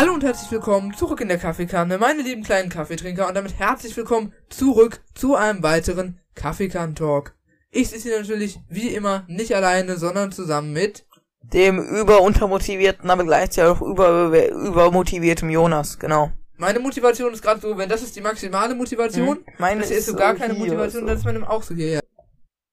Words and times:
Hallo 0.00 0.14
und 0.14 0.24
herzlich 0.24 0.50
willkommen 0.50 0.94
zurück 0.94 1.20
in 1.20 1.28
der 1.28 1.36
Kaffeekanne, 1.36 1.98
meine 1.98 2.22
lieben 2.22 2.42
kleinen 2.42 2.70
Kaffeetrinker 2.70 3.28
und 3.28 3.34
damit 3.34 3.58
herzlich 3.58 3.94
willkommen 3.98 4.32
zurück 4.48 5.02
zu 5.14 5.34
einem 5.34 5.62
weiteren 5.62 6.18
Kaffeekann-Talk. 6.34 7.34
Ich 7.70 7.90
sitze 7.90 8.08
hier 8.08 8.18
natürlich 8.18 8.58
wie 8.70 8.88
immer 8.94 9.24
nicht 9.28 9.54
alleine, 9.54 9.98
sondern 9.98 10.32
zusammen 10.32 10.72
mit 10.72 11.04
Dem 11.42 11.78
überuntermotivierten, 11.78 13.10
aber 13.10 13.24
gleichzeitig 13.24 13.72
auch 13.72 13.82
über, 13.82 14.32
übermotiviertem 14.48 15.50
Jonas, 15.50 15.98
genau. 15.98 16.32
meine 16.56 16.78
Motivation 16.78 17.34
ist 17.34 17.42
gerade 17.42 17.60
so, 17.60 17.76
wenn 17.76 17.90
das 17.90 18.02
ist 18.02 18.16
die 18.16 18.22
maximale 18.22 18.74
Motivation, 18.74 19.36
Mhm. 19.36 19.44
Meine 19.58 19.82
das 19.82 19.90
ist 19.90 20.06
so 20.06 20.12
so 20.12 20.16
gar 20.18 20.34
keine 20.34 20.54
hier, 20.54 20.64
Motivation, 20.64 21.02
so. 21.02 21.08
dann 21.08 21.18
ist 21.18 21.24
meine 21.26 21.50
auch 21.50 21.62
so 21.62 21.74
hierher. 21.74 22.00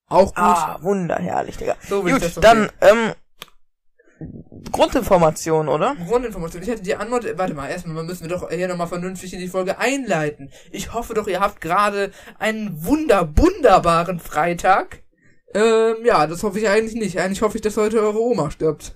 Auch 0.07 0.28
gut. 0.28 0.38
Ah, 0.38 0.78
wunderherrlich, 0.82 1.57
Digga. 1.57 1.75
So 1.89 2.04
Gut, 2.04 2.21
dann, 2.39 2.69
ähm, 2.80 3.11
Grundinformation, 4.71 5.70
oder? 5.70 5.96
Grundinformation. 6.07 6.64
Ich 6.64 6.70
hätte 6.70 6.84
die 6.84 6.96
Antwort, 6.96 7.25
warte 7.38 7.54
mal, 7.54 7.70
erstmal 7.70 8.04
müssen 8.04 8.24
wir 8.24 8.29
doch 8.29 8.50
hier 8.50 8.68
nochmal 8.68 8.88
vernünftig 8.88 9.33
in 9.33 9.39
die 9.39 9.47
Folge 9.47 9.80
einleiten. 9.80 10.52
Ich 10.71 10.93
hoffe 10.93 11.14
doch, 11.14 11.28
ihr 11.28 11.39
habt 11.39 11.61
gerade 11.61 12.11
einen 12.39 12.86
wunder, 12.86 13.30
wunderbaren 13.36 14.20
Freitag. 14.20 15.04
Ähm, 15.54 15.97
ja, 16.04 16.28
das 16.28 16.43
hoffe 16.43 16.60
ich 16.60 16.68
eigentlich 16.68 16.96
nicht. 16.96 17.20
Eigentlich 17.20 17.42
hoffe 17.42 17.57
ich, 17.57 17.61
dass 17.61 17.78
heute 17.78 18.02
eure 18.02 18.21
Oma 18.21 18.52
stirbt. 18.52 18.96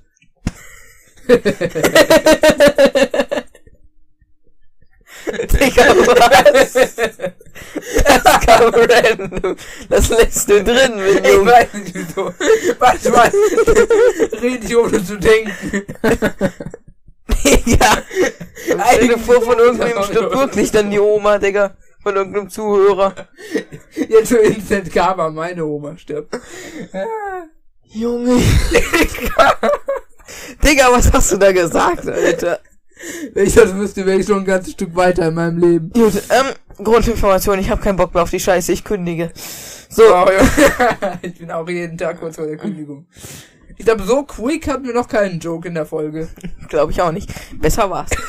Digga, 5.32 5.96
was? 5.96 6.74
Das 8.04 8.24
kam 8.46 8.74
random. 8.74 9.56
Das 9.90 10.10
lässt 10.10 10.50
du 10.50 10.64
drin, 10.64 10.94
wenn 10.98 11.24
Ich 11.26 11.32
du... 11.32 11.46
weiß 11.46 11.74
nicht 11.74 11.96
wieso. 11.96 12.34
Warte 12.80 13.10
mal. 13.12 13.32
Red 14.42 14.64
ich 14.64 14.78
ohne 14.78 15.04
zu 15.04 15.18
denken. 15.18 15.84
Digga. 17.44 18.04
Stell 18.66 19.08
dir 19.08 19.18
vor, 19.18 19.42
von 19.42 19.58
irgendwem 19.58 20.04
stirbt 20.04 20.36
wirklich 20.36 20.72
dann 20.72 20.92
die 20.92 21.00
Oma, 21.00 21.38
Digga. 21.38 21.76
Von 22.04 22.16
irgendeinem 22.16 22.50
Zuhörer. 22.50 23.14
Jetzt 23.96 24.30
so 24.30 24.38
Instant 24.38 24.92
Karma, 24.92 25.30
meine 25.30 25.64
Oma 25.66 25.98
stirbt. 25.98 26.34
Junge. 27.86 28.42
Digga, 30.64 30.92
was 30.92 31.12
hast 31.12 31.32
du 31.34 31.38
da 31.38 31.52
gesagt, 31.52 32.08
Alter? 32.08 32.60
Wenn 33.34 33.48
ich 33.48 33.56
das 33.56 33.76
wüsste, 33.76 34.06
wäre 34.06 34.20
ich 34.20 34.26
schon 34.26 34.40
ein 34.40 34.46
ganzes 34.46 34.74
Stück 34.74 34.96
weiter 34.96 35.28
in 35.28 35.34
meinem 35.36 35.58
Leben. 35.58 35.90
Gut, 35.92 36.14
ähm, 36.30 36.84
Grundinformation, 36.84 37.60
ich 37.60 37.70
habe 37.70 37.82
keinen 37.82 37.96
Bock 37.96 38.14
mehr 38.14 38.24
auf 38.24 38.30
die 38.30 38.40
Scheiße, 38.40 38.72
ich 38.72 38.84
kündige. 38.84 39.32
So, 39.90 40.04
Oh, 40.14 40.26
ich 41.22 41.38
bin 41.38 41.52
auch 41.52 41.68
jeden 41.68 41.98
Tag 41.98 42.20
kurz 42.20 42.36
vor 42.38 42.48
der 42.48 42.58
Kündigung. 42.58 43.06
Ich 43.82 43.86
glaube, 43.86 44.04
so 44.04 44.22
quick 44.22 44.68
hatten 44.68 44.86
wir 44.86 44.94
noch 44.94 45.08
keinen 45.08 45.40
Joke 45.40 45.68
in 45.68 45.74
der 45.74 45.88
Folge. 45.88 46.30
glaube 46.70 46.92
ich 46.92 47.02
auch 47.02 47.12
nicht. 47.12 47.32
Besser 47.60 47.90
war's. 47.90 48.12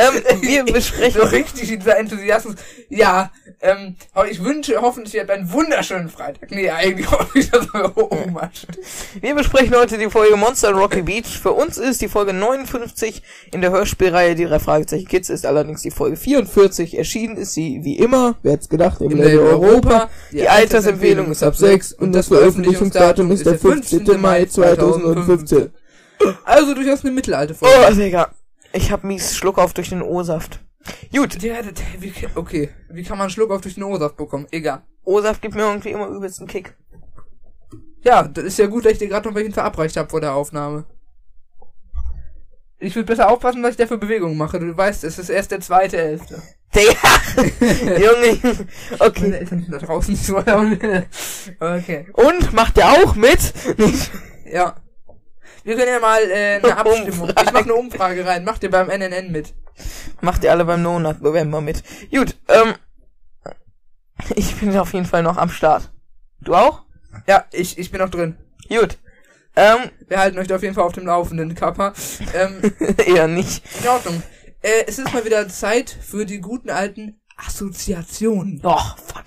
Ähm, 0.00 0.42
wir 0.42 0.64
besprechen... 0.64 1.20
So 1.20 1.26
richtig 1.26 1.76
dieser 1.76 1.98
Enthusiasmus. 1.98 2.54
Ja, 2.88 3.32
ähm, 3.60 3.96
ich 4.30 4.44
wünsche 4.44 4.80
hoffentlich, 4.80 5.14
ihr 5.14 5.22
habt 5.22 5.30
einen 5.32 5.52
wunderschönen 5.52 6.08
Freitag. 6.08 6.52
Nee, 6.52 6.70
eigentlich 6.70 7.10
hoffe 7.10 7.36
ich, 7.36 7.50
dass 7.50 7.66
Oma 7.74 8.48
steht. 8.52 8.78
Wir 9.20 9.34
besprechen 9.34 9.74
heute 9.74 9.98
die 9.98 10.08
Folge 10.08 10.36
Monster 10.36 10.70
Rocky 10.70 11.02
Beach. 11.02 11.26
Für 11.26 11.50
uns 11.50 11.78
ist 11.78 12.00
die 12.00 12.06
Folge 12.06 12.32
59 12.32 13.22
in 13.52 13.60
der 13.60 13.72
Hörspielreihe 13.72 14.36
Die 14.36 14.44
drei 14.44 14.60
Fragezeichen 14.60 15.08
Kids 15.08 15.30
ist 15.30 15.44
allerdings 15.44 15.82
die 15.82 15.90
Folge 15.90 16.16
44. 16.16 16.96
Erschienen 16.96 17.36
ist 17.36 17.54
sie 17.54 17.80
wie 17.82 17.98
immer, 17.98 18.36
wer 18.44 18.52
hätte 18.52 18.68
gedacht, 18.68 19.00
im 19.00 19.16
Label 19.16 19.40
Europa. 19.40 20.08
Die 20.30 20.48
Altersempfehlung 20.48 21.32
ist 21.32 21.42
ab 21.42 21.56
6 21.56 21.94
und 21.94 22.12
das 22.12 22.28
Veröffentlichungsdatum 22.28 23.32
ist 23.32 23.46
der 23.46 23.58
15. 23.58 24.20
Mai 24.20 24.37
2015. 24.46 25.70
Also 26.44 26.74
durchaus 26.74 27.02
eine 27.04 27.12
mittelalte 27.12 27.54
Oh, 27.60 27.64
Folge. 27.66 27.94
Digga. 27.94 28.32
Ich 28.72 28.90
hab 28.90 29.04
mies 29.04 29.36
Schluck 29.36 29.56
auf 29.56 29.72
durch 29.72 29.90
den 29.90 30.02
O-Saft. 30.02 30.58
Gut, 31.14 31.40
wie, 31.40 32.12
okay, 32.34 32.70
wie 32.90 33.04
kann 33.04 33.18
man 33.18 33.26
einen 33.26 33.30
Schluck 33.30 33.52
auf 33.52 33.60
durch 33.60 33.74
den 33.74 33.84
O-Saft 33.84 34.16
bekommen? 34.16 34.48
Egal. 34.50 34.82
O-Saft 35.04 35.40
gibt 35.40 35.54
mir 35.54 35.62
irgendwie 35.62 35.90
immer 35.90 36.08
übelst 36.08 36.40
einen 36.40 36.48
Kick. 36.48 36.76
Ja, 38.02 38.24
das 38.24 38.44
ist 38.44 38.58
ja 38.58 38.66
gut, 38.66 38.84
dass 38.84 38.92
ich 38.92 38.98
dir 38.98 39.08
gerade 39.08 39.28
noch 39.28 39.34
welchen 39.36 39.52
verabreicht 39.52 39.96
habe 39.96 40.10
vor 40.10 40.20
der 40.20 40.34
Aufnahme. 40.34 40.86
Ich 42.80 42.94
würde 42.94 43.06
besser 43.06 43.30
aufpassen, 43.30 43.62
was 43.62 43.72
ich 43.72 43.76
da 43.76 43.86
für 43.86 43.98
Bewegungen 43.98 44.36
mache. 44.36 44.58
Du 44.58 44.76
weißt, 44.76 45.04
es 45.04 45.18
ist 45.18 45.28
erst 45.30 45.50
der 45.50 45.60
zweite 45.60 45.96
Elfte. 45.98 46.42
Digga. 46.74 47.48
Junge. 47.98 48.38
Meine 48.42 48.66
Okay. 49.00 49.32
Eltern 49.32 49.60
sind 49.62 49.72
da 49.72 49.78
draußen 49.78 50.14
so. 50.16 50.36
Okay. 50.38 52.06
Und 52.12 52.52
macht 52.52 52.76
der 52.76 52.90
auch 52.92 53.14
mit? 53.14 53.38
Ja. 54.50 54.76
Wir 55.62 55.76
können 55.76 55.88
ja 55.92 56.00
mal 56.00 56.22
äh, 56.30 56.54
eine 56.62 56.74
Abstimmung. 56.76 57.28
Umfrage. 57.28 57.42
Ich 57.46 57.52
mache 57.52 57.64
eine 57.64 57.74
Umfrage 57.74 58.24
rein. 58.26 58.44
Macht 58.44 58.62
ihr 58.62 58.70
beim 58.70 58.88
NNN 58.88 59.30
mit? 59.30 59.52
Macht 60.22 60.42
ihr 60.42 60.50
alle 60.52 60.64
beim 60.64 60.82
Monat 60.82 61.20
November 61.20 61.60
mit. 61.60 61.82
Gut, 62.10 62.34
ähm. 62.48 62.74
Ich 64.36 64.56
bin 64.56 64.74
auf 64.78 64.94
jeden 64.94 65.04
Fall 65.04 65.22
noch 65.22 65.36
am 65.36 65.50
Start. 65.50 65.90
Du 66.40 66.54
auch? 66.54 66.82
Ja, 67.26 67.44
ich, 67.52 67.78
ich 67.78 67.90
bin 67.90 68.00
noch 68.00 68.08
drin. 68.08 68.36
Gut. 68.70 68.96
Ähm, 69.54 69.90
Wir 70.08 70.18
halten 70.18 70.38
euch 70.38 70.46
da 70.48 70.56
auf 70.56 70.62
jeden 70.62 70.74
Fall 70.74 70.84
auf 70.84 70.92
dem 70.94 71.04
Laufenden, 71.06 71.54
Kappa. 71.54 71.92
Ähm, 72.34 72.62
eher 73.06 73.28
nicht. 73.28 73.62
in 73.82 73.88
Ordnung. 73.88 74.22
Äh, 74.62 74.84
es 74.86 74.98
ist 74.98 75.12
mal 75.12 75.24
wieder 75.24 75.48
Zeit 75.48 75.90
für 76.00 76.24
die 76.26 76.40
guten 76.40 76.70
alten 76.70 77.20
Assoziationen. 77.36 78.60
Oh, 78.64 78.76
fuck. 79.06 79.24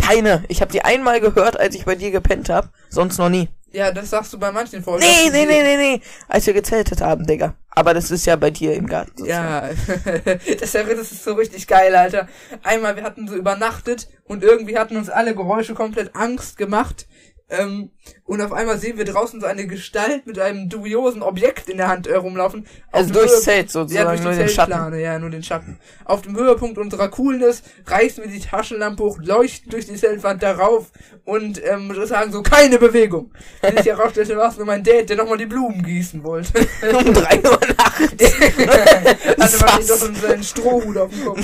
Keine. 0.00 0.44
Ich 0.48 0.60
habe 0.60 0.70
die 0.72 0.82
einmal 0.82 1.20
gehört, 1.20 1.58
als 1.58 1.74
ich 1.74 1.84
bei 1.84 1.94
dir 1.96 2.10
gepennt 2.10 2.48
hab. 2.48 2.70
Sonst 2.88 3.18
noch 3.18 3.28
nie. 3.28 3.48
Ja, 3.70 3.92
das 3.92 4.08
sagst 4.10 4.32
du 4.32 4.38
bei 4.38 4.50
manchen 4.50 4.82
Folgen. 4.82 5.04
Nee, 5.04 5.30
nee, 5.30 5.44
nee, 5.44 5.62
nee, 5.62 5.76
nee. 5.76 6.02
Als 6.28 6.46
wir 6.46 6.54
gezeltet 6.54 7.02
haben, 7.02 7.26
Digga. 7.26 7.54
Aber 7.70 7.92
das 7.92 8.10
ist 8.10 8.24
ja 8.24 8.34
bei 8.36 8.50
dir 8.50 8.72
im 8.74 8.86
Garten. 8.86 9.24
Ja, 9.26 9.60
ist 9.68 9.88
ja- 10.74 10.82
das 10.84 11.12
ist 11.12 11.22
so 11.22 11.34
richtig 11.34 11.66
geil, 11.66 11.94
Alter. 11.94 12.28
Einmal, 12.62 12.96
wir 12.96 13.02
hatten 13.02 13.28
so 13.28 13.34
übernachtet 13.34 14.08
und 14.24 14.42
irgendwie 14.42 14.78
hatten 14.78 14.96
uns 14.96 15.10
alle 15.10 15.34
Geräusche 15.34 15.74
komplett 15.74 16.16
Angst 16.16 16.56
gemacht. 16.56 17.06
Ähm, 17.50 17.90
und 18.24 18.42
auf 18.42 18.52
einmal 18.52 18.76
sehen 18.78 18.98
wir 18.98 19.06
draußen 19.06 19.40
so 19.40 19.46
eine 19.46 19.66
Gestalt 19.66 20.26
mit 20.26 20.38
einem 20.38 20.68
dubiosen 20.68 21.22
Objekt 21.22 21.70
in 21.70 21.78
der 21.78 21.88
Hand 21.88 22.06
äh, 22.06 22.14
rumlaufen. 22.14 22.66
Auf 22.92 23.00
Also 23.08 23.14
Höhe- 23.14 23.26
Zelt 23.40 23.66
Ja, 23.68 23.72
sozusagen, 23.72 24.06
durch 24.08 24.20
die 24.20 24.26
nur 24.26 24.34
den 24.34 24.48
Schatten. 24.50 24.98
Ja, 25.00 25.18
nur 25.18 25.30
den 25.30 25.42
Schatten. 25.42 25.78
Auf 26.04 26.20
dem 26.22 26.36
Höhepunkt 26.36 26.76
unserer 26.76 27.08
Coolness 27.08 27.62
reißen 27.86 28.22
wir 28.22 28.30
die 28.30 28.40
Taschenlampe 28.40 29.02
hoch, 29.02 29.18
leuchten 29.22 29.70
durch 29.70 29.86
die 29.86 29.94
Zeltwand 29.96 30.42
darauf 30.42 30.92
und 31.24 31.62
ähm, 31.64 31.94
sagen 32.06 32.32
so, 32.32 32.42
keine 32.42 32.78
Bewegung. 32.78 33.32
Wenn 33.62 33.78
ich 33.78 33.86
herausstellte, 33.86 34.36
war 34.36 34.50
es 34.50 34.58
nur 34.58 34.66
mein 34.66 34.84
Dad, 34.84 35.08
der 35.08 35.16
nochmal 35.16 35.38
die 35.38 35.46
Blumen 35.46 35.82
gießen 35.82 36.22
wollte. 36.24 36.52
Um 36.92 37.14
drei 37.14 37.38
Uhr 37.42 37.58
nachts. 37.78 38.12
Hatte 39.38 39.86
Sass. 39.86 40.00
doch 40.20 40.28
einen 40.28 40.42
Strohhut 40.44 40.96
auf 40.98 41.10
dem 41.10 41.24
Kopf. 41.24 41.40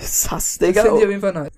Sass, 0.00 0.58
Das 0.58 0.68
Digga. 0.68 0.82
finde 0.82 0.98
ich 0.98 1.04
auf 1.04 1.10
jeden 1.10 1.20
Fall 1.20 1.32
nice. 1.32 1.50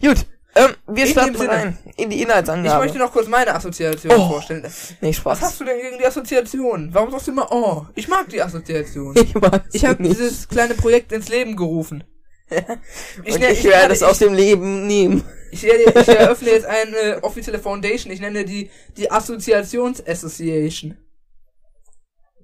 Gut. 0.00 0.26
Ähm, 0.56 0.70
wir 0.88 1.04
In 1.04 1.10
starten 1.12 1.36
rein. 1.36 1.78
In 1.96 2.10
die 2.10 2.16
Ich 2.16 2.22
Inhaltsangabe. 2.22 2.82
möchte 2.82 2.98
noch 2.98 3.12
kurz 3.12 3.28
meine 3.28 3.54
Assoziation 3.54 4.12
Oh. 4.12 4.28
vorstellen. 4.30 4.62
nee, 5.00 5.08
Was 5.10 5.16
Spaß. 5.16 5.40
hast 5.42 5.60
du 5.60 5.64
denn 5.64 5.80
gegen 5.80 5.98
die 5.98 6.04
Assoziation? 6.06 6.90
Warum 6.92 7.10
sagst 7.12 7.28
du 7.28 7.30
immer, 7.32 7.52
oh, 7.52 7.86
ich 7.94 8.08
mag 8.08 8.28
die 8.28 8.42
Assoziation. 8.42 9.14
Ich 9.16 9.34
mag 9.36 9.62
Ich 9.72 9.84
habe 9.84 10.02
dieses 10.02 10.48
kleine 10.48 10.74
Projekt 10.74 11.12
ins 11.12 11.28
Leben 11.28 11.54
gerufen. 11.56 12.02
Ich, 13.24 13.38
ne- 13.38 13.52
ich 13.52 13.62
werde 13.62 13.92
ich- 13.94 14.00
es 14.00 14.02
aus 14.02 14.18
dem 14.18 14.34
Leben 14.34 14.88
nehmen. 14.88 15.24
Ich, 15.52 15.62
werde- 15.62 16.00
ich 16.00 16.08
eröffne 16.18 16.50
jetzt 16.50 16.66
eine 16.66 17.22
offizielle 17.22 17.60
Foundation. 17.60 18.12
Ich 18.12 18.20
nenne 18.20 18.44
die 18.44 18.70
die 18.96 19.08
Assoziations 19.10 20.04
Association. 20.04 20.96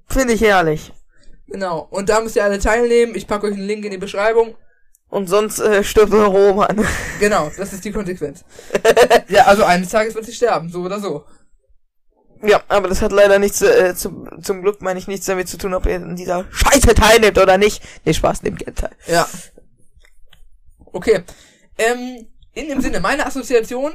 Finde 0.09 0.35
ich 0.35 0.41
herrlich. 0.43 0.93
Genau. 1.49 1.87
Und 1.91 2.09
da 2.09 2.21
müsst 2.21 2.37
ihr 2.37 2.45
alle 2.45 2.61
teilnehmen. 2.61 3.17
Ich 3.17 3.27
packe 3.27 3.47
euch 3.47 3.55
einen 3.55 3.67
Link 3.67 3.85
in 3.85 3.91
die 3.91 3.99
Beschreibung. 3.99 4.55
Und 5.09 5.29
sonst 5.29 5.61
äh, 5.61 5.85
stirbt 5.85 6.13
der 6.13 6.25
Roman. 6.25 6.85
Genau, 7.21 7.51
das 7.57 7.73
ist 7.73 7.85
die 7.85 7.93
Konsequenz. 7.93 8.45
ja, 9.29 9.45
also 9.45 9.65
eines 9.65 9.89
Tages 9.89 10.15
wird 10.15 10.27
sie 10.27 10.33
sterben, 10.33 10.69
so 10.69 10.81
oder 10.81 11.01
so. 11.01 11.25
ja, 12.43 12.63
aber 12.69 12.89
das 12.89 13.01
hat 13.01 13.13
leider 13.13 13.39
nichts, 13.39 13.63
äh, 13.63 13.95
zum, 13.95 14.29
zum 14.43 14.63
Glück 14.63 14.83
meine 14.83 14.99
ich 14.99 15.07
nichts 15.07 15.27
damit 15.27 15.49
zu 15.49 15.57
tun, 15.57 15.75
ob 15.75 15.87
ihr 15.87 15.97
in 15.97 16.17
dieser 16.17 16.45
Scheiße 16.51 16.95
teilnehmt 16.95 17.39
oder 17.39 17.57
nicht. 17.57 17.83
Nee, 18.05 18.13
Spaß, 18.13 18.43
nehmt 18.43 18.59
gerne 18.59 18.75
teil. 18.75 18.97
Ja. 19.07 19.27
Okay. 20.93 21.23
Ähm, 21.79 22.27
in 22.53 22.69
dem 22.69 22.81
Sinne, 22.81 23.01
meine 23.01 23.27
Assoziation, 23.27 23.93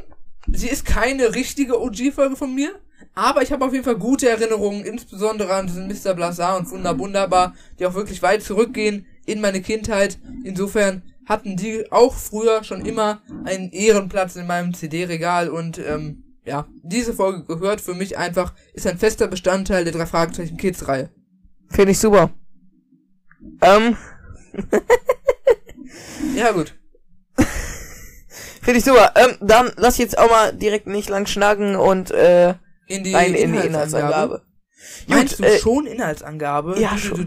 sie 0.47 0.69
ist 0.69 0.85
keine 0.85 1.35
richtige 1.35 1.81
OG-Folge 1.81 2.35
von 2.35 2.55
mir, 2.55 2.79
aber 3.13 3.41
ich 3.41 3.51
habe 3.51 3.65
auf 3.65 3.73
jeden 3.73 3.83
Fall 3.83 3.97
gute 3.97 4.29
Erinnerungen, 4.29 4.85
insbesondere 4.85 5.53
an 5.53 5.67
diesen 5.67 5.87
Mr. 5.87 6.13
Blasar 6.13 6.57
und 6.57 6.69
Wunder 6.71 6.97
Wunderbar, 6.97 7.55
die 7.77 7.85
auch 7.85 7.93
wirklich 7.93 8.21
weit 8.21 8.43
zurückgehen 8.43 9.05
in 9.25 9.41
meine 9.41 9.61
Kindheit. 9.61 10.17
Insofern 10.43 11.03
hatten 11.31 11.55
die 11.55 11.91
auch 11.91 12.13
früher 12.13 12.63
schon 12.63 12.85
immer 12.85 13.21
einen 13.45 13.71
Ehrenplatz 13.71 14.35
in 14.35 14.47
meinem 14.47 14.73
CD-Regal 14.73 15.49
und 15.49 15.77
ähm, 15.79 16.23
ja, 16.43 16.67
diese 16.83 17.13
Folge 17.13 17.45
gehört 17.45 17.81
für 17.81 17.93
mich 17.93 18.17
einfach, 18.17 18.53
ist 18.73 18.85
ein 18.87 18.97
fester 18.97 19.27
Bestandteil 19.27 19.83
der 19.83 19.93
drei 19.93 20.05
Fragezeichen 20.05 20.57
Kids-Reihe. 20.57 21.09
Finde 21.69 21.91
ich 21.91 21.99
super. 21.99 22.31
Ähm, 23.61 23.95
Ja, 26.35 26.51
gut. 26.51 26.75
finde 28.61 28.79
ich 28.79 28.85
super. 28.85 29.13
Ähm, 29.15 29.37
dann 29.41 29.71
lass 29.77 29.97
jetzt 29.97 30.17
auch 30.17 30.29
mal 30.29 30.53
direkt 30.53 30.87
nicht 30.87 31.09
lang 31.09 31.25
schnacken 31.25 31.75
und 31.75 32.11
äh, 32.11 32.55
In 32.87 33.03
die 33.03 33.13
rein 33.13 33.33
in 33.33 33.53
die 33.53 33.59
Inhaltsangabe. 33.59 34.41
Meinst 35.07 35.37
Gut, 35.37 35.45
du 35.45 35.49
äh, 35.49 35.59
schon 35.59 35.85
Inhaltsangabe? 35.85 36.79
ja, 36.79 36.97
schon. 36.97 37.25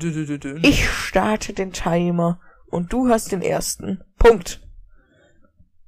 Ich 0.62 0.88
starte 0.88 1.52
den 1.52 1.72
Timer 1.72 2.40
und 2.74 2.92
du 2.92 3.08
hast 3.08 3.30
den 3.30 3.40
ersten. 3.40 4.02
Punkt. 4.18 4.60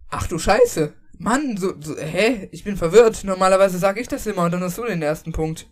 Ach 0.08 0.28
du 0.28 0.38
Scheiße. 0.38 0.94
Mann, 1.18 1.56
so, 1.56 1.74
so, 1.80 1.96
hä? 1.96 2.48
Ich 2.52 2.62
bin 2.62 2.76
verwirrt. 2.76 3.24
Normalerweise 3.24 3.78
sag 3.78 3.98
ich 3.98 4.06
das 4.06 4.24
immer 4.26 4.44
und 4.44 4.52
dann 4.52 4.62
hast 4.62 4.78
du 4.78 4.84
den 4.84 5.02
ersten 5.02 5.32
Punkt. 5.32 5.68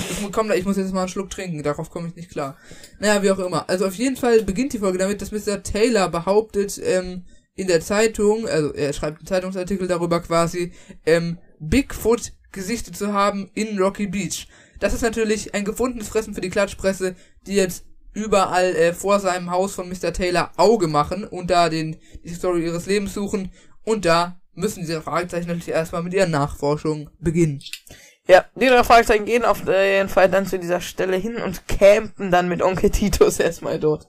Ich, 0.00 0.32
komm, 0.32 0.50
ich 0.50 0.64
muss 0.64 0.76
jetzt 0.76 0.92
mal 0.92 1.02
einen 1.02 1.08
Schluck 1.08 1.30
trinken, 1.30 1.62
darauf 1.62 1.90
komme 1.90 2.08
ich 2.08 2.16
nicht 2.16 2.30
klar. 2.30 2.56
Naja, 2.98 3.22
wie 3.22 3.30
auch 3.30 3.38
immer. 3.38 3.70
Also 3.70 3.86
auf 3.86 3.94
jeden 3.94 4.16
Fall 4.16 4.42
beginnt 4.42 4.72
die 4.72 4.80
Folge 4.80 4.98
damit, 4.98 5.22
dass 5.22 5.30
Mr. 5.30 5.62
Taylor 5.62 6.08
behauptet, 6.08 6.80
ähm, 6.82 7.24
in 7.54 7.68
der 7.68 7.80
Zeitung, 7.80 8.48
also 8.48 8.74
er 8.74 8.92
schreibt 8.92 9.18
einen 9.18 9.26
Zeitungsartikel 9.26 9.86
darüber 9.86 10.20
quasi, 10.20 10.72
ähm, 11.06 11.38
Bigfoot 11.60 12.32
gesichtet 12.50 12.96
zu 12.96 13.12
haben 13.12 13.48
in 13.54 13.78
Rocky 13.78 14.08
Beach. 14.08 14.48
Das 14.80 14.92
ist 14.92 15.02
natürlich 15.02 15.54
ein 15.54 15.64
gefundenes 15.64 16.08
Fressen 16.08 16.34
für 16.34 16.40
die 16.40 16.50
Klatschpresse, 16.50 17.14
die 17.46 17.54
jetzt 17.54 17.84
überall 18.12 18.74
äh, 18.74 18.92
vor 18.92 19.20
seinem 19.20 19.50
Haus 19.50 19.74
von 19.74 19.88
Mr. 19.88 20.12
Taylor 20.12 20.50
Auge 20.56 20.88
machen 20.88 21.24
und 21.24 21.50
da 21.50 21.68
den, 21.68 21.96
die 22.24 22.34
Story 22.34 22.64
ihres 22.64 22.86
Lebens 22.86 23.14
suchen 23.14 23.52
und 23.84 24.04
da 24.04 24.40
müssen 24.54 24.80
diese 24.80 25.02
Fragezeichen 25.02 25.48
natürlich 25.48 25.68
erstmal 25.68 26.02
mit 26.02 26.14
ihren 26.14 26.30
Nachforschungen 26.30 27.10
beginnen. 27.20 27.62
Ja, 28.26 28.44
die 28.54 28.66
drei 28.66 28.84
Fragezeichen 28.84 29.24
gehen 29.24 29.44
auf 29.44 29.66
jeden 29.66 30.10
Fall 30.10 30.28
dann 30.28 30.46
zu 30.46 30.58
dieser 30.58 30.82
Stelle 30.82 31.16
hin 31.16 31.36
und 31.36 31.66
campen 31.66 32.30
dann 32.30 32.48
mit 32.48 32.60
Onkel 32.60 32.90
Titus 32.90 33.40
erstmal 33.40 33.80
dort. 33.80 34.06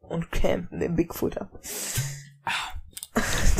Und 0.00 0.30
campen 0.30 0.78
den 0.78 0.94
Bigfooter. 0.94 1.50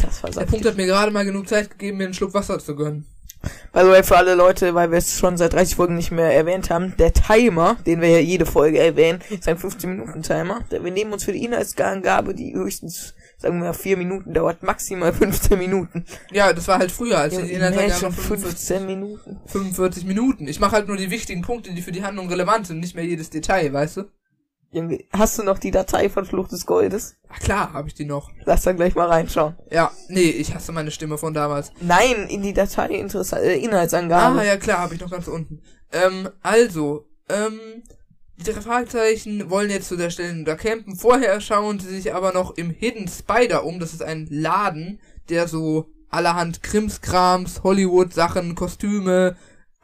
Das 0.03 0.23
war 0.23 0.31
Der. 0.31 0.45
Punkt 0.45 0.67
hat 0.67 0.77
mir 0.77 0.85
gerade 0.85 1.11
mal 1.11 1.25
genug 1.25 1.49
Zeit 1.49 1.71
gegeben, 1.71 1.97
mir 1.97 2.05
einen 2.05 2.15
Schluck 2.15 2.35
Wasser 2.35 2.59
zu 2.59 2.77
gönnen. 2.77 3.07
By 3.73 3.81
the 3.83 3.89
way, 3.89 4.03
für 4.03 4.17
alle 4.17 4.35
Leute, 4.35 4.75
weil 4.75 4.91
wir 4.91 4.99
es 4.99 5.19
schon 5.19 5.37
seit 5.37 5.53
30 5.53 5.77
Folgen 5.77 5.97
nicht 5.97 6.11
mehr 6.11 6.33
erwähnt 6.35 6.71
haben, 6.71 6.95
der 6.99 7.13
Timer, 7.13 7.77
den 7.87 8.01
wir 8.01 8.09
ja 8.09 8.19
jede 8.19 8.47
Folge 8.47 8.79
erwähnen, 8.79 9.21
ist 9.31 9.47
ein 9.49 9.59
15-Minuten-Timer. 9.59 10.61
Der- 10.71 10.85
Wir 10.85 10.91
nehmen 10.93 11.13
uns 11.13 11.25
für 11.25 11.33
die 11.33 11.45
Inhaltsangabe, 11.45 12.35
die 12.35 12.55
höchstens, 12.55 13.15
sagen 13.39 13.59
wir 13.59 13.67
mal, 13.69 13.73
4 13.75 13.97
Minuten 13.97 14.33
dauert, 14.33 14.63
maximal 14.63 15.13
15 15.13 15.59
Minuten. 15.59 16.05
Ja, 16.33 16.53
das 16.53 16.69
war 16.69 16.79
halt 16.79 16.91
früher, 16.93 17.19
als 17.19 17.35
die 17.37 17.53
Inhaltsangabe 17.53 18.13
45, 18.13 18.49
15 18.49 18.87
Minuten. 18.87 19.41
45 19.47 20.05
Minuten. 20.07 20.49
Ich 20.49 20.61
mache 20.61 20.73
halt 20.73 20.89
nur 20.89 20.97
die 20.97 21.11
wichtigen 21.11 21.43
Punkte, 21.43 21.73
die 21.73 21.83
für 21.83 21.93
die 21.93 22.03
Handlung 22.03 22.29
relevant 22.29 22.67
sind, 22.67 22.81
nicht 22.81 22.95
mehr 22.95 23.05
jedes 23.05 23.31
Detail, 23.31 23.73
weißt 23.73 23.99
du? 23.99 24.05
Hast 25.13 25.39
du 25.39 25.43
noch 25.43 25.59
die 25.59 25.71
Datei 25.71 26.11
von 26.11 26.25
Flucht 26.27 26.53
des 26.53 26.67
Goldes? 26.67 27.17
Ach 27.29 27.39
klar, 27.39 27.73
habe 27.73 27.89
ich 27.89 27.95
die 27.95 28.05
noch. 28.05 28.31
Lass 28.45 28.63
da 28.63 28.73
gleich 28.73 28.95
mal 28.95 29.09
reinschauen. 29.09 29.57
Ja, 29.71 29.91
nee, 30.09 30.29
ich 30.29 30.55
hasse 30.55 30.73
meine 30.73 30.91
Stimme 30.91 31.19
von 31.19 31.33
damals. 31.33 31.73
Nein, 31.81 32.27
in 32.29 32.43
die 32.43 32.53
Datei 32.53 32.89
interessant, 32.89 33.43
äh, 33.43 33.57
Inhaltsangabe. 33.57 34.41
Ah, 34.41 34.45
ja 34.45 34.57
klar, 34.57 34.79
habe 34.81 34.95
ich 34.95 35.01
noch 35.01 35.11
ganz 35.11 35.29
unten. 35.29 35.63
Ähm, 35.93 36.29
also, 36.43 37.07
ähm, 37.29 37.83
die 38.39 38.53
drei 38.53 38.61
Fragezeichen 38.61 39.49
wollen 39.49 39.71
jetzt 39.71 39.89
zu 39.89 39.97
der 39.97 40.11
Stelle 40.11 40.45
da 40.45 40.57
campen. 40.57 40.97
Vorher 40.97 41.41
schauen 41.41 41.81
sie 41.81 41.89
sich 41.89 42.13
aber 42.13 42.33
noch 42.33 42.57
im 42.57 42.71
Hidden 42.71 43.09
Spider 43.09 43.65
um. 43.65 43.81
Das 43.81 43.95
ist 43.95 44.03
ein 44.03 44.27
Laden, 44.31 45.01
der 45.31 45.49
so 45.49 45.87
allerhand 46.11 46.63
Krimskrams, 46.63 47.63
Hollywood-Sachen, 47.63 48.55
Kostüme, 48.55 49.37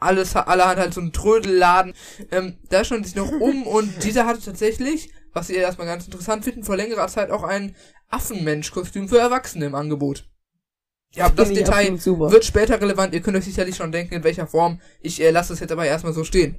alles, 0.03 0.35
allerhand 0.35 0.79
halt 0.79 0.93
so 0.93 1.01
ein 1.01 1.13
Trödelladen. 1.13 1.93
Ähm, 2.31 2.57
da 2.69 2.83
schauen 2.83 3.03
sie 3.03 3.09
sich 3.09 3.15
noch 3.15 3.31
um 3.39 3.65
und 3.67 4.03
dieser 4.03 4.25
hatte 4.25 4.41
tatsächlich, 4.41 5.11
was 5.33 5.47
sie 5.47 5.55
erstmal 5.55 5.87
ganz 5.87 6.05
interessant 6.05 6.43
finden, 6.43 6.63
vor 6.63 6.75
längerer 6.75 7.07
Zeit 7.07 7.31
auch 7.31 7.43
ein 7.43 7.75
Affenmensch-Kostüm 8.09 9.09
für 9.09 9.17
Erwachsene 9.17 9.65
im 9.65 9.75
Angebot. 9.75 10.25
Ja, 11.15 11.29
das 11.29 11.49
Finde 11.49 11.63
Detail 11.63 12.05
wird 12.05 12.43
später 12.43 12.81
relevant. 12.81 13.13
Ihr 13.13 13.21
könnt 13.21 13.37
euch 13.37 13.45
sicherlich 13.45 13.75
schon 13.75 13.91
denken, 13.91 14.15
in 14.15 14.23
welcher 14.23 14.47
Form. 14.47 14.79
Ich 15.01 15.21
äh, 15.21 15.29
lasse 15.29 15.53
es 15.53 15.59
jetzt 15.59 15.71
aber 15.71 15.85
erstmal 15.85 16.13
so 16.13 16.23
stehen. 16.23 16.57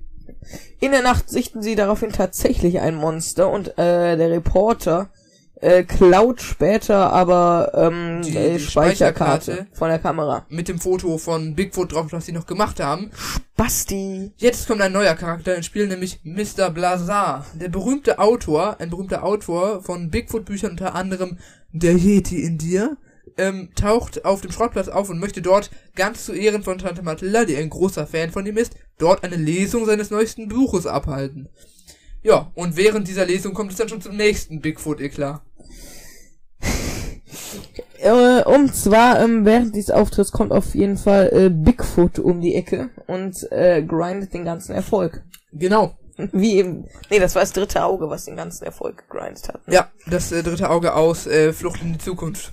In 0.80 0.92
der 0.92 1.02
Nacht 1.02 1.28
sichten 1.28 1.60
sie 1.62 1.74
daraufhin 1.74 2.12
tatsächlich 2.12 2.80
ein 2.80 2.94
Monster 2.94 3.50
und 3.50 3.76
äh, 3.78 4.16
der 4.16 4.30
Reporter 4.30 5.10
äh, 5.60 5.84
klaut 5.84 6.40
später 6.42 7.12
aber 7.12 7.70
ähm, 7.74 8.22
Die- 8.22 8.36
äh, 8.36 8.52
die 8.54 8.60
Speicherkarte 8.60 9.52
Speicherkarte. 9.52 9.76
von 9.76 9.88
der 9.88 9.98
Kamera. 9.98 10.44
Mit 10.48 10.68
dem 10.68 10.78
Foto 10.78 11.16
von 11.18 11.54
Bigfoot 11.54 11.92
drauf, 11.92 12.06
was 12.10 12.26
sie 12.26 12.32
noch 12.32 12.46
gemacht 12.46 12.80
haben. 12.80 13.10
Basti. 13.56 14.32
Jetzt 14.36 14.66
kommt 14.66 14.80
ein 14.80 14.92
neuer 14.92 15.14
Charakter 15.14 15.54
ins 15.54 15.66
Spiel, 15.66 15.86
nämlich 15.86 16.20
Mr. 16.24 16.70
Blazar. 16.70 17.46
Der 17.54 17.68
berühmte 17.68 18.18
Autor, 18.18 18.80
ein 18.80 18.90
berühmter 18.90 19.22
Autor 19.24 19.80
von 19.82 20.10
Bigfoot-Büchern, 20.10 20.72
unter 20.72 20.94
anderem 20.94 21.38
Der 21.72 21.94
Yeti 21.96 22.42
in 22.42 22.58
dir, 22.58 22.96
ähm, 23.38 23.70
taucht 23.76 24.24
auf 24.24 24.40
dem 24.40 24.52
Schrottplatz 24.52 24.88
auf 24.88 25.08
und 25.08 25.18
möchte 25.18 25.40
dort 25.42 25.70
ganz 25.96 26.24
zu 26.24 26.32
Ehren 26.32 26.62
von 26.62 26.78
Tante 26.78 27.02
Matilda, 27.02 27.44
die 27.44 27.56
ein 27.56 27.70
großer 27.70 28.06
Fan 28.06 28.30
von 28.30 28.44
ihm 28.46 28.56
ist, 28.56 28.74
dort 28.98 29.24
eine 29.24 29.36
Lesung 29.36 29.86
seines 29.86 30.10
neuesten 30.10 30.48
Buches 30.48 30.86
abhalten. 30.86 31.48
Ja, 32.24 32.50
und 32.54 32.76
während 32.76 33.06
dieser 33.06 33.26
Lesung 33.26 33.52
kommt 33.52 33.70
es 33.70 33.76
dann 33.76 33.88
schon 33.88 34.00
zum 34.00 34.16
nächsten 34.16 34.60
Bigfoot-Eklat. 34.60 35.40
Äh, 37.98 38.42
und 38.44 38.74
zwar 38.74 39.18
ähm, 39.20 39.46
während 39.46 39.74
dieses 39.74 39.90
Auftritts 39.90 40.30
kommt 40.30 40.52
auf 40.52 40.74
jeden 40.74 40.98
Fall 40.98 41.30
äh, 41.32 41.48
Bigfoot 41.48 42.18
um 42.18 42.42
die 42.42 42.54
Ecke 42.54 42.90
und 43.06 43.50
äh, 43.50 43.82
grindet 43.82 44.34
den 44.34 44.44
ganzen 44.44 44.74
Erfolg. 44.74 45.24
Genau. 45.52 45.96
Wie 46.16 46.56
eben. 46.56 46.86
Nee, 47.10 47.18
das 47.18 47.34
war 47.34 47.40
das 47.40 47.52
dritte 47.52 47.82
Auge, 47.82 48.10
was 48.10 48.26
den 48.26 48.36
ganzen 48.36 48.64
Erfolg 48.64 49.08
gegrindet 49.08 49.48
hat. 49.48 49.62
Ja, 49.68 49.90
das 50.06 50.32
äh, 50.32 50.42
dritte 50.42 50.68
Auge 50.68 50.94
aus 50.94 51.26
äh, 51.26 51.54
Flucht 51.54 51.80
in 51.80 51.94
die 51.94 51.98
Zukunft. 51.98 52.52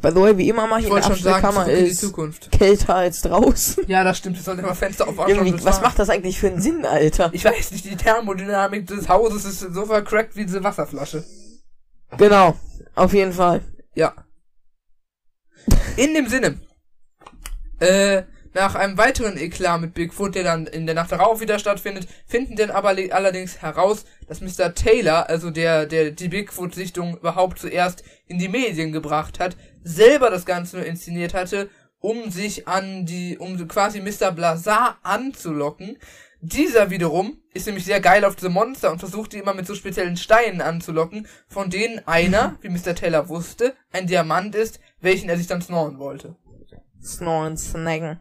By 0.00 0.08
the 0.10 0.16
way, 0.16 0.36
wie 0.36 0.48
immer 0.48 0.66
mal 0.66 0.80
Ich 0.80 0.86
hier 0.86 0.96
in 0.96 1.02
der 1.02 1.10
Abstellkammer 1.10 1.64
die 1.66 1.72
ist 1.72 2.00
Zukunft. 2.00 2.50
kälter 2.50 2.94
als 2.96 3.20
draußen. 3.22 3.84
Ja, 3.86 4.02
das 4.02 4.18
stimmt. 4.18 4.36
Wir 4.36 4.42
sollten 4.42 4.64
immer 4.64 4.74
Fenster 4.74 5.06
aufmachen. 5.06 5.64
Was 5.64 5.80
macht 5.80 5.98
das 5.98 6.08
eigentlich 6.10 6.40
für 6.40 6.48
einen 6.48 6.60
Sinn, 6.60 6.84
Alter? 6.84 7.30
Ich 7.32 7.44
weiß 7.44 7.70
nicht, 7.72 7.84
die 7.84 7.96
Thermodynamik 7.96 8.86
des 8.86 9.08
Hauses 9.08 9.44
ist 9.44 9.60
so 9.60 9.84
vercrackt 9.86 10.34
wie 10.34 10.44
diese 10.46 10.64
Wasserflasche. 10.64 11.24
Genau, 12.18 12.56
auf 12.94 13.12
jeden 13.12 13.32
Fall. 13.32 13.60
Ja. 13.94 14.14
In 15.96 16.14
dem 16.14 16.26
Sinne. 16.28 16.58
Äh, 17.78 18.22
nach 18.54 18.74
einem 18.74 18.98
weiteren 18.98 19.38
Eklat 19.38 19.80
mit 19.80 19.94
Bigfoot, 19.94 20.34
der 20.34 20.44
dann 20.44 20.66
in 20.66 20.84
der 20.84 20.94
Nacht 20.94 21.10
darauf 21.10 21.40
wieder 21.40 21.58
stattfindet, 21.58 22.06
finden 22.26 22.54
denn 22.54 22.70
aber 22.70 22.92
le- 22.92 23.10
allerdings 23.12 23.62
heraus, 23.62 24.04
dass 24.28 24.40
Mr. 24.42 24.74
Taylor, 24.74 25.28
also 25.28 25.50
der, 25.50 25.86
der 25.86 26.10
die 26.10 26.28
Bigfoot-Sichtung 26.28 27.16
überhaupt 27.16 27.58
zuerst 27.58 28.04
in 28.26 28.38
die 28.38 28.48
Medien 28.48 28.92
gebracht 28.92 29.38
hat, 29.40 29.56
selber 29.82 30.30
das 30.30 30.44
Ganze 30.44 30.76
nur 30.76 30.86
inszeniert 30.86 31.34
hatte, 31.34 31.68
um 31.98 32.30
sich 32.30 32.68
an 32.68 33.06
die, 33.06 33.38
um 33.38 33.68
quasi 33.68 34.00
Mr. 34.00 34.32
Blazar 34.32 34.98
anzulocken. 35.02 35.98
Dieser 36.40 36.90
wiederum 36.90 37.38
ist 37.54 37.66
nämlich 37.66 37.84
sehr 37.84 38.00
geil 38.00 38.24
auf 38.24 38.34
diese 38.34 38.48
Monster 38.48 38.90
und 38.90 38.98
versucht 38.98 39.32
die 39.32 39.38
immer 39.38 39.54
mit 39.54 39.66
so 39.66 39.76
speziellen 39.76 40.16
Steinen 40.16 40.60
anzulocken, 40.60 41.28
von 41.46 41.70
denen 41.70 42.00
einer, 42.06 42.58
wie 42.62 42.68
Mr. 42.68 42.96
Taylor 42.96 43.28
wusste, 43.28 43.74
ein 43.92 44.08
Diamant 44.08 44.56
ist, 44.56 44.80
welchen 45.00 45.28
er 45.28 45.36
sich 45.36 45.46
dann 45.46 45.62
snoren 45.62 45.98
wollte. 46.00 46.34
Snoren, 47.00 47.56
snacken. 47.56 48.20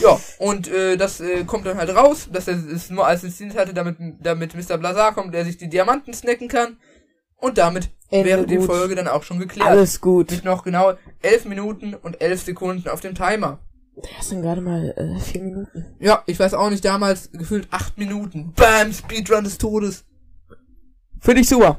Ja, 0.00 0.18
und 0.38 0.68
äh, 0.68 0.96
das 0.96 1.20
äh, 1.20 1.44
kommt 1.44 1.66
dann 1.66 1.78
halt 1.78 1.94
raus, 1.94 2.28
dass 2.32 2.48
er 2.48 2.54
es 2.54 2.90
nur 2.90 3.06
als 3.06 3.24
inszeniert 3.24 3.56
hatte, 3.56 3.74
damit, 3.74 3.96
damit 4.20 4.54
Mr. 4.54 4.78
Blazar 4.78 5.14
kommt, 5.14 5.34
der 5.34 5.44
sich 5.44 5.56
die 5.56 5.68
Diamanten 5.68 6.12
snacken 6.12 6.48
kann. 6.48 6.78
Und 7.38 7.58
damit 7.58 7.90
Ende 8.10 8.26
wäre 8.26 8.46
die 8.46 8.56
gut. 8.56 8.66
Folge 8.66 8.94
dann 8.94 9.08
auch 9.08 9.22
schon 9.22 9.38
geklärt. 9.38 9.68
Alles 9.68 10.00
gut. 10.00 10.30
Mit 10.30 10.44
noch 10.44 10.62
genau 10.64 10.94
11 11.22 11.44
Minuten 11.46 11.94
und 11.94 12.20
11 12.20 12.42
Sekunden 12.42 12.88
auf 12.88 13.00
dem 13.00 13.14
Timer. 13.14 13.58
Das 14.18 14.28
sind 14.28 14.42
gerade 14.42 14.60
mal 14.60 14.94
äh, 14.96 15.18
vier 15.20 15.42
Minuten. 15.42 15.86
Ja, 16.00 16.22
ich 16.26 16.38
weiß 16.38 16.54
auch 16.54 16.70
nicht, 16.70 16.84
damals 16.84 17.30
gefühlt 17.32 17.68
8 17.70 17.96
Minuten. 17.98 18.52
Bam, 18.54 18.92
Speedrun 18.92 19.44
des 19.44 19.58
Todes. 19.58 20.04
Finde 21.20 21.40
ich 21.40 21.48
super. 21.48 21.78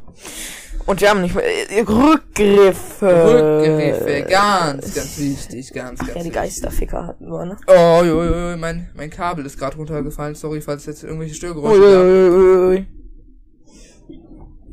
Und 0.87 1.01
wir 1.01 1.09
haben 1.09 1.21
nicht 1.21 1.35
mehr 1.35 1.43
äh, 1.45 1.81
Rückgriffe. 1.81 3.05
Rückgriffe, 3.05 4.25
ganz, 4.29 4.95
ganz 4.95 5.17
wichtig, 5.19 5.73
ganz, 5.73 5.99
Ach 6.01 6.07
ganz 6.07 6.17
ja, 6.17 6.23
die. 6.23 6.29
Geisterficker 6.31 7.07
hatten 7.07 7.29
wir, 7.29 7.45
ne? 7.45 7.57
Oh, 7.67 8.03
jo, 8.03 8.23
jo, 8.23 8.51
jo, 8.51 8.57
mein, 8.57 8.89
mein 8.95 9.09
Kabel 9.09 9.45
ist 9.45 9.59
gerade 9.59 9.75
runtergefallen. 9.75 10.33
Sorry, 10.33 10.61
falls 10.61 10.85
jetzt 10.85 11.03
irgendwelche 11.03 11.35
Störgeräusche 11.35 11.81
Ui, 11.81 11.91
gab. 11.91 12.03
ui, 12.03 12.29
ui, 12.29 12.77
ui. 12.77 12.87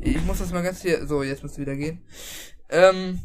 Ich 0.05 0.23
muss 0.23 0.39
das 0.39 0.53
mal 0.53 0.63
ganz 0.63 0.81
hier. 0.81 1.05
So, 1.07 1.23
jetzt 1.23 1.43
müsste 1.43 1.61
wieder 1.61 1.75
gehen. 1.75 2.01
Ähm. 2.69 3.19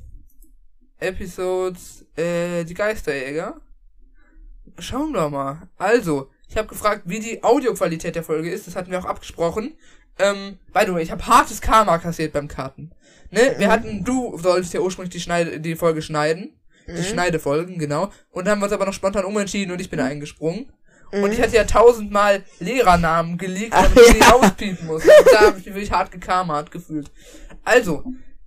Episodes, 1.00 2.04
äh, 2.16 2.64
die 2.64 2.74
Geisterjäger. 2.74 3.60
Schauen 4.78 5.12
wir 5.12 5.30
mal. 5.30 5.68
Also, 5.78 6.30
ich 6.48 6.56
habe 6.56 6.68
gefragt, 6.68 7.02
wie 7.06 7.20
die 7.20 7.42
Audioqualität 7.42 8.14
der 8.14 8.22
Folge 8.22 8.50
ist. 8.50 8.66
Das 8.66 8.76
hatten 8.76 8.90
wir 8.90 8.98
auch 8.98 9.06
abgesprochen. 9.06 9.74
Ähm, 10.18 10.58
by 10.72 10.80
the 10.86 10.92
way, 10.92 11.02
ich 11.02 11.10
habe 11.10 11.26
hartes 11.26 11.60
Karma 11.60 11.98
kassiert 11.98 12.32
beim 12.32 12.48
Karten. 12.48 12.92
Ne? 13.30 13.54
Wir 13.58 13.70
hatten, 13.70 14.04
du 14.04 14.36
solltest 14.38 14.74
ja 14.74 14.80
ursprünglich 14.80 15.12
die, 15.12 15.20
Schneide, 15.20 15.60
die 15.60 15.76
Folge 15.76 16.02
schneiden. 16.02 16.54
Die 16.86 17.04
Schneidefolgen, 17.04 17.78
genau. 17.78 18.10
Und 18.30 18.46
dann 18.46 18.52
haben 18.52 18.60
wir 18.60 18.64
uns 18.64 18.72
aber 18.72 18.84
noch 18.84 18.92
spontan 18.92 19.24
umentschieden 19.24 19.72
und 19.72 19.80
ich 19.80 19.90
bin 19.90 20.00
eingesprungen. 20.00 20.72
Und 21.12 21.32
ich 21.32 21.40
hatte 21.40 21.56
ja 21.56 21.64
tausendmal 21.64 22.44
Lehrernamen 22.60 23.36
geleakt, 23.36 23.74
damit 23.74 23.98
ich 23.98 24.14
die 24.14 24.20
rauspiepen 24.20 24.86
muss. 24.86 25.04
Und 25.04 25.12
da 25.32 25.40
habe 25.40 25.58
ich 25.58 25.66
mich 25.66 25.74
wirklich 25.74 25.92
hart 25.92 26.10
gekarmat 26.10 26.70
gefühlt. 26.70 27.10
Also, 27.64 28.04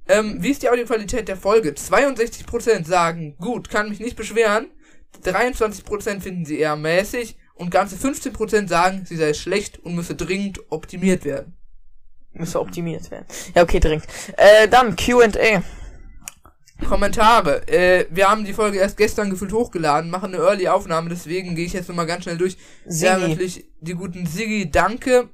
ähm, 0.07 0.37
wie 0.39 0.51
ist 0.51 0.63
die 0.63 0.69
Audioqualität 0.69 1.27
der 1.27 1.37
Folge? 1.37 1.71
62% 1.71 2.85
sagen, 2.85 3.35
gut, 3.37 3.69
kann 3.69 3.89
mich 3.89 3.99
nicht 3.99 4.15
beschweren. 4.15 4.67
23% 5.23 6.21
finden 6.21 6.45
sie 6.45 6.59
eher 6.59 6.75
mäßig 6.75 7.37
und 7.55 7.69
ganze 7.69 7.95
15% 7.95 8.67
sagen, 8.67 9.05
sie 9.05 9.15
sei 9.15 9.33
schlecht 9.33 9.79
und 9.79 9.95
müsse 9.95 10.15
dringend 10.15 10.59
optimiert 10.69 11.23
werden. 11.23 11.55
Müsste 12.33 12.59
optimiert 12.59 13.11
werden. 13.11 13.25
Ja, 13.53 13.61
okay, 13.61 13.79
dringend. 13.79 14.05
Äh, 14.37 14.67
dann 14.67 14.95
Q&A. 14.95 15.61
Kommentare. 16.83 17.67
Äh, 17.67 18.05
wir 18.09 18.29
haben 18.29 18.45
die 18.45 18.53
Folge 18.53 18.77
erst 18.77 18.97
gestern 18.97 19.29
gefühlt 19.29 19.53
hochgeladen, 19.53 20.09
machen 20.09 20.33
eine 20.33 20.43
Early-Aufnahme, 20.43 21.09
deswegen 21.09 21.55
gehe 21.55 21.65
ich 21.65 21.73
jetzt 21.73 21.89
nochmal 21.89 22.05
ganz 22.05 22.23
schnell 22.23 22.37
durch. 22.37 22.57
Ja, 22.85 23.15
Siggi. 23.15 23.29
natürlich 23.29 23.65
die 23.81 23.93
guten 23.93 24.25
Siggi, 24.25 24.69
danke. 24.69 25.29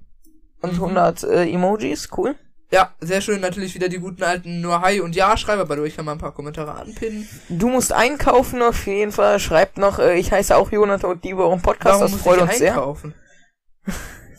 Und 0.62 0.74
100 0.74 1.24
äh, 1.24 1.50
Emojis, 1.50 2.10
cool. 2.18 2.36
Ja, 2.72 2.94
sehr 3.00 3.22
schön, 3.22 3.41
natürlich 3.41 3.74
wieder 3.74 3.89
die 3.89 3.98
guten 3.98 4.22
alten 4.24 4.62
nur 4.62 4.82
Hi 4.82 5.01
und 5.01 5.15
Ja-Schreiber, 5.15 5.65
bei 5.65 5.79
euch 5.79 5.96
kann 5.96 6.06
man 6.06 6.18
ein 6.18 6.22
paar 6.22 6.34
Kommentare 6.34 6.74
anpinnen. 6.75 7.27
Du 7.50 7.70
musst 7.70 7.91
einkaufen 7.91 8.62
auf 8.62 8.86
jeden 8.86 9.12
Fall. 9.12 9.39
Schreibt 9.39 9.79
noch, 9.79 9.98
äh, 9.98 10.20
ich 10.20 10.32
heiße 10.32 10.56
auch 10.56 10.72
Jonathan 10.72 11.12
und 11.12 11.24
liebe 11.24 11.41
euren 11.41 11.62
Podcast, 11.62 12.01
das 12.01 12.12
muss 12.12 12.22
freut 12.22 12.38
ich 12.38 12.44
uns 12.44 12.58
sehr. 12.60 12.96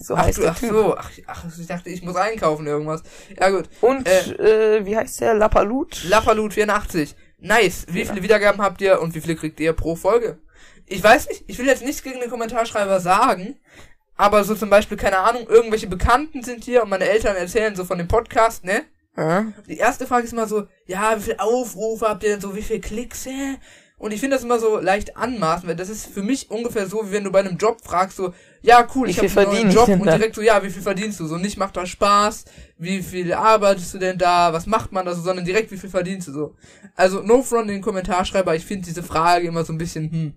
So 0.02 0.14
Ach, 0.14 0.22
heißt 0.24 0.38
du, 0.38 0.42
der 0.42 0.52
ach 0.52 0.58
Typ. 0.58 0.70
so, 0.70 0.96
ach, 0.96 1.10
ach, 1.26 1.44
ich 1.58 1.66
dachte, 1.66 1.90
ich 1.90 2.02
muss 2.02 2.16
einkaufen 2.16 2.66
irgendwas. 2.66 3.02
Ja 3.38 3.50
gut. 3.50 3.68
Und, 3.82 4.08
äh, 4.08 4.84
wie 4.86 4.96
heißt 4.96 5.20
der? 5.20 5.34
Lapalut? 5.34 6.04
Lapalut 6.04 6.54
84. 6.54 7.14
Nice. 7.38 7.86
Wie 7.88 8.04
viele 8.04 8.22
Wiedergaben 8.22 8.62
habt 8.62 8.80
ihr 8.80 9.00
und 9.00 9.14
wie 9.14 9.20
viele 9.20 9.36
kriegt 9.36 9.60
ihr 9.60 9.74
pro 9.74 9.96
Folge? 9.96 10.38
Ich 10.86 11.02
weiß 11.02 11.28
nicht, 11.28 11.44
ich 11.46 11.58
will 11.58 11.66
jetzt 11.66 11.84
nichts 11.84 12.02
gegen 12.02 12.20
den 12.20 12.30
Kommentarschreiber 12.30 12.98
sagen, 13.00 13.58
aber 14.16 14.42
so 14.44 14.54
zum 14.54 14.70
Beispiel, 14.70 14.96
keine 14.96 15.18
Ahnung, 15.18 15.46
irgendwelche 15.48 15.86
Bekannten 15.86 16.42
sind 16.42 16.64
hier 16.64 16.82
und 16.82 16.88
meine 16.90 17.08
Eltern 17.08 17.36
erzählen 17.36 17.76
so 17.76 17.84
von 17.84 17.98
dem 17.98 18.08
Podcast, 18.08 18.64
ne? 18.64 18.84
Ja. 19.16 19.46
Die 19.66 19.76
erste 19.76 20.06
Frage 20.06 20.24
ist 20.24 20.32
immer 20.32 20.46
so, 20.46 20.66
ja, 20.86 21.16
wie 21.16 21.22
viele 21.22 21.40
Aufrufe 21.40 22.08
habt 22.08 22.22
ihr 22.24 22.30
denn 22.30 22.40
so, 22.40 22.56
wie 22.56 22.62
viele 22.62 22.80
Klicks, 22.80 23.26
hä? 23.26 23.56
Und 24.00 24.14
ich 24.14 24.20
finde 24.20 24.36
das 24.36 24.44
immer 24.44 24.58
so 24.58 24.78
leicht 24.78 25.18
anmaßen, 25.18 25.68
weil 25.68 25.76
das 25.76 25.90
ist 25.90 26.06
für 26.06 26.22
mich 26.22 26.50
ungefähr 26.50 26.86
so, 26.86 27.06
wie 27.06 27.12
wenn 27.12 27.24
du 27.24 27.30
bei 27.30 27.40
einem 27.40 27.58
Job 27.58 27.82
fragst, 27.84 28.16
so, 28.16 28.32
ja, 28.62 28.88
cool, 28.94 29.10
ich 29.10 29.18
habe 29.18 29.40
einen 29.42 29.50
neuen 29.50 29.70
Job 29.70 29.88
und 29.90 30.06
direkt 30.06 30.36
so, 30.36 30.40
ja, 30.40 30.62
wie 30.62 30.70
viel 30.70 30.80
verdienst 30.80 31.20
du? 31.20 31.26
So, 31.26 31.36
nicht 31.36 31.58
macht 31.58 31.76
das 31.76 31.90
Spaß, 31.90 32.46
wie 32.78 33.02
viel 33.02 33.34
arbeitest 33.34 33.92
du 33.92 33.98
denn 33.98 34.16
da, 34.16 34.54
was 34.54 34.64
macht 34.64 34.90
man 34.90 35.04
da 35.04 35.14
so, 35.14 35.20
sondern 35.20 35.44
direkt, 35.44 35.70
wie 35.70 35.76
viel 35.76 35.90
verdienst 35.90 36.28
du 36.28 36.32
so. 36.32 36.54
Also, 36.96 37.20
no 37.20 37.42
front 37.42 37.68
in 37.68 37.74
den 37.74 37.82
Kommentarschreiber, 37.82 38.54
ich 38.54 38.64
finde 38.64 38.86
diese 38.86 39.02
Frage 39.02 39.46
immer 39.46 39.66
so 39.66 39.74
ein 39.74 39.78
bisschen, 39.78 40.10
hm. 40.10 40.34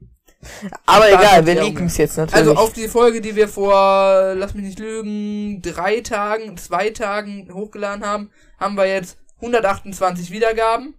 Aber 0.85 1.07
egal, 1.07 1.45
wir 1.45 1.63
Augen. 1.63 1.85
es 1.85 1.95
jetzt 1.95 2.17
natürlich. 2.17 2.35
Also 2.35 2.55
auf 2.55 2.73
die 2.73 2.89
Folge, 2.89 3.21
die 3.21 3.37
wir 3.37 3.47
vor, 3.47 4.33
lass 4.35 4.53
mich 4.53 4.65
nicht 4.65 4.79
lügen, 4.79 5.61
drei 5.61 6.01
Tagen, 6.01 6.57
zwei 6.57 6.89
Tagen 6.89 7.49
hochgeladen 7.53 8.05
haben, 8.05 8.29
haben 8.59 8.75
wir 8.75 8.87
jetzt 8.87 9.17
128 9.37 10.31
Wiedergaben. 10.31 10.95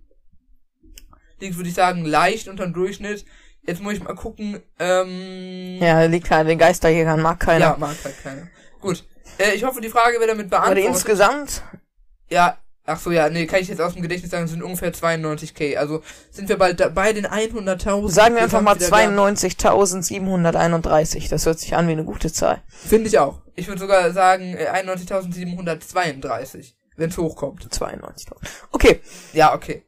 Liegt, 1.41 1.57
würde 1.57 1.69
ich 1.69 1.75
sagen, 1.75 2.05
leicht 2.05 2.49
unter 2.49 2.65
dem 2.65 2.73
Durchschnitt. 2.73 3.25
Jetzt 3.67 3.83
muss 3.83 3.95
ich 3.95 4.03
mal 4.03 4.15
gucken, 4.15 4.61
ähm, 4.79 5.79
ja, 5.81 6.03
liegt 6.05 6.31
halt 6.31 6.49
den 6.49 6.59
Geisterjägern, 6.59 7.21
mag 7.23 7.41
keiner. 7.41 7.65
ja, 7.67 7.77
mag 7.79 7.97
halt 8.05 8.23
keiner. 8.23 8.49
Gut. 8.81 9.05
Äh, 9.39 9.55
ich 9.55 9.65
hoffe, 9.65 9.81
die 9.81 9.89
Frage 9.89 10.19
wird 10.21 10.29
damit 10.31 10.53
Aber 10.53 10.65
beantwortet. 10.67 10.85
insgesamt, 10.85 11.63
Ja, 12.29 12.59
ach 12.85 13.01
so, 13.01 13.11
ja, 13.11 13.31
nee, 13.31 13.47
kann 13.47 13.61
ich 13.61 13.69
jetzt 13.69 13.81
aus 13.81 13.95
dem 13.95 14.03
Gedächtnis 14.03 14.31
sagen, 14.31 14.45
es 14.45 14.51
sind 14.51 14.63
ungefähr 14.63 14.93
92k. 14.93 15.77
Also 15.77 16.03
sind 16.31 16.51
wir 16.51 16.59
bald 16.59 16.79
da, 16.79 16.91
bei 16.91 17.15
den 17.15 17.27
100.000. 17.27 18.11
sagen 18.11 18.35
wir 18.35 18.43
einfach 18.43 18.61
mal 18.61 18.75
Gesamtwiedergaben. 18.77 19.35
92.731. 19.35 21.31
Das 21.31 21.47
hört 21.47 21.59
sich 21.59 21.75
an 21.75 21.89
wie 21.89 21.93
eine 21.93 22.05
gute 22.05 22.31
Zahl. 22.31 22.61
Finde 22.69 23.09
ich 23.09 23.19
auch. 23.19 23.41
Ich 23.57 23.67
würde 23.69 23.81
sogar 23.81 24.13
sagen 24.13 24.57
äh, 24.59 24.69
91.732, 24.71 26.75
wenn 26.97 27.11
es 27.11 27.17
hochkommt. 27.19 27.65
92.000. 27.65 28.33
Okay, 28.73 29.01
Ja, 29.33 29.55
okay. 29.55 29.85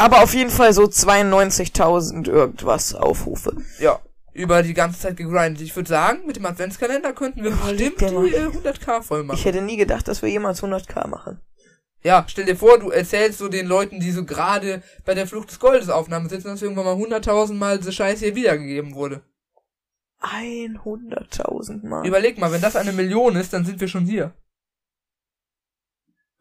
Aber 0.00 0.22
auf 0.22 0.34
jeden 0.34 0.50
Fall 0.50 0.72
so 0.72 0.84
92.000 0.84 2.28
irgendwas 2.28 2.94
Aufrufe. 2.94 3.56
Ja. 3.78 4.00
Über 4.32 4.62
die 4.62 4.74
ganze 4.74 5.00
Zeit 5.00 5.16
gegrindet. 5.16 5.60
Ich 5.60 5.74
würde 5.74 5.88
sagen, 5.88 6.20
mit 6.26 6.36
dem 6.36 6.46
Adventskalender 6.46 7.12
könnten 7.12 7.42
wir 7.42 7.50
bestimmt 7.50 8.00
der 8.00 8.12
mal. 8.12 8.28
die 8.28 8.34
äh, 8.34 8.46
100k 8.46 9.02
voll 9.02 9.24
machen. 9.24 9.36
Ich 9.36 9.44
hätte 9.44 9.60
nie 9.60 9.76
gedacht, 9.76 10.06
dass 10.08 10.22
wir 10.22 10.28
jemals 10.28 10.62
100k 10.62 11.06
machen. 11.08 11.40
Ja, 12.02 12.24
stell 12.28 12.46
dir 12.46 12.56
vor, 12.56 12.78
du 12.78 12.90
erzählst 12.90 13.38
so 13.38 13.48
den 13.48 13.66
Leuten, 13.66 14.00
die 14.00 14.10
so 14.10 14.24
gerade 14.24 14.82
bei 15.04 15.14
der 15.14 15.26
Flucht 15.26 15.50
des 15.50 15.58
Goldes 15.58 15.90
Aufnahme 15.90 16.28
sitzen, 16.28 16.48
dass 16.48 16.62
irgendwann 16.62 16.86
mal 16.86 16.94
100.000 16.94 17.54
Mal 17.54 17.78
diese 17.78 17.92
Scheiße 17.92 18.24
hier 18.24 18.34
wiedergegeben 18.34 18.94
wurde. 18.94 19.20
100.000 20.22 21.86
Mal. 21.86 22.06
Überleg 22.06 22.38
mal, 22.38 22.52
wenn 22.52 22.60
das 22.60 22.76
eine 22.76 22.92
Million 22.92 23.36
ist, 23.36 23.52
dann 23.52 23.64
sind 23.64 23.80
wir 23.80 23.88
schon 23.88 24.06
hier. 24.06 24.32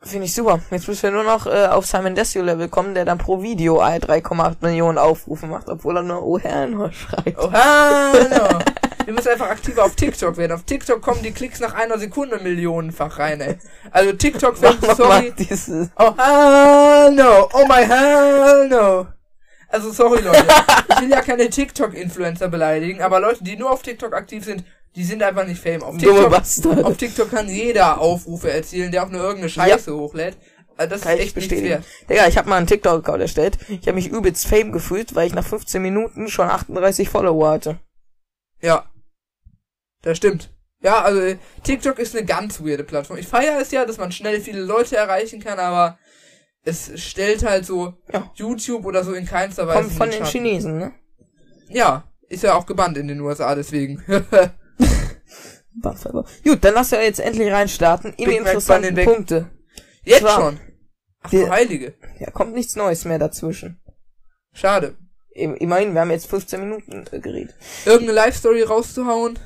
Finde 0.01 0.25
ich 0.25 0.33
super. 0.33 0.61
Jetzt 0.71 0.87
müssen 0.87 1.03
wir 1.03 1.11
nur 1.11 1.23
noch 1.23 1.45
äh, 1.45 1.67
auf 1.67 1.85
Simon 1.85 2.15
Desio 2.15 2.41
Level 2.41 2.69
kommen, 2.69 2.93
der 2.93 3.03
dann 3.03 3.17
pro 3.17 3.41
Video 3.41 3.81
3,8 3.81 4.55
Millionen 4.61 4.97
Aufrufe 4.97 5.45
macht, 5.45 5.67
obwohl 5.67 5.97
er 5.97 6.03
nur 6.03 6.25
Oh 6.25 6.39
Herr 6.39 6.67
nur 6.67 6.91
schreibt. 6.91 7.37
Oh, 7.37 7.51
hallo. 7.51 8.59
Wir 9.05 9.15
müssen 9.15 9.29
einfach 9.29 9.49
aktiver 9.49 9.83
auf 9.83 9.95
TikTok 9.95 10.37
werden. 10.37 10.51
Auf 10.51 10.63
TikTok 10.63 11.01
kommen 11.01 11.23
die 11.23 11.31
Klicks 11.31 11.59
nach 11.59 11.73
einer 11.73 11.97
Sekunde 11.97 12.37
millionenfach 12.37 13.17
rein, 13.17 13.41
ey. 13.41 13.57
Also 13.89 14.13
TikTok, 14.13 14.61
noch 14.61 14.95
sorry. 14.95 15.33
Oh, 15.95 16.13
hell 16.15 17.11
no. 17.11 17.49
Oh 17.53 17.65
my 17.67 17.83
hell 17.85 18.67
no. 18.69 19.07
Also 19.67 19.91
sorry, 19.91 20.21
Leute. 20.21 20.45
Ich 20.89 21.01
will 21.01 21.09
ja 21.09 21.21
keine 21.21 21.49
TikTok-Influencer 21.49 22.49
beleidigen, 22.49 23.01
aber 23.01 23.19
Leute, 23.19 23.43
die 23.43 23.57
nur 23.57 23.71
auf 23.71 23.81
TikTok 23.81 24.13
aktiv 24.13 24.45
sind, 24.45 24.63
die 24.95 25.03
sind 25.03 25.21
einfach 25.23 25.45
nicht 25.45 25.61
fame. 25.61 25.83
Auf 25.83 25.97
TikTok, 25.97 26.83
auf 26.83 26.97
TikTok 26.97 27.29
kann 27.31 27.47
jeder 27.47 27.99
Aufrufe 27.99 28.51
erzielen, 28.51 28.91
der 28.91 29.03
auch 29.03 29.09
nur 29.09 29.21
irgendeine 29.21 29.49
Scheiße 29.49 29.95
hochlädt. 29.95 30.37
Also 30.75 30.91
das 30.91 31.01
Kann 31.01 31.13
ist 31.13 31.17
echt 31.19 31.35
nicht 31.35 31.49
bestätigen. 31.49 31.83
Digga, 32.09 32.27
ich 32.27 32.37
habe 32.37 32.47
mal 32.49 32.55
einen 32.55 32.67
TikTok-Account 32.67 33.21
erstellt. 33.21 33.57
Ich 33.67 33.81
habe 33.87 33.93
mich 33.95 34.07
übelst 34.07 34.47
fame 34.47 34.71
gefühlt, 34.71 35.13
weil 35.13 35.27
ich 35.27 35.33
nach 35.33 35.45
15 35.45 35.81
Minuten 35.81 36.29
schon 36.29 36.47
38 36.49 37.09
Follower 37.09 37.49
hatte. 37.49 37.79
Ja. 38.61 38.89
Das 40.01 40.15
stimmt. 40.15 40.49
Ja, 40.81 41.01
also 41.01 41.37
TikTok 41.63 41.99
ist 41.99 42.15
eine 42.15 42.25
ganz 42.25 42.61
weirde 42.61 42.85
Plattform. 42.85 43.17
Ich 43.17 43.27
feiere 43.27 43.59
es 43.59 43.71
ja, 43.71 43.85
dass 43.85 43.97
man 43.97 44.13
schnell 44.13 44.39
viele 44.39 44.61
Leute 44.61 44.95
erreichen 44.95 45.41
kann, 45.41 45.59
aber 45.59 45.99
es 46.63 46.91
stellt 46.95 47.43
halt 47.45 47.65
so 47.65 47.95
Ja. 48.13 48.31
YouTube 48.35 48.85
oder 48.85 49.03
so 49.03 49.13
in 49.13 49.25
keinster 49.25 49.67
Weise. 49.67 49.81
Kommt 49.81 49.91
von 49.93 50.09
den 50.09 50.19
Schatten. 50.19 50.31
Chinesen, 50.31 50.77
ne? 50.77 50.93
Ja, 51.67 52.05
ist 52.29 52.43
ja 52.43 52.53
auch 52.55 52.65
gebannt 52.65 52.97
in 52.97 53.09
den 53.09 53.19
USA, 53.19 53.53
deswegen. 53.53 54.01
Gut, 56.43 56.63
dann 56.63 56.73
lass 56.73 56.91
ja 56.91 57.01
jetzt 57.01 57.19
endlich 57.19 57.51
reinstarten 57.51 58.11
in 58.11 58.17
die 58.17 58.25
Big 58.25 58.39
Mac 58.43 58.47
interessanten. 58.53 58.95
Punkte. 59.05 59.49
Jetzt 60.03 60.21
Zwar- 60.21 60.41
schon. 60.41 60.59
Ach 61.21 61.29
Die- 61.29 61.37
du 61.39 61.49
Heilige. 61.49 61.93
Ja, 62.19 62.31
kommt 62.31 62.53
nichts 62.53 62.75
Neues 62.75 63.05
mehr 63.05 63.19
dazwischen. 63.19 63.79
Schade. 64.53 64.95
Im- 65.31 65.55
Immerhin, 65.55 65.93
wir 65.93 66.01
haben 66.01 66.11
jetzt 66.11 66.27
15 66.29 66.59
Minuten 66.59 67.05
äh, 67.11 67.19
geredet. 67.19 67.55
Irgendeine 67.85 68.13
Live-Story 68.13 68.63
rauszuhauen. 68.63 69.37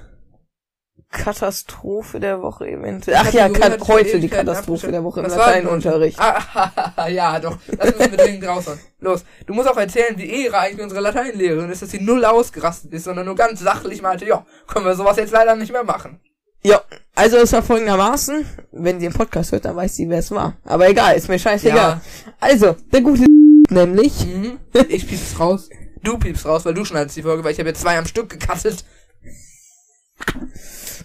Katastrophe 1.13 2.19
der 2.19 2.41
Woche 2.41 2.67
eventuell. 2.67 3.17
Ach 3.19 3.31
ja, 3.31 3.47
Kategorie 3.47 3.59
Ka 3.59 3.65
hatte 3.65 3.83
ich 3.83 3.87
heute 3.87 4.19
die 4.19 4.29
Katastrophe 4.29 4.91
der 4.91 5.03
Woche 5.03 5.21
im 5.21 5.27
Lateinunterricht. 5.27 6.19
Ah, 6.19 7.07
ja, 7.07 7.39
doch. 7.39 7.57
Das 7.77 7.95
müssen 7.97 8.11
wir 8.11 8.17
dringend 8.17 8.47
raushauen. 8.47 8.79
Los. 8.99 9.23
Du 9.45 9.53
musst 9.53 9.69
auch 9.69 9.77
erzählen, 9.77 10.17
wie 10.17 10.43
Ehre 10.43 10.57
eigentlich 10.57 10.83
unsere 10.83 11.01
Lateinlehrerin 11.01 11.69
ist, 11.69 11.81
dass 11.83 11.91
sie 11.91 12.01
null 12.01 12.25
ausgerastet 12.25 12.91
ist, 12.93 13.03
sondern 13.03 13.25
nur 13.25 13.35
ganz 13.35 13.59
sachlich 13.59 14.01
meinte, 14.01 14.25
ja, 14.25 14.45
können 14.67 14.85
wir 14.85 14.95
sowas 14.95 15.17
jetzt 15.17 15.31
leider 15.31 15.55
nicht 15.55 15.71
mehr 15.71 15.83
machen. 15.83 16.19
Ja, 16.63 16.81
also 17.13 17.37
es 17.37 17.53
war 17.53 17.61
folgendermaßen, 17.61 18.45
wenn 18.71 18.99
sie 18.99 19.07
den 19.07 19.13
Podcast 19.13 19.51
hört, 19.51 19.65
dann 19.65 19.75
weiß 19.75 19.95
sie, 19.95 20.09
wer 20.09 20.19
es 20.19 20.31
war. 20.31 20.57
Aber 20.65 20.89
egal, 20.89 21.15
ist 21.15 21.29
mir 21.29 21.37
scheißegal. 21.37 21.75
Ja. 21.77 22.01
Also, 22.39 22.75
der 22.91 23.01
gute 23.01 23.25
nämlich, 23.69 24.25
Mhm. 24.25 24.59
Ich 24.89 25.07
piepst 25.07 25.39
raus. 25.39 25.69
Du 26.01 26.17
piepst 26.17 26.45
raus, 26.45 26.65
weil 26.65 26.73
du 26.73 26.83
schneidest 26.83 27.15
die 27.15 27.21
Folge, 27.21 27.43
weil 27.43 27.51
ich 27.53 27.59
habe 27.59 27.69
jetzt 27.69 27.81
zwei 27.81 27.97
am 27.97 28.05
Stück 28.05 28.29
gekattet. 28.29 28.83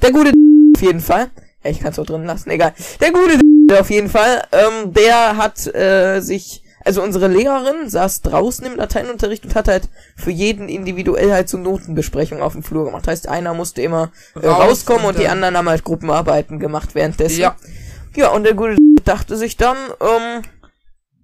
Der 0.03 0.13
gute 0.13 0.33
auf 0.77 0.83
jeden 0.83 1.01
Fall, 1.01 1.31
ja, 1.65 1.71
ich 1.71 1.81
kann 1.81 1.93
es 1.93 1.99
auch 1.99 2.07
drin 2.07 2.25
lassen, 2.25 2.51
egal. 2.51 2.75
Der 3.01 3.13
gute 3.13 3.39
auf 3.81 3.91
jeden 3.91 4.09
Fall, 4.09 4.43
ähm, 4.53 4.93
der 4.93 5.37
hat 5.37 5.67
äh, 5.75 6.21
sich, 6.21 6.63
also 6.85 7.03
unsere 7.03 7.29
Lehrerin 7.29 7.89
saß 7.89 8.23
draußen 8.23 8.65
im 8.67 8.77
Lateinunterricht 8.77 9.45
und 9.45 9.55
hat 9.55 9.69
halt 9.69 9.89
für 10.17 10.31
jeden 10.31 10.69
individuell 10.69 11.33
halt 11.33 11.49
so 11.49 11.59
Notenbesprechung 11.59 12.41
auf 12.41 12.53
dem 12.53 12.63
Flur 12.63 12.87
gemacht. 12.87 13.07
Heißt, 13.07 13.29
einer 13.29 13.53
musste 13.55 13.83
immer 13.83 14.11
äh, 14.41 14.47
Raus 14.47 14.69
rauskommen 14.69 15.03
und 15.03 15.09
und 15.11 15.19
die 15.19 15.29
anderen 15.29 15.57
haben 15.57 15.69
halt 15.69 15.85
Gruppenarbeiten 15.85 16.59
gemacht 16.59 16.95
währenddessen. 16.95 17.41
Ja. 17.41 17.57
Ja, 18.17 18.31
und 18.31 18.45
der 18.45 18.55
gute 18.55 18.77
dachte 19.05 19.37
sich 19.37 19.57
dann, 19.57 19.77
ähm, 20.01 20.43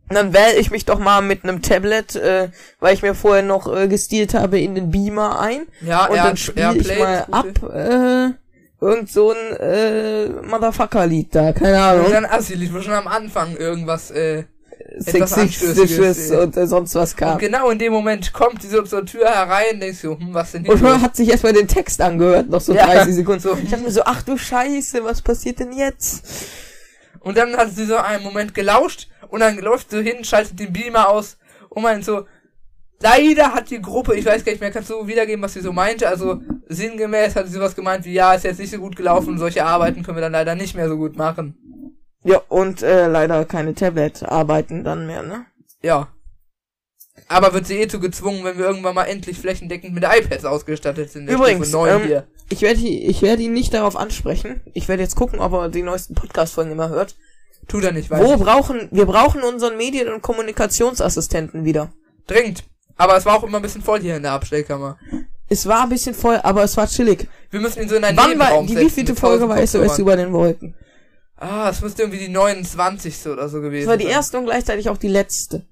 dann 0.09 0.33
wähle 0.35 0.57
ich 0.59 0.71
mich 0.71 0.85
doch 0.85 0.99
mal 0.99 1.23
mit 1.23 1.45
einem 1.45 1.63
Tablet, 1.63 2.15
äh, 2.17 2.51
weil 2.79 2.95
ich 2.95 3.03
mir 3.03 3.15
vorher 3.15 3.43
noch 3.43 3.75
äh, 3.75 3.89
gestealt 3.89 4.35
habe, 4.35 4.61
in 4.61 4.75
den 4.75 4.91
Beamer 4.91 5.41
ein. 5.41 5.67
Ja, 5.81 6.07
und 6.07 6.17
er 6.17 6.25
dann 6.25 6.37
spiele 6.37 6.77
ich 6.77 6.99
mal 6.99 7.27
ab, 7.31 7.47
äh, 7.73 8.35
irgend 8.85 9.11
so 9.11 9.33
ein 9.33 9.57
äh, 9.57 10.29
Motherfucker-Lied 10.29 11.35
da, 11.35 11.53
keine 11.53 11.73
Und 11.77 11.83
Ahnung. 11.83 12.13
dann 12.13 12.25
Assi-Lied, 12.27 12.73
wo 12.75 12.81
schon 12.81 12.93
am 12.93 13.07
Anfang 13.09 13.57
irgendwas, 13.57 14.11
äh, 14.11 14.45
Sexistisches 14.99 16.31
äh. 16.31 16.37
und 16.37 16.57
äh, 16.57 16.67
sonst 16.67 16.95
was 16.95 17.17
kam. 17.17 17.33
und 17.35 17.39
genau 17.39 17.71
in 17.71 17.79
dem 17.79 17.93
Moment 17.93 18.33
kommt 18.33 18.63
die 18.63 18.67
so 18.69 18.83
zur 18.83 19.05
Tür 19.07 19.27
herein, 19.29 19.81
denkst 19.81 20.03
du, 20.03 20.19
hm, 20.19 20.35
was 20.35 20.53
denn 20.53 20.63
hier 20.65 20.73
Und 20.73 20.83
man 20.83 21.01
hat 21.01 21.17
sich 21.17 21.29
erstmal 21.31 21.53
den 21.53 21.67
Text 21.69 22.01
angehört, 22.01 22.49
noch 22.49 22.61
so 22.61 22.75
Ja. 22.75 22.87
30 22.87 23.15
Sekunden. 23.15 23.41
So. 23.41 23.57
Ich 23.63 23.71
dachte 23.71 23.85
mir 23.85 23.91
so, 23.91 24.03
ach 24.05 24.23
du 24.23 24.37
Scheiße, 24.37 25.03
was 25.05 25.23
passiert 25.23 25.59
denn 25.61 25.73
jetzt? 25.73 26.25
Und 27.21 27.39
dann 27.39 27.57
hat 27.57 27.75
sie 27.75 27.87
so 27.87 27.97
einen 27.97 28.23
Moment 28.23 28.55
gelauscht 28.55 29.09
und 29.29 29.41
dann 29.41 29.59
läuft 29.59 29.91
sie 29.91 30.03
hin, 30.03 30.23
schaltet 30.25 30.61
den 30.61 30.73
Beamer 30.73 31.09
aus 31.09 31.39
und 31.71 31.83
meint 31.83 32.05
so, 32.05 32.27
leider 33.01 33.55
hat 33.55 33.71
die 33.71 33.81
Gruppe, 33.81 34.15
ich 34.15 34.25
weiß 34.27 34.45
gar 34.45 34.53
nicht 34.53 34.61
mehr, 34.61 34.71
kannst 34.71 34.91
du 34.91 35.07
wiedergeben, 35.07 35.43
was 35.43 35.55
sie 35.55 35.61
so 35.61 35.73
meinte, 35.73 36.09
also 36.09 36.41
sinngemäß 36.69 37.37
hat 37.37 37.47
sie 37.47 37.53
sowas 37.53 37.75
gemeint 37.75 38.05
wie, 38.05 38.13
ja, 38.13 38.35
ist 38.35 38.45
jetzt 38.45 38.59
nicht 38.61 38.71
so 38.71 38.79
gut 38.79 38.97
gelaufen, 38.97 39.39
solche 39.39 39.65
Arbeiten 39.65 40.03
können 40.03 40.17
wir 40.17 40.23
dann 40.23 40.33
leider 40.33 40.55
nicht 40.55 40.75
mehr 40.75 40.89
so 40.89 40.97
gut 40.97 41.17
machen. 41.17 41.57
Ja, 42.25 42.41
und 42.49 42.83
äh, 42.83 43.07
leider 43.07 43.45
keine 43.45 43.75
Tablet-Arbeiten 43.75 44.83
dann 44.83 45.07
mehr, 45.07 45.23
ne? 45.23 45.45
Ja. 45.83 46.09
Aber 47.29 47.53
wird 47.53 47.67
sie 47.67 47.81
eh 47.81 47.89
zu 47.89 48.01
gezwungen, 48.01 48.45
wenn 48.45 48.59
wir 48.59 48.65
irgendwann 48.65 48.95
mal 48.95 49.05
endlich 49.05 49.39
flächendeckend 49.39 49.95
mit 49.95 50.05
iPads 50.05 50.45
ausgestattet 50.45 51.11
sind. 51.11 51.29
Übrigens, 51.29 51.69
Stufe 51.69 51.87
9 51.87 52.01
ähm, 52.01 52.07
hier. 52.07 52.27
Ich 52.49 52.63
werde 52.63 52.81
ich 52.81 53.23
werd 53.23 53.41
ihn 53.41 53.53
nicht 53.53 53.73
darauf 53.73 53.97
ansprechen. 53.97 54.61
Ich 54.73 54.89
werde 54.89 55.03
jetzt 55.03 55.17
gucken, 55.17 55.39
ob 55.39 55.53
er 55.53 55.69
die 55.69 55.83
neuesten 55.83 56.15
Podcast-Folgen 56.15 56.73
immer 56.73 56.89
hört. 56.89 57.17
Tut 57.69 57.85
er 57.85 57.93
nicht, 57.93 58.11
weiß 58.11 58.23
Wo 58.23 58.37
brauchen, 58.37 58.89
wir 58.91 59.07
brauchen 59.07 59.43
unseren 59.43 59.77
Medien- 59.77 60.13
und 60.13 60.23
Kommunikationsassistenten 60.23 61.65
wieder. 61.65 61.93
Dringend. 62.27 62.65
Aber 62.97 63.17
es 63.17 63.25
war 63.25 63.37
auch 63.37 63.45
immer 63.45 63.59
ein 63.59 63.63
bisschen 63.63 63.83
voll 63.83 64.01
hier 64.01 64.17
in 64.17 64.23
der 64.23 64.33
Abstellkammer. 64.33 64.99
Es 65.49 65.67
war 65.67 65.83
ein 65.85 65.89
bisschen 65.91 66.15
voll, 66.15 66.41
aber 66.43 66.63
es 66.65 66.77
war 66.77 66.87
chillig. 66.87 67.29
Wir 67.51 67.61
müssen 67.61 67.83
ihn 67.83 67.89
so 67.89 67.95
in 67.97 68.05
einen 68.05 68.17
Wann 68.17 68.39
war, 68.39 68.63
die 68.63 68.77
wievielte 68.77 69.15
Folge 69.15 69.45
1000 69.45 69.51
war 69.51 69.89
SOS 69.89 69.99
über 69.99 70.17
den 70.17 70.33
Wolken? 70.33 70.75
Ah, 71.37 71.69
es 71.71 71.81
müsste 71.83 72.03
irgendwie 72.03 72.21
die 72.21 72.29
29. 72.31 73.27
oder 73.27 73.49
so 73.49 73.61
gewesen 73.61 73.83
Es 73.83 73.89
war 73.89 73.97
die 73.97 74.05
sein. 74.05 74.13
erste 74.13 74.39
und 74.39 74.45
gleichzeitig 74.47 74.89
auch 74.89 74.97
die 74.97 75.09
letzte. 75.09 75.67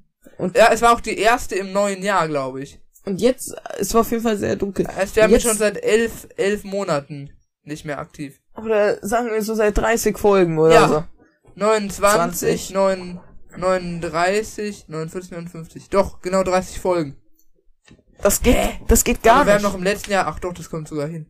Ja, 0.54 0.70
es 0.72 0.82
war 0.82 0.92
auch 0.92 1.00
die 1.00 1.16
erste 1.16 1.54
im 1.54 1.72
neuen 1.72 2.02
Jahr, 2.02 2.28
glaube 2.28 2.62
ich. 2.62 2.80
Und 3.04 3.20
jetzt, 3.20 3.54
es 3.78 3.94
war 3.94 4.02
auf 4.02 4.10
jeden 4.10 4.22
Fall 4.22 4.36
sehr 4.36 4.56
dunkel. 4.56 4.86
Heißt, 4.86 5.16
wir 5.16 5.22
haben 5.24 5.30
Jetzt- 5.30 5.42
schon 5.46 5.56
seit 5.56 5.82
elf, 5.82 6.28
elf 6.36 6.64
Monaten 6.64 7.30
nicht 7.64 7.84
mehr 7.84 7.98
aktiv. 7.98 8.38
Oder 8.56 8.98
sagen 9.06 9.30
wir 9.30 9.42
so 9.42 9.54
seit 9.54 9.78
30 9.78 10.18
Folgen 10.18 10.58
oder 10.58 10.74
Ja. 10.74 10.88
so. 10.88 11.04
29, 11.54 12.68
20. 12.68 12.70
9, 12.74 13.20
39, 13.56 14.88
49, 14.88 15.30
59. 15.30 15.88
Doch, 15.90 16.20
genau 16.20 16.42
30 16.42 16.78
Folgen. 16.80 17.16
Das 18.22 18.40
geht, 18.40 18.56
das 18.86 19.02
geht 19.04 19.22
gar 19.22 19.40
Aber 19.40 19.46
wir 19.46 19.52
haben 19.54 19.62
nicht. 19.62 19.72
noch 19.72 19.78
im 19.78 19.82
letzten 19.82 20.12
Jahr, 20.12 20.26
ach 20.28 20.38
doch, 20.38 20.54
das 20.54 20.70
kommt 20.70 20.88
sogar 20.88 21.08
hin. 21.08 21.26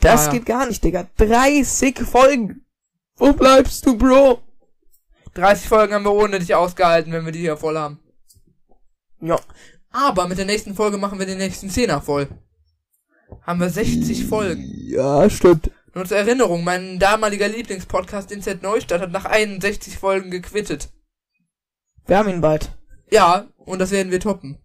das 0.00 0.26
ja. 0.26 0.32
geht 0.32 0.46
gar 0.46 0.66
nicht, 0.66 0.82
Digga. 0.82 1.06
30 1.16 1.98
Folgen. 2.00 2.64
Wo 3.16 3.32
bleibst 3.32 3.84
du, 3.84 3.98
Bro? 3.98 4.40
30 5.34 5.68
Folgen 5.68 5.92
haben 5.94 6.04
wir 6.04 6.12
ohne 6.12 6.38
dich 6.38 6.54
ausgehalten, 6.54 7.12
wenn 7.12 7.24
wir 7.24 7.32
die 7.32 7.40
hier 7.40 7.56
voll 7.56 7.76
haben. 7.76 7.98
Ja. 9.20 9.38
Aber 9.90 10.28
mit 10.28 10.38
der 10.38 10.46
nächsten 10.46 10.74
Folge 10.74 10.98
machen 10.98 11.18
wir 11.18 11.26
den 11.26 11.38
nächsten 11.38 11.68
Zehner 11.68 12.00
voll. 12.00 12.28
Haben 13.42 13.60
wir 13.60 13.68
60 13.68 14.26
Folgen. 14.26 14.64
Ja, 14.64 15.28
stimmt. 15.28 15.70
Nur 15.94 16.04
zur 16.04 16.18
Erinnerung, 16.18 16.62
mein 16.62 17.00
damaliger 17.00 17.48
Lieblingspodcast 17.48 18.30
Inset 18.30 18.62
Neustadt 18.62 19.00
hat 19.00 19.10
nach 19.10 19.24
61 19.24 19.98
Folgen 19.98 20.30
gequittet. 20.30 20.90
Wir 22.06 22.18
haben 22.18 22.28
ihn 22.28 22.40
bald. 22.40 22.70
Ja, 23.10 23.48
und 23.56 23.80
das 23.80 23.90
werden 23.90 24.12
wir 24.12 24.20
toppen. 24.20 24.58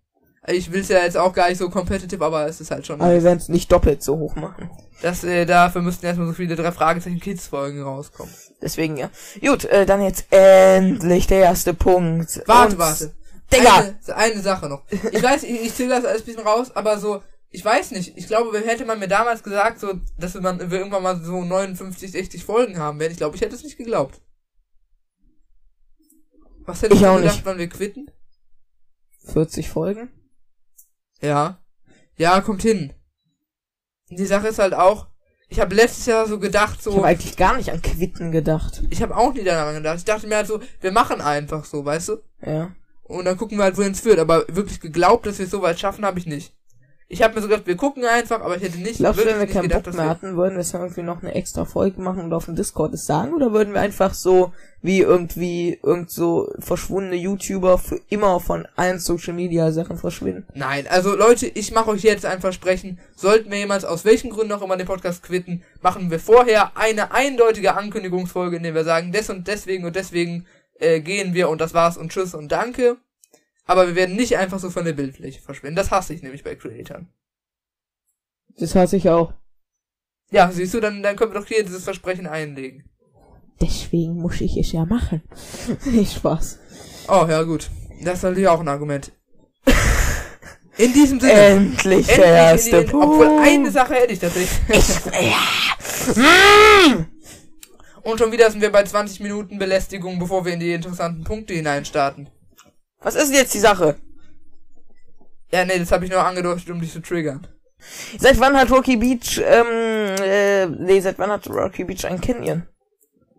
Ich 0.48 0.72
will's 0.72 0.90
ja 0.90 1.00
jetzt 1.04 1.18
auch 1.18 1.34
gar 1.34 1.50
nicht 1.50 1.58
so 1.58 1.70
competitive, 1.70 2.24
aber 2.24 2.48
es 2.48 2.62
ist 2.62 2.70
halt 2.72 2.86
schon. 2.86 3.02
Aber 3.02 3.12
wir 3.14 3.24
werden 3.24 3.40
es 3.40 3.50
nicht 3.50 3.72
doppelt 3.72 4.04
so 4.04 4.18
hoch 4.18 4.36
machen. 4.36 4.70
Das, 5.02 5.24
äh, 5.24 5.46
dafür 5.46 5.82
müssten 5.82 6.06
erstmal 6.06 6.28
so 6.28 6.34
viele 6.34 6.56
drei 6.56 6.72
Fragezeichen 6.72 7.20
Kids 7.20 7.48
Folgen 7.48 7.82
rauskommen. 7.82 8.34
Deswegen, 8.62 8.96
ja. 8.98 9.10
Gut, 9.42 9.66
äh, 9.66 9.86
dann 9.86 10.02
jetzt 10.02 10.25
endlich 10.30 11.28
der 11.28 11.40
erste 11.40 11.74
Punkt. 11.74 12.42
Warte, 12.46 12.74
Und- 12.74 12.80
warte. 12.80 13.14
Digga! 13.54 13.75
Eine, 13.75 14.16
eine 14.16 14.42
Sache 14.42 14.68
noch. 14.70 14.84
Ich 15.12 15.22
weiß, 15.22 15.44
ich, 15.44 15.62
ich 15.66 15.75
zähle 15.75 15.90
das 15.90 16.06
alles 16.06 16.22
ein 16.22 16.25
bisschen 16.25 16.44
raus, 16.48 16.72
aber 16.75 16.98
so, 16.98 17.22
ich 17.52 17.64
weiß 17.64 17.92
nicht. 17.92 18.18
Ich 18.18 18.28
glaube, 18.28 18.58
hätte 18.60 18.86
man 18.86 18.98
mir 19.00 19.08
damals 19.08 19.44
gesagt, 19.44 19.80
so, 19.80 19.94
dass 20.18 20.34
wir, 20.34 20.42
man, 20.42 20.60
wir 20.72 20.78
irgendwann 20.80 21.04
mal 21.04 21.22
so 21.22 21.44
59, 21.44 22.12
60 22.12 22.44
Folgen 22.44 22.80
haben 22.80 23.00
werden, 23.00 23.12
ich 23.12 23.18
glaube, 23.18 23.36
ich 23.36 23.42
hätte 23.42 23.54
es 23.56 23.64
nicht 23.64 23.78
geglaubt. 23.78 24.20
Was 26.66 26.82
hättest 26.82 27.02
Ich 27.02 27.06
du 27.06 27.12
auch 27.12 27.18
gedacht, 27.18 27.36
nicht. 27.36 27.46
wann 27.46 27.58
wir 27.60 27.70
quitten? 27.70 28.10
40 29.32 29.70
Folgen? 29.70 30.10
Ja. 31.22 31.60
Ja, 32.18 32.42
kommt 32.42 32.62
hin. 32.62 32.94
Die 34.10 34.26
Sache 34.26 34.48
ist 34.48 34.60
halt 34.60 34.74
auch, 34.74 35.08
ich 35.50 35.60
habe 35.60 35.76
letztes 35.76 36.06
Jahr 36.06 36.28
so 36.28 36.40
gedacht, 36.40 36.78
Ich 36.78 36.84
so, 36.84 36.98
habe 36.98 37.08
eigentlich 37.08 37.38
gar 37.38 37.58
nicht 37.58 37.72
an 37.72 37.82
Quitten 37.82 38.32
gedacht. 38.32 38.84
ich 38.90 39.01
habe 39.01 39.16
auch 39.16 39.34
nie 39.34 39.44
daran 39.44 39.75
gedacht. 39.75 39.98
Ich 39.98 40.06
dachte 40.06 40.28
mir 40.28 40.38
halt 40.38 40.48
so, 40.48 40.60
wir 40.82 40.92
machen 40.92 41.22
einfach 41.22 41.66
so, 41.66 41.84
weißt 41.86 42.10
du? 42.10 42.18
Ja. 42.46 42.72
Und 43.04 43.25
dann 43.25 43.38
gucken 43.38 43.58
wir 43.58 43.64
halt, 43.66 43.78
wohin 43.78 43.92
es 43.92 44.00
führt. 44.01 44.20
Aber 44.20 44.46
wirklich 44.48 44.80
geglaubt, 44.80 45.25
dass 45.25 45.38
wir 45.38 45.46
es 45.46 45.51
so 45.51 45.62
weit 45.62 45.80
schaffen, 45.80 46.06
habe 46.06 46.20
ich 46.20 46.25
nicht. 46.25 46.56
Ich 47.07 47.22
habe 47.22 47.35
mir 47.35 47.41
so 47.41 47.48
gedacht, 47.48 47.68
wir 47.68 47.77
gucken 47.77 48.03
einfach, 48.03 48.41
aber 48.41 48.57
ich 48.57 48.63
hätte 48.63 48.79
nicht 48.79 48.98
Glaubst 48.98 49.22
du, 49.22 49.25
wenn 49.27 49.39
wir 49.39 49.46
keinen 49.46 49.63
gedacht, 49.63 49.83
Bock 49.83 49.94
mehr 49.94 50.05
wir, 50.05 50.09
hatten, 50.09 50.37
würden 50.37 50.53
wir 50.53 50.61
es 50.61 50.74
irgendwie 50.74 51.03
noch 51.03 51.22
eine 51.22 51.35
extra 51.35 51.63
Folge 51.63 52.01
machen 52.01 52.24
und 52.24 52.33
auf 52.33 52.46
dem 52.46 52.55
Discord 52.55 52.96
es 52.96 53.05
sagen? 53.05 53.33
Oder 53.35 53.53
würden 53.53 53.75
wir 53.75 53.81
einfach 53.81 54.15
so, 54.15 54.53
wie 54.81 55.01
irgendwie, 55.01 55.79
irgend 55.83 56.09
so 56.09 56.51
verschwundene 56.57 57.15
YouTuber 57.15 57.77
für 57.77 58.01
immer 58.09 58.39
von 58.39 58.68
allen 58.75 58.98
Social 58.98 59.33
Media 59.33 59.72
Sachen 59.72 59.98
verschwinden? 59.98 60.48
Nein, 60.55 60.87
also 60.89 61.15
Leute, 61.15 61.46
ich 61.46 61.72
mache 61.72 61.91
euch 61.91 62.01
jetzt 62.01 62.25
ein 62.25 62.41
Versprechen. 62.41 63.00
Sollten 63.15 63.51
wir 63.51 63.59
jemals 63.59 63.85
aus 63.85 64.03
welchen 64.03 64.31
Gründen 64.31 64.53
auch 64.53 64.63
immer 64.63 64.77
den 64.77 64.87
Podcast 64.87 65.22
quitten, 65.22 65.63
machen 65.81 66.09
wir 66.09 66.20
vorher 66.20 66.75
eine 66.75 67.11
eindeutige 67.11 67.75
Ankündigungsfolge, 67.75 68.57
in 68.57 68.63
der 68.63 68.74
wir 68.74 68.83
sagen, 68.83 69.11
des 69.11 69.29
und 69.29 69.48
deswegen 69.48 69.85
und 69.85 69.96
deswegen 69.96 70.48
äh, 70.79 71.01
gehen 71.01 71.35
wir 71.35 71.50
und 71.50 71.61
das 71.61 71.75
war's 71.75 71.98
und 71.98 72.11
tschüss 72.11 72.33
und 72.33 72.51
danke. 72.51 72.98
Aber 73.66 73.88
wir 73.88 73.96
werden 73.96 74.16
nicht 74.16 74.38
einfach 74.38 74.60
so 74.60 74.70
von 74.70 74.86
der 74.86 74.94
Bildfläche 74.94 75.42
verschwinden. 75.42 75.75
Das 75.75 75.92
hasse 75.92 76.14
ich 76.14 76.22
nämlich 76.22 76.44
bei 76.44 76.56
Creatoren. 76.56 77.10
Das 78.58 78.75
hasse 78.75 78.98
ich 78.98 79.10
auch. 79.10 79.34
Ja, 80.32 80.51
siehst 80.51 80.74
du, 80.74 80.80
dann, 80.80 81.04
dann 81.04 81.16
können 81.16 81.34
wir 81.34 81.40
doch 81.40 81.48
hier 81.48 81.64
dieses 81.64 81.84
Versprechen 81.84 82.28
einlegen. 82.28 82.90
Deswegen 83.62 84.16
muss 84.16 84.42
ich 84.42 84.58
es 84.58 84.72
ja 84.72 84.86
machen. 84.86 85.22
Nicht 85.86 86.16
Spaß. 86.16 86.60
Oh, 87.08 87.25
ja 87.28 87.44
gut. 87.44 87.70
Das 88.04 88.16
ist 88.16 88.24
natürlich 88.24 88.48
auch 88.48 88.60
ein 88.60 88.68
Argument. 88.68 89.12
In 90.78 90.92
diesem 90.92 91.20
Sinne. 91.20 91.34
Endlich 91.34 92.06
der 92.08 92.16
endlich 92.16 92.74
erste 92.74 92.84
die, 92.84 92.92
Punkt. 92.92 93.06
Obwohl 93.06 93.40
eine 93.40 93.72
Sache 93.72 93.94
hätte 93.94 94.14
ich 94.14 94.20
tatsächlich. 94.20 94.60
Und 98.04 98.20
schon 98.20 98.32
wieder 98.32 98.51
sind 98.51 98.62
wir 98.62 98.72
bei 98.72 98.84
20 98.84 99.22
Minuten 99.22 99.58
Belästigung, 99.58 100.20
bevor 100.20 100.46
wir 100.46 100.54
in 100.54 100.60
die 100.60 100.74
interessanten 100.74 101.24
Punkte 101.24 101.54
hineinstarten. 101.54 102.30
Was 103.01 103.16
ist 103.16 103.27
denn 103.29 103.40
jetzt 103.40 103.53
die 103.53 103.60
Sache? 103.60 103.96
Ja, 105.51 105.64
nee, 105.66 105.79
das 105.79 105.92
habe 105.92 106.05
ich 106.05 106.12
nur 106.12 106.24
angedeutet, 106.24 106.70
um 106.70 106.81
dich 106.81 106.92
zu 106.92 107.01
triggern. 107.01 107.48
Seit 108.18 108.40
wann 108.40 108.58
hat 108.58 108.72
Rocky 108.72 108.98
Beach, 108.98 109.42
ähm, 109.46 110.16
äh, 110.22 110.66
nee, 110.66 111.00
seit 111.00 111.20
wann 111.20 111.29
hat 111.29 111.48
Rocky 111.48 111.84
Beach 111.84 112.05
ein 112.05 112.20
Canyon? 112.20 112.64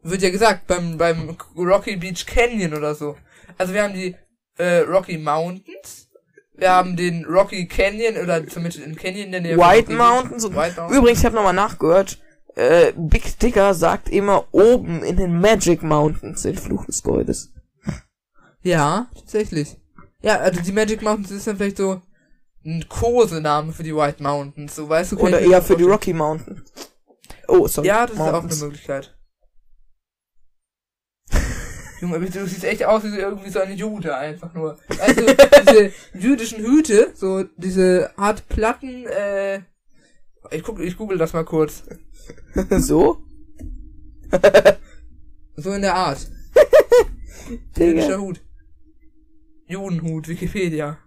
Wird 0.02 0.22
ja 0.22 0.30
gesagt, 0.30 0.66
beim, 0.66 0.96
beim 0.96 1.36
Rocky 1.56 1.96
Beach 1.96 2.24
Canyon 2.26 2.74
oder 2.74 2.94
so. 2.94 3.16
Also 3.58 3.74
wir 3.74 3.82
haben 3.82 3.94
die 3.94 4.14
äh, 4.56 4.78
Rocky 4.78 5.18
Mountains, 5.18 6.08
wir 6.54 6.70
haben 6.70 6.96
den 6.96 7.24
Rocky 7.24 7.66
Canyon 7.66 8.16
oder 8.22 8.46
zumindest 8.46 8.84
den 8.84 8.96
Canyon 8.96 9.32
der 9.32 9.40
Nähe 9.40 9.56
White. 9.56 9.92
Mountains 9.92 10.44
und 10.44 10.54
White 10.54 10.76
Mountains. 10.76 10.98
übrigens, 10.98 11.18
ich 11.18 11.26
habe 11.26 11.36
nochmal 11.36 11.52
nachgehört, 11.52 12.18
äh, 12.54 12.92
Big 12.96 13.38
Digger 13.38 13.74
sagt 13.74 14.08
immer 14.08 14.46
oben 14.52 15.02
in 15.02 15.16
den 15.16 15.40
Magic 15.40 15.82
Mountains 15.82 16.42
den 16.42 16.56
Fluch 16.56 16.86
des 16.86 17.02
Goldes. 17.02 17.52
Ja, 18.66 19.08
tatsächlich. 19.14 19.76
Ja, 20.22 20.38
also 20.38 20.60
die 20.60 20.72
Magic 20.72 21.00
Mountains 21.00 21.30
ist 21.30 21.46
dann 21.46 21.56
vielleicht 21.56 21.76
so 21.76 22.02
ein 22.64 22.84
Kosename 22.88 23.72
für 23.72 23.84
die 23.84 23.94
White 23.94 24.20
Mountains, 24.20 24.74
so 24.74 24.88
weißt 24.88 25.12
du. 25.12 25.18
Oder 25.18 25.38
eher 25.38 25.62
für 25.62 25.76
die. 25.76 25.84
Rocky 25.84 26.12
Mountains. 26.12 26.68
Oh, 27.46 27.68
sorry. 27.68 27.86
Ja, 27.86 28.06
das 28.06 28.16
ist 28.16 28.20
auch 28.20 28.32
Mountains. 28.32 28.60
eine 28.60 28.64
Möglichkeit. 28.64 29.16
Junge, 32.00 32.18
du 32.18 32.46
siehst 32.46 32.64
echt 32.64 32.84
aus 32.84 33.04
wie 33.04 33.10
so 33.10 33.16
irgendwie 33.16 33.50
so 33.50 33.60
eine 33.60 33.72
Jude 33.72 34.16
einfach 34.16 34.52
nur. 34.52 34.76
Also 34.98 35.22
diese 35.24 35.92
jüdischen 36.14 36.58
Hüte, 36.58 37.12
so 37.14 37.44
diese 37.56 38.10
Art 38.18 38.48
Platten, 38.48 39.06
äh, 39.06 39.60
ich 40.50 40.64
guck, 40.64 40.80
ich 40.80 40.96
google 40.96 41.18
das 41.18 41.32
mal 41.32 41.44
kurz. 41.44 41.84
so? 42.70 43.22
So 45.54 45.72
in 45.72 45.82
der 45.82 45.94
Art. 45.94 46.26
Jüdischer 47.76 48.20
Hut. 48.20 48.40
Judenhut, 49.66 50.28
Wikipedia. 50.28 50.98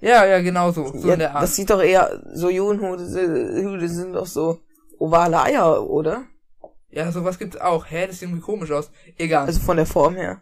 Ja, 0.00 0.24
ja, 0.24 0.40
genau 0.40 0.70
so. 0.72 0.86
So 0.96 1.08
ja, 1.08 1.14
in 1.14 1.18
der 1.20 1.34
Art. 1.34 1.42
das 1.42 1.56
sieht 1.56 1.70
doch 1.70 1.82
eher, 1.82 2.22
so 2.32 2.48
Judenhude 2.48 3.04
Hüte 3.04 3.88
sind 3.88 4.14
doch 4.14 4.26
so 4.26 4.60
ovale 4.98 5.42
Eier, 5.42 5.88
oder? 5.88 6.24
Ja, 6.90 7.12
sowas 7.12 7.38
gibt's 7.38 7.56
auch. 7.56 7.86
Hä, 7.88 8.06
das 8.06 8.18
sieht 8.18 8.28
irgendwie 8.28 8.42
komisch 8.42 8.70
aus. 8.70 8.90
Egal. 9.16 9.46
Also 9.46 9.60
von 9.60 9.76
der 9.76 9.86
Form 9.86 10.16
her. 10.16 10.40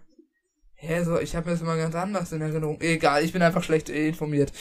Hä, 0.74 1.02
so, 1.02 1.18
ich 1.18 1.34
habe 1.34 1.46
mir 1.46 1.52
das 1.52 1.60
immer 1.60 1.76
ganz 1.76 1.94
anders 1.94 2.30
in 2.32 2.40
Erinnerung. 2.40 2.80
Egal, 2.80 3.24
ich 3.24 3.32
bin 3.32 3.42
einfach 3.42 3.64
schlecht 3.64 3.88
informiert. 3.88 4.52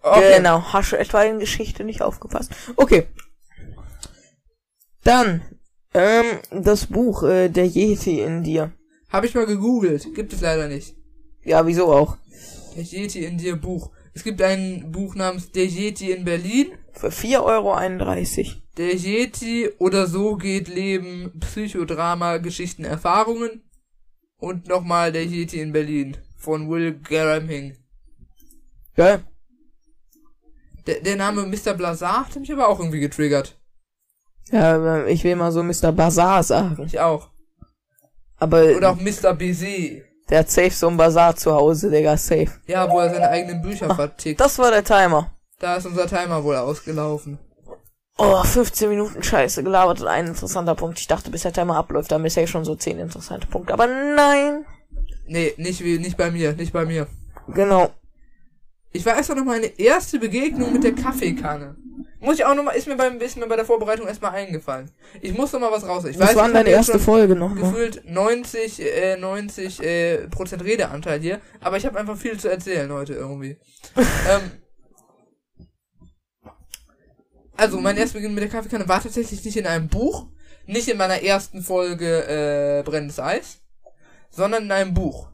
Okay. 0.00 0.36
Genau, 0.38 0.72
hast 0.72 0.92
du 0.92 0.96
etwa 0.98 1.22
in 1.22 1.38
Geschichte 1.38 1.84
nicht 1.84 2.00
aufgepasst? 2.00 2.50
Okay. 2.76 3.06
Dann, 5.04 5.42
ähm, 5.92 6.24
das 6.50 6.86
Buch, 6.86 7.22
äh, 7.24 7.50
der 7.50 7.66
Yeti 7.66 8.20
in 8.20 8.42
dir. 8.42 8.72
Habe 9.10 9.26
ich 9.26 9.34
mal 9.34 9.46
gegoogelt. 9.46 10.14
Gibt 10.14 10.32
es 10.32 10.40
leider 10.40 10.66
nicht. 10.66 10.96
Ja, 11.46 11.64
wieso 11.64 11.92
auch? 11.92 12.16
Der 12.74 12.82
Yeti 12.82 13.24
in 13.24 13.38
dir 13.38 13.56
Buch. 13.56 13.92
Es 14.12 14.24
gibt 14.24 14.42
ein 14.42 14.90
Buch 14.90 15.14
namens 15.14 15.52
Der 15.52 15.66
Yeti 15.66 16.10
in 16.10 16.24
Berlin. 16.24 16.72
Für 16.92 17.08
4,31 17.08 18.38
Euro. 18.38 18.60
Der 18.76 18.94
Yeti 18.96 19.70
oder 19.78 20.08
so 20.08 20.36
geht 20.36 20.66
Leben, 20.66 21.32
Psychodrama, 21.38 22.38
Geschichten, 22.38 22.84
Erfahrungen. 22.84 23.62
Und 24.38 24.66
nochmal 24.66 25.12
Der 25.12 25.24
Yeti 25.24 25.60
in 25.60 25.72
Berlin 25.72 26.16
von 26.36 26.68
Will 26.68 26.98
Garaming. 26.98 27.76
Geil. 28.96 29.22
Der, 30.86 31.00
der 31.00 31.16
Name 31.16 31.46
Mr. 31.46 31.74
Blazar 31.74 32.26
hat 32.26 32.36
mich 32.36 32.52
aber 32.52 32.68
auch 32.68 32.80
irgendwie 32.80 33.00
getriggert. 33.00 33.56
Ja, 34.50 35.06
ich 35.06 35.22
will 35.22 35.36
mal 35.36 35.52
so 35.52 35.62
Mr. 35.62 35.92
Bazaar 35.92 36.42
sagen. 36.42 36.86
Ich 36.86 36.98
auch. 36.98 37.30
Aber 38.36 38.76
Oder 38.76 38.90
auch 38.90 39.00
Mr. 39.00 39.32
BZ. 39.34 40.05
Der 40.30 40.40
hat 40.40 40.50
safe 40.50 40.70
so 40.70 40.88
ein 40.88 40.96
Bazaar 40.96 41.36
zu 41.36 41.54
Hause, 41.54 41.90
Digga, 41.90 42.16
safe. 42.16 42.48
Ja, 42.66 42.90
wo 42.90 43.00
er 43.00 43.10
seine 43.10 43.28
eigenen 43.28 43.62
Bücher 43.62 43.94
vertickt. 43.94 44.40
Das 44.40 44.58
war 44.58 44.70
der 44.70 44.84
Timer. 44.84 45.30
Da 45.58 45.76
ist 45.76 45.86
unser 45.86 46.06
Timer 46.06 46.42
wohl 46.44 46.56
ausgelaufen. 46.56 47.38
Oh, 48.18 48.42
15 48.42 48.88
Minuten 48.88 49.22
Scheiße 49.22 49.62
gelabert 49.62 50.00
und 50.00 50.06
ein 50.06 50.28
interessanter 50.28 50.74
Punkt. 50.74 50.98
Ich 50.98 51.06
dachte, 51.06 51.30
bis 51.30 51.42
der 51.42 51.52
Timer 51.52 51.76
abläuft, 51.76 52.10
dann 52.10 52.24
ist 52.24 52.36
ja 52.36 52.46
schon 52.46 52.64
so 52.64 52.74
10 52.74 52.98
interessante 52.98 53.46
Punkte. 53.46 53.74
Aber 53.74 53.86
nein. 53.86 54.64
Nee, 55.26 55.52
nicht 55.58 55.84
wie, 55.84 55.98
nicht 55.98 56.16
bei 56.16 56.30
mir, 56.30 56.54
nicht 56.54 56.72
bei 56.72 56.86
mir. 56.86 57.06
Genau. 57.48 57.90
Ich 58.92 59.04
war 59.04 59.16
erst 59.16 59.34
noch 59.34 59.44
meine 59.44 59.66
erste 59.78 60.18
Begegnung 60.18 60.72
mit 60.72 60.82
der 60.82 60.94
Kaffeekanne. 60.94 61.76
Muss 62.18 62.36
ich 62.36 62.44
auch 62.44 62.54
noch 62.54 62.64
mal, 62.64 62.72
ist 62.72 62.86
mir 62.86 62.96
beim, 62.96 63.20
ist 63.20 63.36
mir 63.36 63.46
bei 63.46 63.56
der 63.56 63.64
Vorbereitung 63.64 64.08
erstmal 64.08 64.32
eingefallen. 64.32 64.90
Ich 65.20 65.36
muss 65.36 65.52
noch 65.52 65.60
mal 65.60 65.70
was 65.70 65.86
raus. 65.86 66.04
Ich 66.04 66.18
Was 66.18 66.30
weiß, 66.30 66.36
war 66.36 66.50
deine 66.50 66.70
erste 66.70 66.98
Folge 66.98 67.36
nochmal? 67.36 67.70
gefühlt 67.70 68.08
90, 68.08 68.80
äh, 68.80 69.16
90 69.16 69.82
äh, 69.82 70.28
Prozent 70.28 70.64
Redeanteil 70.64 71.20
hier, 71.20 71.40
aber 71.60 71.76
ich 71.76 71.84
habe 71.84 71.98
einfach 71.98 72.16
viel 72.16 72.38
zu 72.38 72.48
erzählen 72.48 72.90
heute 72.90 73.12
irgendwie. 73.14 73.58
ähm, 73.96 74.50
also, 77.56 77.80
mein 77.80 77.96
erster 77.96 78.18
Beginn 78.18 78.34
mit 78.34 78.42
der 78.42 78.50
Kaffeekanne 78.50 78.88
war 78.88 79.02
tatsächlich 79.02 79.44
nicht 79.44 79.56
in 79.56 79.66
einem 79.66 79.88
Buch, 79.88 80.26
nicht 80.66 80.88
in 80.88 80.98
meiner 80.98 81.22
ersten 81.22 81.62
Folge 81.62 82.24
äh, 82.26 82.82
Brennendes 82.82 83.18
Eis, 83.18 83.60
sondern 84.30 84.64
in 84.64 84.72
einem 84.72 84.94
Buch. 84.94 85.28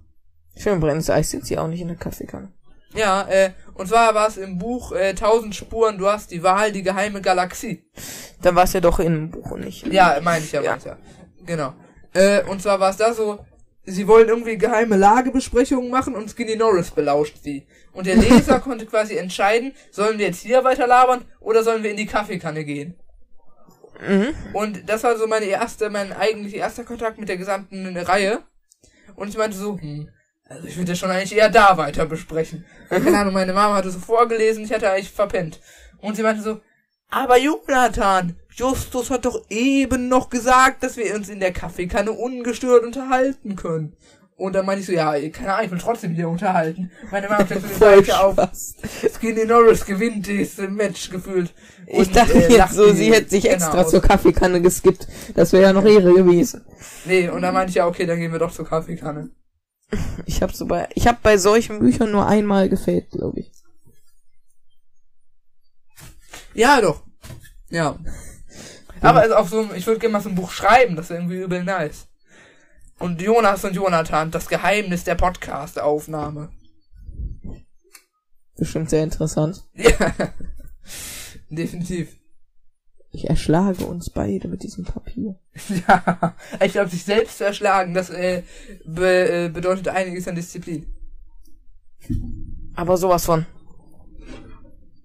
Schön 0.56 0.80
brennendes 0.80 1.10
Eis 1.10 1.30
sind 1.30 1.46
sie 1.46 1.58
auch 1.58 1.66
nicht 1.66 1.80
in 1.80 1.88
der 1.88 1.96
Kaffeekanne. 1.96 2.52
Ja, 2.94 3.26
äh, 3.28 3.52
und 3.74 3.88
zwar 3.88 4.14
war 4.14 4.28
es 4.28 4.36
im 4.36 4.58
Buch 4.58 4.92
äh, 4.92 5.10
1000 5.10 5.54
Spuren, 5.54 5.98
du 5.98 6.08
hast 6.08 6.30
die 6.30 6.42
Wahl, 6.42 6.72
die 6.72 6.82
geheime 6.82 7.20
Galaxie. 7.20 7.84
Dann 8.42 8.54
war 8.54 8.64
es 8.64 8.72
ja 8.72 8.80
doch 8.80 8.98
in 9.00 9.06
einem 9.06 9.30
Buch 9.30 9.50
und 9.52 9.64
nicht. 9.64 9.86
Ja, 9.86 10.18
meine 10.22 10.44
ich 10.44 10.52
ja, 10.52 10.62
Ja. 10.62 10.76
ich 10.76 10.84
ja. 10.84 10.96
Genau. 11.46 11.74
Äh, 12.12 12.42
und 12.44 12.60
zwar 12.62 12.78
war 12.80 12.90
es 12.90 12.96
da 12.96 13.12
so, 13.14 13.44
sie 13.84 14.06
wollen 14.06 14.28
irgendwie 14.28 14.58
geheime 14.58 14.96
Lagebesprechungen 14.96 15.90
machen 15.90 16.14
und 16.14 16.30
Skinny 16.30 16.56
Norris 16.56 16.90
belauscht 16.90 17.38
sie. 17.42 17.66
Und 17.92 18.06
der 18.06 18.16
Leser 18.16 18.60
konnte 18.64 18.86
quasi 18.86 19.16
entscheiden, 19.16 19.72
sollen 19.90 20.18
wir 20.18 20.26
jetzt 20.26 20.42
hier 20.42 20.64
weiter 20.64 20.86
labern 20.86 21.24
oder 21.40 21.62
sollen 21.64 21.82
wir 21.82 21.90
in 21.90 21.96
die 21.96 22.06
Kaffeekanne 22.06 22.64
gehen. 22.64 22.94
Mhm. 24.06 24.34
Und 24.52 24.88
das 24.88 25.04
war 25.04 25.16
so 25.16 25.26
meine 25.26 25.46
erste, 25.46 25.90
mein 25.90 26.12
eigentlich 26.12 26.56
erster 26.56 26.84
Kontakt 26.84 27.18
mit 27.18 27.28
der 27.28 27.36
gesamten 27.36 27.96
Reihe. 27.96 28.40
Und 29.14 29.28
ich 29.28 29.36
meinte 29.36 29.56
so, 29.56 29.78
hm, 29.78 30.08
also 30.52 30.68
ich 30.68 30.76
würde 30.76 30.92
ja 30.92 30.96
schon 30.96 31.10
eigentlich 31.10 31.36
eher 31.36 31.48
da 31.50 31.76
weiter 31.76 32.06
besprechen. 32.06 32.64
Keine 32.88 33.18
Ahnung, 33.18 33.34
meine 33.34 33.52
Mama 33.52 33.74
hatte 33.76 33.90
so 33.90 33.98
vorgelesen, 33.98 34.64
ich 34.64 34.72
hatte 34.72 34.90
eigentlich 34.90 35.10
verpennt. 35.10 35.60
Und 36.00 36.16
sie 36.16 36.22
meinte 36.22 36.42
so, 36.42 36.60
aber 37.10 37.38
Jonathan, 37.38 38.36
Justus 38.50 39.10
hat 39.10 39.24
doch 39.26 39.42
eben 39.50 40.08
noch 40.08 40.30
gesagt, 40.30 40.82
dass 40.82 40.96
wir 40.96 41.14
uns 41.14 41.28
in 41.28 41.40
der 41.40 41.52
Kaffeekanne 41.52 42.12
ungestört 42.12 42.84
unterhalten 42.84 43.56
können. 43.56 43.96
Und 44.36 44.54
dann 44.54 44.66
meinte 44.66 44.80
ich 44.80 44.86
so, 44.86 44.92
ja, 44.92 45.12
keine 45.28 45.52
Ahnung, 45.52 45.66
ich 45.66 45.70
will 45.70 45.78
trotzdem 45.78 46.12
hier 46.14 46.28
unterhalten. 46.28 46.90
Meine 47.10 47.28
Mama 47.28 47.44
die 47.44 47.54
Voll 47.54 48.04
Seite 48.04 48.18
auf. 48.18 48.36
Skinny 49.14 49.44
Norris 49.44 49.84
gewinnt 49.84 50.26
dieses 50.26 50.68
Match 50.70 51.10
gefühlt. 51.10 51.52
Ich 51.86 51.98
Und, 52.08 52.16
dachte 52.16 52.32
äh, 52.44 52.52
jetzt 52.52 52.72
so, 52.74 52.92
sie 52.92 53.12
hätte 53.12 53.28
sich 53.30 53.48
extra 53.48 53.82
aus. 53.82 53.90
zur 53.90 54.00
Kaffeekanne 54.02 54.60
geskippt. 54.60 55.06
Das 55.34 55.52
wäre 55.52 55.64
ja 55.64 55.72
noch 55.72 55.84
Ehre 55.84 56.12
gewesen. 56.14 56.64
Nee, 57.04 57.28
und 57.28 57.42
dann 57.42 57.54
meinte 57.54 57.70
ich 57.70 57.76
ja, 57.76 57.86
okay, 57.86 58.06
dann 58.06 58.18
gehen 58.18 58.32
wir 58.32 58.38
doch 58.38 58.50
zur 58.52 58.66
Kaffeekanne. 58.66 59.30
Ich 60.26 60.42
habe 60.42 60.54
so 60.54 60.66
bei, 60.66 60.88
ich 60.94 61.06
habe 61.06 61.18
bei 61.22 61.36
solchen 61.36 61.80
Büchern 61.80 62.10
nur 62.10 62.26
einmal 62.26 62.68
gefällt, 62.68 63.10
glaube 63.10 63.40
ich. 63.40 63.52
Ja, 66.54 66.80
doch. 66.80 67.02
Ja. 67.70 67.98
Aber 69.00 69.20
also 69.20 69.34
auf 69.34 69.48
so 69.48 69.60
einem, 69.60 69.74
ich 69.74 69.86
würde 69.86 70.00
gerne 70.00 70.12
mal 70.12 70.22
so 70.22 70.28
ein 70.28 70.34
Buch 70.34 70.50
schreiben, 70.50 70.96
das 70.96 71.10
wäre 71.10 71.20
irgendwie 71.20 71.42
übel 71.42 71.64
nice. 71.64 72.06
Und 72.98 73.20
Jonas 73.20 73.64
und 73.64 73.74
Jonathan, 73.74 74.30
das 74.30 74.48
Geheimnis 74.48 75.04
der 75.04 75.16
Podcast-Aufnahme. 75.16 76.50
Bestimmt 78.56 78.90
sehr 78.90 79.02
interessant. 79.02 79.64
Ja. 79.74 80.12
Definitiv. 81.48 82.16
Ich 83.14 83.28
erschlage 83.28 83.84
uns 83.84 84.08
beide 84.10 84.48
mit 84.48 84.62
diesem 84.62 84.84
Papier. 84.84 85.36
Ja. 85.86 86.34
Ich 86.64 86.72
glaube, 86.72 86.88
sich 86.90 87.04
selbst 87.04 87.38
zu 87.38 87.44
erschlagen, 87.44 87.92
das 87.94 88.08
äh, 88.10 88.42
be, 88.86 89.28
äh, 89.28 89.48
bedeutet 89.50 89.88
einiges 89.88 90.26
an 90.28 90.34
Disziplin. 90.34 90.86
Aber 92.74 92.96
sowas 92.96 93.24
von. 93.26 93.44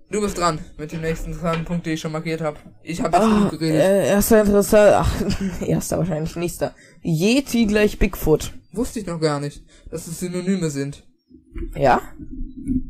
Du 0.09 0.21
bist 0.21 0.37
dran 0.37 0.59
mit 0.77 0.93
dem 0.93 1.01
nächsten 1.01 1.31
interessanten 1.31 1.65
Punkt, 1.65 1.85
den 1.85 1.93
ich 1.95 1.99
schon 1.99 2.13
markiert 2.13 2.39
habe. 2.39 2.57
Ich 2.81 3.01
habe 3.01 3.17
jetzt 3.17 3.25
Ah, 3.25 3.35
genug 3.39 3.51
geredet. 3.59 3.81
äh, 3.81 4.07
erster 4.07 4.39
interessant, 4.41 4.91
ach, 4.95 5.61
erster 5.67 5.97
wahrscheinlich 5.97 6.33
nächster. 6.37 6.73
Yeti 7.03 7.65
gleich 7.65 7.99
Bigfoot. 7.99 8.53
Wusste 8.71 9.01
ich 9.01 9.05
noch 9.05 9.19
gar 9.19 9.41
nicht, 9.41 9.63
dass 9.91 10.07
es 10.07 10.19
Synonyme 10.21 10.69
sind. 10.69 11.03
Ja? 11.75 12.01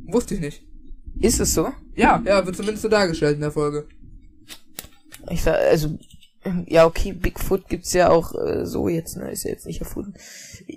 Wusste 0.06 0.36
ich 0.36 0.42
nicht. 0.42 0.64
Ist 1.20 1.40
es 1.40 1.56
so? 1.56 1.70
Ja, 1.96 2.22
ja, 2.24 2.46
wird 2.46 2.56
zumindest 2.56 2.84
so 2.84 2.90
dargestellt 2.90 3.36
in 3.36 3.42
der 3.42 3.52
Folge. 3.52 3.88
Ich 5.30 5.44
sag, 5.44 5.56
also, 5.56 5.98
ja, 6.66 6.86
okay, 6.86 7.12
Bigfoot 7.13 7.68
gibt's 7.68 7.94
ja 7.94 8.10
auch 8.10 8.34
äh, 8.36 8.66
so 8.66 8.88
jetzt, 8.88 9.18
ne? 9.18 9.32
Ist 9.32 9.44
ja 9.44 9.52
jetzt 9.52 9.66
nicht 9.66 9.80
erfunden. 9.82 10.13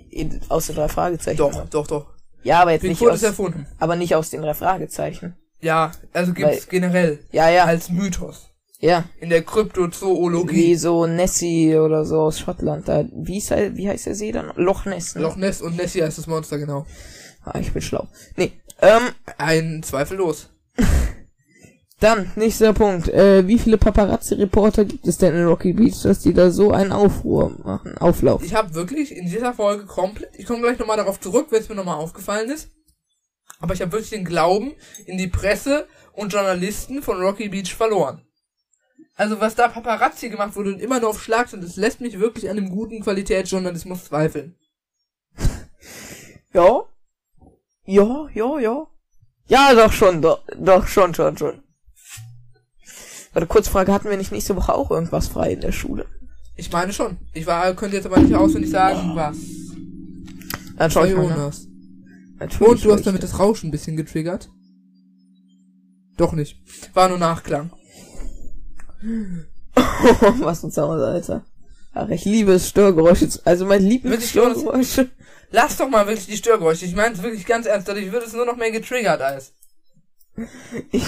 In, 0.09 0.41
aus 0.49 0.67
den 0.67 0.75
drei 0.75 0.87
Fragezeichen. 0.89 1.37
Doch, 1.37 1.65
doch, 1.69 1.87
doch. 1.87 2.07
Ja, 2.43 2.61
aber 2.61 2.71
jetzt 2.71 2.81
Bigfoot 2.81 3.07
nicht 3.09 3.15
ist 3.15 3.23
aus, 3.23 3.29
erfunden. 3.29 3.67
aber 3.79 3.95
nicht 3.95 4.15
aus 4.15 4.29
den 4.31 4.41
drei 4.41 4.53
Fragezeichen. 4.53 5.35
Ja, 5.61 5.91
also 6.11 6.33
gibt's 6.33 6.51
Weil- 6.63 6.69
generell 6.69 7.19
Ja, 7.31 7.49
ja, 7.49 7.65
als 7.65 7.89
Mythos. 7.89 8.49
ja. 8.79 9.05
In 9.19 9.29
der 9.29 9.41
Wie 9.41 9.45
Kryptozoologie. 9.45 10.75
so 10.75 11.05
Nessie 11.05 11.77
oder 11.77 12.03
so 12.03 12.19
aus 12.21 12.39
Schottland. 12.39 12.87
Da, 12.87 13.05
wie, 13.13 13.37
ist 13.37 13.51
er, 13.51 13.75
wie 13.77 13.87
heißt 13.87 14.07
der 14.07 14.15
See 14.15 14.31
dann? 14.31 14.51
Loch 14.55 14.85
Ness. 14.85 15.15
Ne? 15.15 15.21
Loch 15.21 15.35
Ness 15.35 15.61
und 15.61 15.77
Nessie 15.77 16.01
heißt 16.03 16.17
das 16.17 16.25
Monster, 16.27 16.57
genau. 16.57 16.85
Ah, 17.43 17.59
ich 17.59 17.71
bin 17.71 17.81
schlau. 17.81 18.07
Nee, 18.35 18.51
ähm, 18.81 19.03
Ein 19.37 19.83
zweifellos. 19.83 20.49
dann, 22.01 22.31
nächster 22.35 22.73
Punkt. 22.73 23.07
Äh, 23.09 23.47
wie 23.47 23.59
viele 23.59 23.77
Paparazzi-Reporter 23.77 24.85
gibt 24.85 25.07
es 25.07 25.17
denn 25.17 25.35
in 25.35 25.45
Rocky 25.45 25.73
Beach, 25.73 26.01
dass 26.01 26.19
die 26.19 26.33
da 26.33 26.49
so 26.49 26.71
einen 26.71 26.91
Aufruhr 26.91 27.55
machen? 27.63 27.97
Auflauf. 27.97 28.43
Ich 28.43 28.55
habe 28.55 28.73
wirklich 28.73 29.15
in 29.15 29.25
dieser 29.25 29.53
Folge 29.53 29.85
komplett, 29.85 30.31
ich 30.35 30.45
komme 30.45 30.61
gleich 30.61 30.79
nochmal 30.79 30.97
darauf 30.97 31.19
zurück, 31.19 31.47
wenn 31.51 31.61
es 31.61 31.69
mir 31.69 31.75
nochmal 31.75 31.97
aufgefallen 31.97 32.49
ist. 32.49 32.71
Aber 33.59 33.75
ich 33.75 33.81
habe 33.81 33.91
wirklich 33.91 34.09
den 34.09 34.25
Glauben 34.25 34.73
in 35.05 35.17
die 35.17 35.27
Presse 35.27 35.87
und 36.13 36.33
Journalisten 36.33 37.03
von 37.03 37.21
Rocky 37.21 37.49
Beach 37.49 37.75
verloren. 37.75 38.25
Also 39.15 39.39
was 39.39 39.53
da 39.53 39.67
Paparazzi 39.67 40.29
gemacht 40.29 40.55
wurde 40.55 40.73
und 40.73 40.81
immer 40.81 40.99
nur 40.99 41.11
auf 41.11 41.21
Schlag 41.21 41.49
sind, 41.49 41.63
das 41.63 41.75
lässt 41.75 42.01
mich 42.01 42.19
wirklich 42.19 42.49
an 42.49 42.55
dem 42.55 42.71
guten 42.71 43.01
Qualitätsjournalismus 43.01 44.05
zweifeln. 44.05 44.55
Ja? 46.53 46.81
Ja, 47.85 48.27
ja, 48.33 48.59
ja. 48.59 48.87
Ja, 49.47 49.73
doch 49.75 49.91
schon, 49.91 50.21
doch, 50.21 50.43
doch 50.57 50.87
schon, 50.87 51.13
schon, 51.13 51.37
schon. 51.37 51.63
Warte, 53.33 53.47
Kurzfrage, 53.47 53.93
hatten 53.93 54.09
wir 54.09 54.17
nicht 54.17 54.31
nächste 54.31 54.55
Woche 54.55 54.73
auch 54.73 54.91
irgendwas 54.91 55.27
frei 55.27 55.53
in 55.53 55.61
der 55.61 55.71
Schule? 55.71 56.05
Ich 56.55 56.71
meine 56.71 56.91
schon. 56.91 57.17
Ich 57.33 57.47
war, 57.47 57.73
könnte 57.75 57.95
jetzt 57.95 58.05
aber 58.05 58.19
nicht 58.19 58.35
auswendig 58.35 58.71
sagen, 58.71 59.15
was. 59.15 59.37
Dann 60.77 60.91
schau 60.91 61.05
ich 61.05 61.15
mal. 61.15 61.29
Jonas. 61.29 61.67
Und 62.59 62.83
du 62.83 62.91
hast 62.91 63.05
damit 63.05 63.23
das 63.23 63.39
Rauschen 63.39 63.69
ein 63.69 63.71
bisschen 63.71 63.95
getriggert? 63.95 64.49
Doch 66.17 66.33
nicht. 66.33 66.57
War 66.93 67.09
nur 67.09 67.17
Nachklang. 67.19 67.71
Was 70.39 70.63
ein 70.63 70.71
Sound, 70.71 71.01
Alter. 71.01 71.45
Ach, 71.93 72.09
ich 72.09 72.25
liebe 72.25 72.53
es, 72.53 72.69
Störgeräusche. 72.69 73.27
Also 73.45 73.65
mein 73.65 73.83
Lieblingsstörgeräusche. 73.83 75.09
Lass 75.51 75.77
doch 75.77 75.89
mal 75.89 76.07
wirklich 76.07 76.27
die 76.27 76.37
Störgeräusche. 76.37 76.85
Ich 76.85 76.95
meine 76.95 77.15
es 77.15 77.23
wirklich 77.23 77.45
ganz 77.45 77.65
ernst. 77.65 77.87
Dadurch 77.87 78.11
wird 78.11 78.25
es 78.25 78.33
nur 78.33 78.45
noch 78.45 78.55
mehr 78.55 78.71
getriggert 78.71 79.21
als. 79.21 79.53
Ich, 80.91 81.05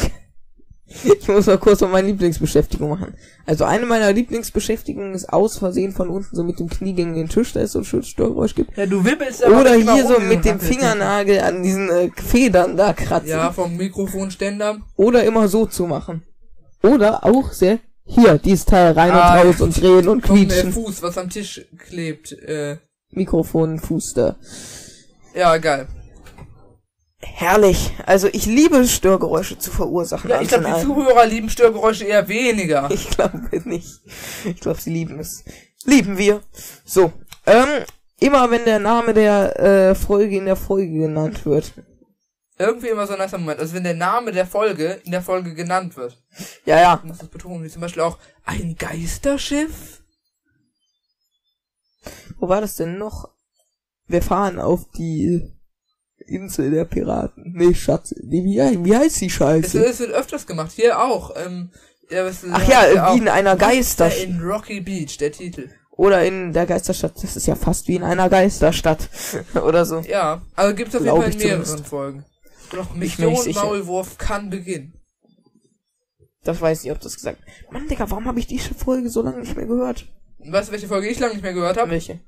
ich 0.85 1.27
muss 1.27 1.47
mal 1.47 1.57
kurz 1.57 1.81
mal 1.81 1.87
meine 1.87 2.07
Lieblingsbeschäftigung 2.07 2.89
machen. 2.89 3.13
Also 3.45 3.63
eine 3.65 3.85
meiner 3.85 4.11
Lieblingsbeschäftigungen 4.13 5.13
ist 5.13 5.31
aus 5.31 5.57
Versehen 5.57 5.91
von 5.91 6.09
unten 6.09 6.35
so 6.35 6.43
mit 6.43 6.59
dem 6.59 6.69
Knie 6.69 6.93
gegen 6.93 7.13
den 7.15 7.29
Tisch, 7.29 7.53
da 7.53 7.61
es 7.61 7.71
so 7.71 7.79
ein 7.79 7.85
schönes 7.85 8.07
Störgeräusch 8.07 8.53
gibt. 8.55 8.77
Ja, 8.77 8.85
du 8.85 9.03
wibbelst 9.03 9.45
Oder 9.45 9.75
immer 9.75 9.93
hier 9.95 10.07
so 10.07 10.19
mit 10.19 10.37
und 10.37 10.45
dem. 10.45 10.59
Fingernagel 10.59 11.39
an 11.39 11.63
diesen 11.63 11.89
äh, 11.89 12.09
Federn 12.15 12.77
da 12.77 12.93
kratzen. 12.93 13.29
Ja, 13.29 13.51
vom 13.51 13.75
Mikrofonständer. 13.77 14.77
Oder 14.95 15.23
immer 15.23 15.47
so 15.47 15.65
zu 15.65 15.85
machen. 15.87 16.23
Oder 16.83 17.25
auch 17.25 17.51
sehr, 17.53 17.79
hier, 18.05 18.37
dieses 18.37 18.65
Teil 18.65 18.91
rein 18.91 19.11
Ah, 19.11 19.41
und 19.41 19.47
raus 19.47 19.61
und 19.61 19.81
drehen 19.81 20.07
und 20.07 20.21
quietschen. 20.21 20.73
Fuß, 20.73 21.01
was 21.01 21.17
am 21.17 21.29
Tisch 21.29 21.65
klebt. 21.77 22.33
Äh, 22.33 22.77
Mikrofon, 23.11 23.79
Fuß 23.79 24.13
da. 24.15 24.35
ja, 25.35 25.57
geil. 25.57 25.87
Herrlich. 27.25 27.91
Also 28.05 28.27
ich 28.31 28.45
liebe 28.45 28.85
Störgeräusche 28.85 29.57
zu 29.57 29.71
verursachen. 29.71 30.29
Ja, 30.29 30.41
ich 30.41 30.49
glaube, 30.49 30.65
die. 30.65 30.81
Zuhörer 30.81 31.25
lieben 31.25 31.49
Störgeräusche 31.49 32.05
eher 32.05 32.27
weniger. 32.27 32.89
Ich 32.93 33.09
glaube 33.09 33.49
nicht. 33.65 34.01
Ich 34.45 34.59
glaube, 34.59 34.79
sie 34.79 34.91
lieben 34.91 35.19
es. 35.19 35.43
Lieben 35.85 36.17
wir. 36.17 36.41
So. 36.85 37.11
Ähm, 37.45 37.85
immer 38.19 38.49
wenn 38.51 38.65
der 38.65 38.79
Name 38.79 39.13
der 39.13 39.59
äh, 39.59 39.95
Folge 39.95 40.37
in 40.37 40.45
der 40.45 40.55
Folge 40.55 40.91
genannt 40.91 41.45
wird, 41.45 41.73
irgendwie 42.57 42.89
immer 42.89 43.07
so 43.07 43.13
ein 43.13 43.19
nicer 43.19 43.37
Moment. 43.37 43.59
Also 43.59 43.73
wenn 43.73 43.83
der 43.83 43.95
Name 43.95 44.31
der 44.31 44.45
Folge 44.45 45.01
in 45.03 45.11
der 45.11 45.21
Folge 45.21 45.53
genannt 45.53 45.97
wird. 45.97 46.21
Ja, 46.65 46.79
ja. 46.79 46.99
Ich 47.01 47.07
muss 47.07 47.17
das 47.17 47.29
betonen, 47.29 47.63
wie 47.63 47.69
zum 47.69 47.81
Beispiel 47.81 48.03
auch 48.03 48.19
ein 48.45 48.75
Geisterschiff. 48.75 50.03
Wo 52.37 52.49
war 52.49 52.61
das 52.61 52.75
denn 52.75 52.97
noch? 52.97 53.29
Wir 54.07 54.21
fahren 54.21 54.59
auf 54.59 54.85
die 54.97 55.51
Insel 56.27 56.71
der 56.71 56.85
Piraten. 56.85 57.53
Nee, 57.55 57.73
Schatz. 57.73 58.13
Nee, 58.23 58.43
wie, 58.43 58.85
wie 58.85 58.95
heißt 58.95 59.21
die 59.21 59.27
Es, 59.27 59.31
Scheiße? 59.33 59.85
es 59.85 59.99
wird 59.99 60.11
öfters 60.11 60.45
gemacht. 60.47 60.71
Hier 60.75 60.99
auch. 60.99 61.35
Ähm, 61.35 61.71
ja, 62.09 62.25
was- 62.25 62.43
Ach 62.51 62.67
ja, 62.67 63.07
auch 63.07 63.15
wie 63.15 63.19
in 63.19 63.27
einer 63.27 63.55
Geister... 63.55 64.15
in 64.15 64.39
Rocky 64.41 64.81
Beach, 64.81 65.17
der 65.17 65.31
Titel. 65.31 65.69
Oder 65.91 66.25
in 66.25 66.53
der 66.53 66.65
Geisterstadt. 66.65 67.13
Das 67.21 67.35
ist 67.35 67.45
ja 67.45 67.55
fast 67.55 67.87
wie 67.87 67.95
in 67.95 68.03
einer 68.03 68.29
Geisterstadt. 68.29 69.09
Oder 69.55 69.85
so. 69.85 69.99
Ja, 69.99 70.41
also 70.55 70.75
gibt's 70.75 70.95
auf 70.95 71.03
jeden 71.03 71.15
Fall 71.15 71.31
in 71.31 71.37
mehreren 71.37 71.65
zumindest. 71.65 71.87
Folgen. 71.87 72.25
Nicht 72.95 73.19
Mission. 73.19 73.53
Maulwurf 73.53 74.17
kann 74.17 74.49
beginnen. 74.49 74.93
Das 76.43 76.59
weiß 76.59 76.79
ich 76.79 76.85
nicht, 76.85 76.93
ob 76.93 76.99
das 76.99 77.15
gesagt. 77.15 77.39
Mann, 77.71 77.87
Digga, 77.87 78.09
warum 78.09 78.25
habe 78.25 78.39
ich 78.39 78.47
diese 78.47 78.73
Folge 78.73 79.09
so 79.09 79.21
lange 79.21 79.39
nicht 79.41 79.55
mehr 79.55 79.67
gehört? 79.67 80.07
Weißt 80.39 80.67
du, 80.69 80.71
welche 80.73 80.87
Folge 80.87 81.07
ich 81.07 81.19
lange 81.19 81.33
nicht 81.35 81.43
mehr 81.43 81.53
gehört 81.53 81.77
habe? 81.77 81.91
Welche? 81.91 82.19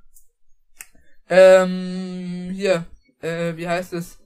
Ähm, 1.27 2.51
hier, 2.53 2.85
äh, 3.21 3.55
wie 3.55 3.67
heißt 3.67 3.93
es? 3.93 4.17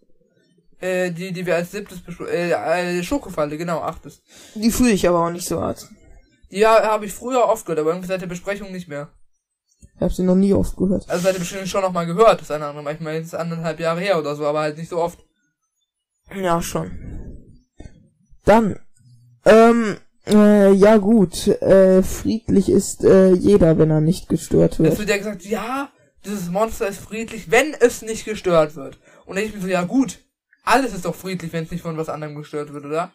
Äh, 0.81 1.11
die, 1.11 1.33
die 1.33 1.45
wir 1.45 1.55
als 1.57 1.71
siebtes 1.71 1.99
besprochen, 1.99 2.31
äh, 2.31 2.99
äh, 2.99 3.03
Schokofalle, 3.03 3.57
genau, 3.57 3.79
achtes. 3.81 4.21
Die 4.55 4.71
fühle 4.71 4.91
ich 4.91 5.07
aber 5.07 5.25
auch 5.25 5.29
nicht 5.31 5.45
so 5.47 5.59
hart. 5.61 5.87
Die 6.51 6.65
ha- 6.65 6.83
habe 6.83 7.05
ich 7.05 7.13
früher 7.13 7.43
oft 7.45 7.65
gehört, 7.65 7.79
aber 7.79 7.89
irgendwie 7.89 8.07
seit 8.07 8.21
der 8.21 8.27
Besprechung 8.27 8.71
nicht 8.71 8.87
mehr. 8.87 9.09
Ich 9.95 10.01
habe 10.01 10.13
sie 10.13 10.23
noch 10.23 10.35
nie 10.35 10.53
oft 10.53 10.77
gehört. 10.77 11.09
Also 11.09 11.23
seit 11.23 11.33
der 11.35 11.39
Besprechung 11.39 11.65
schon 11.67 11.81
noch 11.81 11.91
mal 11.91 12.05
gehört, 12.05 12.39
das 12.39 12.51
eine 12.51 12.65
andere 12.65 12.83
Mal. 12.83 12.93
Ich 12.93 13.01
meine, 13.01 13.17
jetzt 13.17 13.35
anderthalb 13.35 13.79
Jahre 13.81 13.99
her 13.99 14.17
oder 14.19 14.35
so, 14.35 14.45
aber 14.45 14.61
halt 14.61 14.77
nicht 14.77 14.89
so 14.89 14.99
oft. 14.99 15.19
Ja, 16.33 16.61
schon. 16.61 16.91
Dann, 18.45 18.79
ähm, 19.45 19.97
äh, 20.27 20.71
ja 20.71 20.97
gut, 20.97 21.47
äh, 21.47 22.01
friedlich 22.03 22.69
ist 22.69 23.03
äh, 23.03 23.33
jeder, 23.33 23.77
wenn 23.77 23.89
er 23.91 23.99
nicht 24.01 24.29
gestört 24.29 24.73
Es 24.73 24.79
wird. 24.79 24.97
wird 24.99 25.09
ja 25.09 25.17
gesagt, 25.17 25.43
ja, 25.45 25.89
dieses 26.25 26.49
Monster 26.49 26.87
ist 26.87 26.99
friedlich, 26.99 27.51
wenn 27.51 27.73
es 27.73 28.01
nicht 28.01 28.25
gestört 28.25 28.75
wird. 28.75 28.99
Und 29.25 29.37
ich 29.37 29.51
bin 29.51 29.61
so, 29.61 29.67
ja 29.67 29.83
gut, 29.83 30.19
alles 30.63 30.93
ist 30.93 31.05
doch 31.05 31.15
friedlich, 31.15 31.53
wenn 31.53 31.63
es 31.63 31.71
nicht 31.71 31.81
von 31.81 31.97
was 31.97 32.09
anderem 32.09 32.35
gestört 32.35 32.73
wird, 32.73 32.85
oder? 32.85 33.11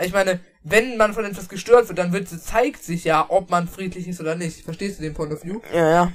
Ich 0.00 0.12
meine, 0.12 0.40
wenn 0.62 0.96
man 0.96 1.12
von 1.12 1.24
etwas 1.24 1.48
gestört 1.48 1.88
wird, 1.88 1.98
dann 1.98 2.12
wird, 2.12 2.28
zeigt 2.28 2.82
sich 2.82 3.04
ja, 3.04 3.26
ob 3.28 3.50
man 3.50 3.68
friedlich 3.68 4.08
ist 4.08 4.20
oder 4.20 4.34
nicht. 4.34 4.64
Verstehst 4.64 4.98
du 4.98 5.02
den 5.02 5.14
Point 5.14 5.32
of 5.32 5.44
View? 5.44 5.60
Ja, 5.72 5.90
ja. 5.90 6.12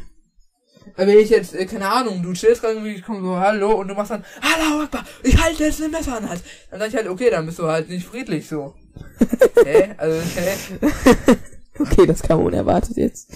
Aber 0.96 1.08
wenn 1.08 1.20
ich 1.20 1.30
jetzt, 1.30 1.54
äh, 1.54 1.66
keine 1.66 1.88
Ahnung, 1.88 2.24
du 2.24 2.34
chillst 2.34 2.62
gerade 2.62 2.76
irgendwie, 2.76 2.96
ich 2.96 3.04
komm 3.04 3.22
so, 3.22 3.38
hallo, 3.38 3.74
und 3.74 3.90
du 3.90 3.94
machst 3.94 4.12
dann, 4.12 4.26
hallo 4.42 4.84
Akbar, 4.84 5.06
ich 5.22 5.38
halte 5.38 5.66
jetzt 5.66 5.82
ein 5.82 5.92
Messer 5.92 6.16
an 6.16 6.24
den 6.24 6.30
Hals. 6.30 6.42
Dann 6.72 6.80
sag 6.80 6.88
ich 6.90 6.96
halt, 6.96 7.08
okay, 7.08 7.30
dann 7.30 7.46
bist 7.46 7.60
du 7.60 7.68
halt 7.68 7.90
nicht 7.90 8.08
friedlich 8.08 8.48
so. 8.48 8.74
hä? 9.66 9.94
Also, 9.98 10.22
hä? 10.36 11.38
Okay, 11.80 12.08
das 12.08 12.24
kam 12.24 12.40
unerwartet 12.40 12.98
jetzt. 12.98 13.32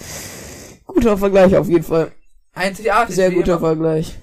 Guter 0.86 1.16
Vergleich 1.16 1.56
auf 1.56 1.68
jeden 1.68 1.84
Fall. 1.84 2.10
Einzigartig. 2.54 3.14
Sehr 3.16 3.30
guter 3.30 3.52
immer. 3.52 3.60
Vergleich. 3.60 4.18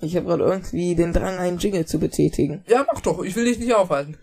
Ich 0.00 0.16
habe 0.16 0.26
gerade 0.26 0.44
irgendwie 0.44 0.94
den 0.94 1.12
Drang, 1.12 1.38
einen 1.38 1.58
Jingle 1.58 1.86
zu 1.86 1.98
betätigen. 1.98 2.62
Ja, 2.68 2.84
mach 2.86 3.00
doch, 3.00 3.22
ich 3.22 3.34
will 3.36 3.46
dich 3.46 3.58
nicht 3.58 3.72
aufhalten. 3.72 4.18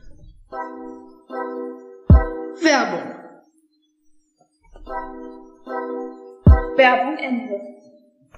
Werbung. 2.61 3.15
Werbung 6.77 7.17
Ende. 7.17 7.61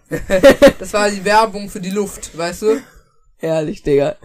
Das 0.80 0.94
war 0.94 1.10
die 1.10 1.26
Werbung 1.26 1.70
für 1.70 1.82
die 1.82 1.90
Luft, 1.90 2.38
weißt 2.38 2.62
du? 2.62 2.82
Herrlich, 3.38 3.82
Digga. 3.82 4.16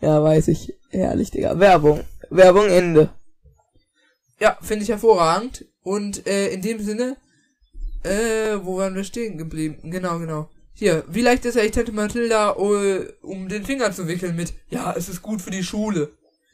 Ja, 0.00 0.22
weiß 0.22 0.48
ich. 0.48 0.74
Herrlich, 0.90 1.30
Digga. 1.30 1.58
Werbung. 1.58 2.04
Werbung 2.28 2.68
Ende. 2.68 3.10
Ja, 4.38 4.58
finde 4.60 4.84
ich 4.84 4.90
hervorragend. 4.90 5.66
Und 5.82 6.26
äh, 6.26 6.48
in 6.48 6.62
dem 6.62 6.80
Sinne, 6.80 7.16
äh, 8.02 8.56
wo 8.62 8.78
waren 8.78 8.94
wir 8.94 9.04
stehen 9.04 9.38
geblieben? 9.38 9.90
Genau, 9.90 10.18
genau. 10.18 10.48
Hier, 10.72 11.04
wie 11.08 11.20
leicht 11.20 11.44
ist 11.44 11.58
eigentlich 11.58 11.72
Tante 11.72 11.92
Mathilda, 11.92 12.56
äh, 12.56 13.12
um 13.22 13.48
den 13.48 13.64
Finger 13.64 13.92
zu 13.92 14.08
wickeln 14.08 14.36
mit, 14.36 14.54
ja, 14.70 14.94
es 14.96 15.08
ist 15.08 15.22
gut 15.22 15.42
für 15.42 15.50
die 15.50 15.64
Schule. 15.64 16.10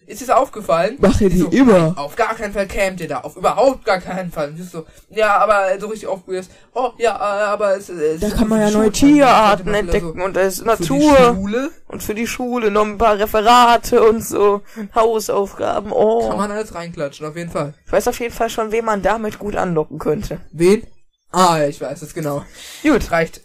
Ist 0.07 0.23
es 0.23 0.31
aufgefallen? 0.31 0.97
Mache 1.01 1.29
die 1.29 1.39
so, 1.39 1.49
immer. 1.49 1.95
Auf 1.97 2.15
gar 2.15 2.35
keinen 2.35 2.53
Fall 2.53 2.67
kämt 2.67 3.01
ihr 3.01 3.09
da. 3.09 3.21
Auf 3.21 3.37
überhaupt 3.37 3.85
gar 3.85 3.99
keinen 3.99 4.31
Fall. 4.31 4.51
Und 4.51 4.63
so, 4.63 4.87
ja, 5.11 5.37
aber 5.39 5.79
so 5.81 5.89
richtig 5.89 6.09
aufgerührt. 6.09 6.47
Oh, 6.75 6.91
ja, 6.99 7.17
aber 7.19 7.77
es, 7.77 7.89
es 7.89 8.21
Da 8.21 8.29
ist 8.29 8.37
kann 8.37 8.49
man 8.49 8.61
ja 8.61 8.71
neue. 8.71 8.93
Tierarten 8.93 9.75
entdecken 9.75 10.21
und 10.23 10.37
da 10.37 10.43
ist 10.43 10.59
So, 10.59 10.65
für 10.65 10.77
die 10.77 11.07
Natur 11.07 11.35
Schule 11.35 11.71
und 11.89 12.03
für 12.03 12.15
die 12.15 12.27
Schule 12.27 12.71
noch 12.71 12.85
ein 12.85 12.99
paar 12.99 13.19
Referate 13.19 14.03
und 14.03 14.25
so 14.25 14.63
Hausaufgaben. 14.95 15.91
Oh. 15.93 16.29
kann 16.29 16.39
man 16.39 16.53
alles 16.53 16.75
reinklatschen, 16.75 17.27
auf 17.27 17.37
jeden 17.37 17.51
Fall. 17.51 17.75
Ich 17.85 17.93
weiß 17.93 18.07
auf 18.09 18.21
jeden 18.21 18.35
Fall 18.35 18.49
schon, 18.51 18.71
wen 18.71 18.85
man 18.85 19.03
damit 19.03 19.39
gut 19.39 19.57
anlocken 19.57 19.99
könnte. 19.99 20.39
Wen? 20.53 20.87
Ah, 21.33 21.59
ja, 21.59 21.67
ich 21.67 21.81
weiß 21.81 22.03
es 22.03 22.15
genau. 22.15 22.45
Gut. 22.83 23.11
Reicht. 23.11 23.43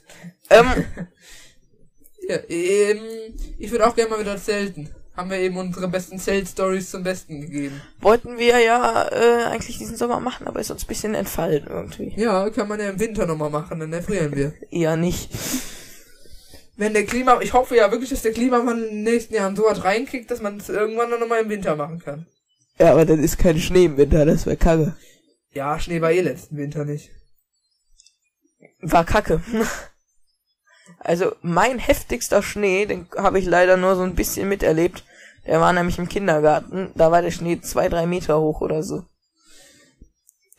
Ähm, 0.50 0.68
Ja, 2.28 2.38
ähm, 2.50 3.02
ich 3.58 3.72
würde 3.72 3.88
auch 3.88 3.96
gerne 3.96 4.12
mal 4.12 4.20
wieder 4.20 4.38
zelten. 4.38 4.90
Haben 5.16 5.30
wir 5.30 5.40
eben 5.40 5.58
unsere 5.58 5.90
besten 5.90 6.20
Zelt-Stories 6.20 6.90
zum 6.90 7.04
Besten 7.04 7.42
gegeben. 7.42 7.82
wollten 8.00 8.38
wir 8.38 8.60
ja 8.60 9.10
äh, 9.10 9.46
eigentlich 9.46 9.78
diesen 9.78 9.98
Sommer 9.98 10.22
machen, 10.22 10.48
aber 10.48 10.62
ist 10.62 10.72
uns 10.72 10.86
ein 10.86 10.88
bisschen 10.88 11.16
entfallen 11.16 11.66
irgendwie. 11.68 12.14
Ja, 12.16 12.50
kann 12.50 12.70
man 12.70 12.80
ja 12.80 12.90
im 12.90 13.00
Winter 13.00 13.26
nochmal 13.26 13.50
machen, 13.50 13.80
dann 13.80 13.92
erfrieren 13.92 14.34
wir. 14.36 14.54
Eher 14.72 14.96
nicht. 14.96 15.30
Wenn 16.78 16.94
der 16.94 17.06
Klima, 17.06 17.42
ich 17.42 17.54
hoffe 17.54 17.76
ja 17.76 17.92
wirklich, 17.92 18.10
dass 18.10 18.22
der 18.22 18.32
Klimawandel 18.32 18.88
in 18.88 18.96
den 18.96 19.04
nächsten 19.04 19.34
Jahren 19.34 19.56
so 19.56 19.64
weit 19.64 19.84
reinkickt, 19.84 20.32
dass 20.32 20.42
man 20.42 20.58
es 20.58 20.70
irgendwann 20.70 21.12
dann 21.12 21.20
nochmal 21.20 21.42
im 21.42 21.50
Winter 21.50 21.76
machen 21.76 22.00
kann. 22.00 22.26
Ja, 22.80 22.94
aber 22.94 23.06
dann 23.06 23.22
ist 23.22 23.38
kein 23.38 23.60
Schnee 23.60 23.86
im 23.86 23.98
Winter, 23.98 24.26
das 24.26 24.46
wäre 24.46 24.58
kacke. 24.58 24.96
Ja, 25.54 25.78
Schnee 25.78 26.02
war 26.02 26.12
eh 26.12 26.22
letzten 26.22 26.56
Winter 26.58 26.86
nicht. 26.86 27.12
War 28.80 29.06
kacke. 29.06 29.42
Also 31.04 31.34
mein 31.42 31.80
heftigster 31.80 32.44
Schnee, 32.44 32.86
den 32.86 33.08
habe 33.18 33.40
ich 33.40 33.46
leider 33.46 33.76
nur 33.78 33.96
so 33.96 34.04
ein 34.04 34.16
bisschen 34.16 34.48
miterlebt. 34.48 35.04
Der 35.48 35.60
war 35.60 35.74
nämlich 35.74 35.98
im 35.98 36.08
Kindergarten. 36.08 36.92
Da 36.96 37.12
war 37.12 37.22
der 37.22 37.32
Schnee 37.32 37.60
zwei, 37.60 37.90
drei 37.90 38.06
Meter 38.06 38.40
hoch 38.40 38.62
oder 38.62 38.84
so. 38.84 39.04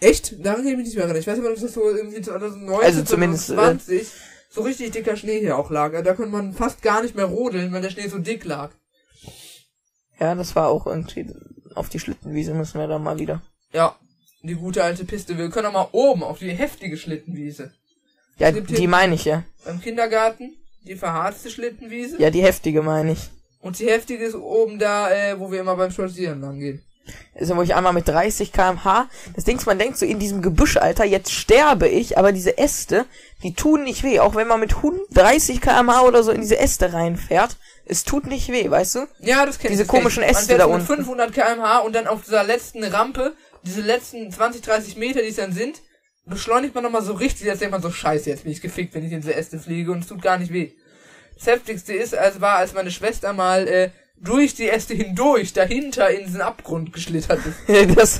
Echt? 0.01 0.45
Daran 0.45 0.63
kann 0.63 0.73
ich 0.73 0.77
mich 0.77 0.87
nicht 0.87 0.97
mehr 0.97 1.05
erinnern. 1.05 1.21
Ich 1.21 1.29
weiß 1.29 1.39
aber, 1.39 1.51
dass 1.51 1.61
das 1.61 1.75
so 1.75 1.89
irgendwie 1.89 2.21
2019, 2.21 2.85
Also 2.85 3.03
zumindest, 3.05 3.51
äh, 3.51 3.55
2020 3.55 4.11
so 4.51 4.63
richtig 4.63 4.91
dicker 4.91 5.17
Schnee 5.17 5.39
hier 5.39 5.57
auch 5.57 5.71
lag. 5.71 5.93
Da 6.03 6.15
konnte 6.15 6.33
man 6.33 6.53
fast 6.53 6.83
gar 6.83 7.03
nicht 7.03 7.15
mehr 7.15 7.27
rodeln, 7.27 7.73
weil 7.73 7.83
der 7.83 7.91
Schnee 7.91 8.09
so 8.09 8.19
dick 8.19 8.45
lag. 8.45 8.73
Ja, 10.19 10.35
das 10.35 10.57
war 10.57 10.69
auch 10.69 10.87
irgendwie 10.87 11.33
auf 11.75 11.89
die 11.89 12.01
Schlittenwiese 12.01 12.53
müssen 12.53 12.81
wir 12.81 12.87
dann 12.87 13.03
mal 13.03 13.19
wieder. 13.19 13.41
Ja, 13.73 13.97
die 14.43 14.55
gute 14.55 14.83
alte 14.85 15.05
Piste. 15.05 15.39
Wir 15.39 15.49
können 15.51 15.69
auch 15.69 15.73
mal 15.73 15.89
oben 15.93 16.23
auf 16.23 16.39
die 16.39 16.51
heftige 16.51 16.97
Schlittenwiese. 16.97 17.73
Ja, 18.39 18.51
die 18.51 18.87
meine 18.87 19.15
ich 19.15 19.25
ja. 19.25 19.45
Beim 19.65 19.81
Kindergarten 19.81 20.57
die 20.85 20.97
verharzte 20.97 21.51
Schlittenwiese. 21.51 22.21
Ja, 22.21 22.31
die 22.31 22.43
heftige 22.43 22.83
meine 22.83 23.13
ich. 23.13 23.31
Und 23.61 23.79
die 23.79 23.87
heftige 23.87 24.25
ist 24.25 24.35
oben 24.35 24.79
da, 24.79 25.11
äh, 25.11 25.39
wo 25.39 25.53
wir 25.53 25.61
immer 25.61 25.77
beim 25.77 25.93
Spazieren 25.93 26.41
lang 26.41 26.59
gehen. 26.59 26.83
Also 27.35 27.57
wo 27.57 27.63
ich 27.63 27.75
einmal 27.75 27.93
mit 27.93 28.07
30 28.07 28.53
kmh, 28.53 29.09
das 29.35 29.45
Ding 29.45 29.59
ist, 29.59 29.67
man 29.67 29.79
denkt 29.79 29.99
so 29.99 30.07
in 30.07 30.21
diesem 30.21 30.41
Gebüschalter, 30.41 31.05
jetzt 31.05 31.33
sterbe 31.33 31.89
ich, 31.89 32.17
aber 32.17 32.31
diese 32.31 32.59
Äste, 32.59 33.07
die 33.43 33.55
tun 33.55 33.83
nicht 33.83 34.05
weh, 34.05 34.21
auch 34.21 34.37
wenn 34.37 34.47
man 34.47 34.61
mit 34.61 34.77
130 34.77 35.61
kmh 35.61 36.03
oder 36.03 36.23
so 36.23 36.31
in 36.31 36.41
diese 36.41 36.59
Äste 36.59 36.93
reinfährt, 36.93 37.57
es 37.87 38.05
tut 38.05 38.27
nicht 38.27 38.51
weh, 38.51 38.71
weißt 38.71 38.95
du? 38.97 39.07
Ja, 39.19 39.45
das 39.47 39.59
kenn 39.59 39.71
Diese 39.73 39.83
ich. 39.83 39.89
das 39.89 39.95
kenn 39.95 40.03
komischen 40.03 40.23
ich. 40.23 40.29
Man 40.29 40.37
Äste 40.37 40.47
fährt 40.47 40.61
da 40.61 40.65
so 40.65 40.71
mit 40.71 40.81
unten. 40.81 40.97
500 40.97 41.33
km/h 41.33 41.79
und 41.81 41.95
dann 41.95 42.07
auf 42.07 42.23
dieser 42.23 42.45
letzten 42.45 42.85
Rampe, 42.85 43.35
diese 43.65 43.81
letzten 43.81 44.31
20, 44.31 44.63
30 44.63 44.97
Meter, 44.97 45.23
die 45.23 45.29
es 45.29 45.37
dann 45.37 45.53
sind, 45.53 45.83
beschleunigt 46.27 46.75
man 46.75 46.85
nochmal 46.85 47.03
so 47.03 47.15
richtig, 47.15 47.51
als 47.51 47.59
denkt 47.59 47.73
man 47.73 47.83
so, 47.83 47.91
scheiße, 47.91 48.31
jetzt 48.31 48.45
bin 48.45 48.53
ich 48.53 48.61
gefickt, 48.61 48.95
wenn 48.95 49.05
ich 49.05 49.13
in 49.13 49.21
diese 49.21 49.35
Äste 49.35 49.59
fliege 49.59 49.93
und 49.93 50.01
es 50.01 50.07
tut 50.07 50.23
gar 50.23 50.39
nicht 50.39 50.53
weh. 50.53 50.73
Das 51.37 51.47
heftigste 51.47 51.93
ist, 51.93 52.15
als 52.15 52.41
war, 52.41 52.59
als 52.59 52.75
meine 52.75 52.91
Schwester 52.91 53.33
mal, 53.33 53.67
äh, 53.67 53.91
durch 54.23 54.55
die 54.55 54.69
Äste 54.69 54.95
hindurch, 54.95 55.53
dahinter 55.53 56.09
in 56.11 56.27
diesen 56.27 56.41
Abgrund 56.41 56.93
geschlittert 56.93 57.41
ist. 57.45 57.97
das, 57.99 58.19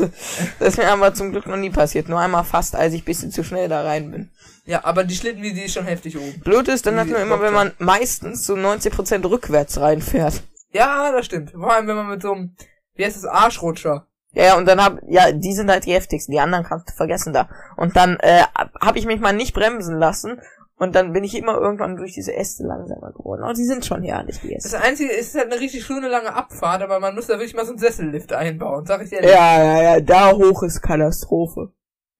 das 0.59 0.69
ist 0.69 0.79
mir 0.79 0.89
aber 0.89 1.15
zum 1.15 1.31
Glück 1.31 1.47
noch 1.47 1.57
nie 1.57 1.71
passiert. 1.71 2.09
Nur 2.09 2.19
einmal 2.19 2.45
fast, 2.45 2.75
als 2.75 2.93
ich 2.95 3.05
bisschen 3.05 3.31
zu 3.31 3.45
schnell 3.45 3.69
da 3.69 3.83
rein 3.83 4.11
bin. 4.11 4.31
Ja, 4.65 4.85
aber 4.85 5.05
die 5.05 5.15
Schlittenwiese 5.15 5.55
die 5.55 5.63
ist 5.63 5.75
schon 5.75 5.87
heftig 5.87 6.19
oben. 6.19 6.41
Blöd 6.41 6.69
ist 6.69 6.87
dann 6.87 6.97
man 6.97 7.09
immer, 7.09 7.41
wenn 7.41 7.53
man 7.53 7.73
meistens 7.79 8.45
zu 8.45 8.55
90% 8.55 9.29
rückwärts 9.29 9.81
reinfährt. 9.81 10.43
Ja, 10.73 11.13
das 11.13 11.27
stimmt. 11.27 11.51
Vor 11.53 11.73
allem, 11.73 11.87
wenn 11.87 11.97
man 11.97 12.09
mit 12.09 12.23
so 12.23 12.33
einem, 12.33 12.57
wie 12.95 13.05
heißt 13.05 13.17
das, 13.17 13.25
Arschrutscher. 13.25 14.07
Ja, 14.35 14.45
ja, 14.45 14.57
und 14.57 14.67
dann 14.67 14.83
hab, 14.83 14.99
ja, 15.09 15.31
die 15.33 15.53
sind 15.53 15.71
halt 15.71 15.85
die 15.85 15.93
heftigsten, 15.93 16.33
die 16.33 16.41
anderen 16.41 16.65
kannst 16.65 16.89
du 16.89 16.95
vergessen 16.95 17.33
da. 17.33 17.49
Und 17.77 17.97
dann, 17.97 18.17
äh, 18.21 18.43
hab 18.55 18.97
ich 18.97 19.05
mich 19.07 19.21
mal 19.21 19.33
nicht 19.35 19.55
bremsen 19.55 19.99
lassen 19.99 20.41
und 20.77 20.95
dann 20.95 21.13
bin 21.13 21.23
ich 21.23 21.37
immer 21.37 21.59
irgendwann 21.59 21.97
durch 21.97 22.15
diese 22.15 22.35
Äste 22.35 22.65
langsamer 22.65 23.13
geworden. 23.13 23.43
Oh, 23.47 23.53
die 23.53 23.65
sind 23.65 23.85
schon 23.85 24.03
herrlich, 24.03 24.41
die 24.41 24.55
Das 24.55 24.65
Äste. 24.65 24.81
einzige 24.81 25.13
ist 25.13 25.35
halt 25.35 25.53
eine 25.53 25.61
richtig 25.61 25.85
schöne 25.85 26.09
lange 26.09 26.35
Abfahrt, 26.35 26.83
aber 26.83 26.99
man 26.99 27.15
muss 27.15 27.27
da 27.27 27.35
wirklich 27.35 27.55
mal 27.55 27.67
so 27.67 27.73
einen 27.73 27.79
Sessellift 27.79 28.33
einbauen, 28.33 28.87
sag 28.87 29.03
ich 29.03 29.11
dir. 29.11 29.23
Ja, 29.23 29.63
ja, 29.63 29.83
ja, 29.83 30.01
da 30.01 30.33
hoch 30.33 30.63
ist 30.63 30.81
Katastrophe. 30.81 31.73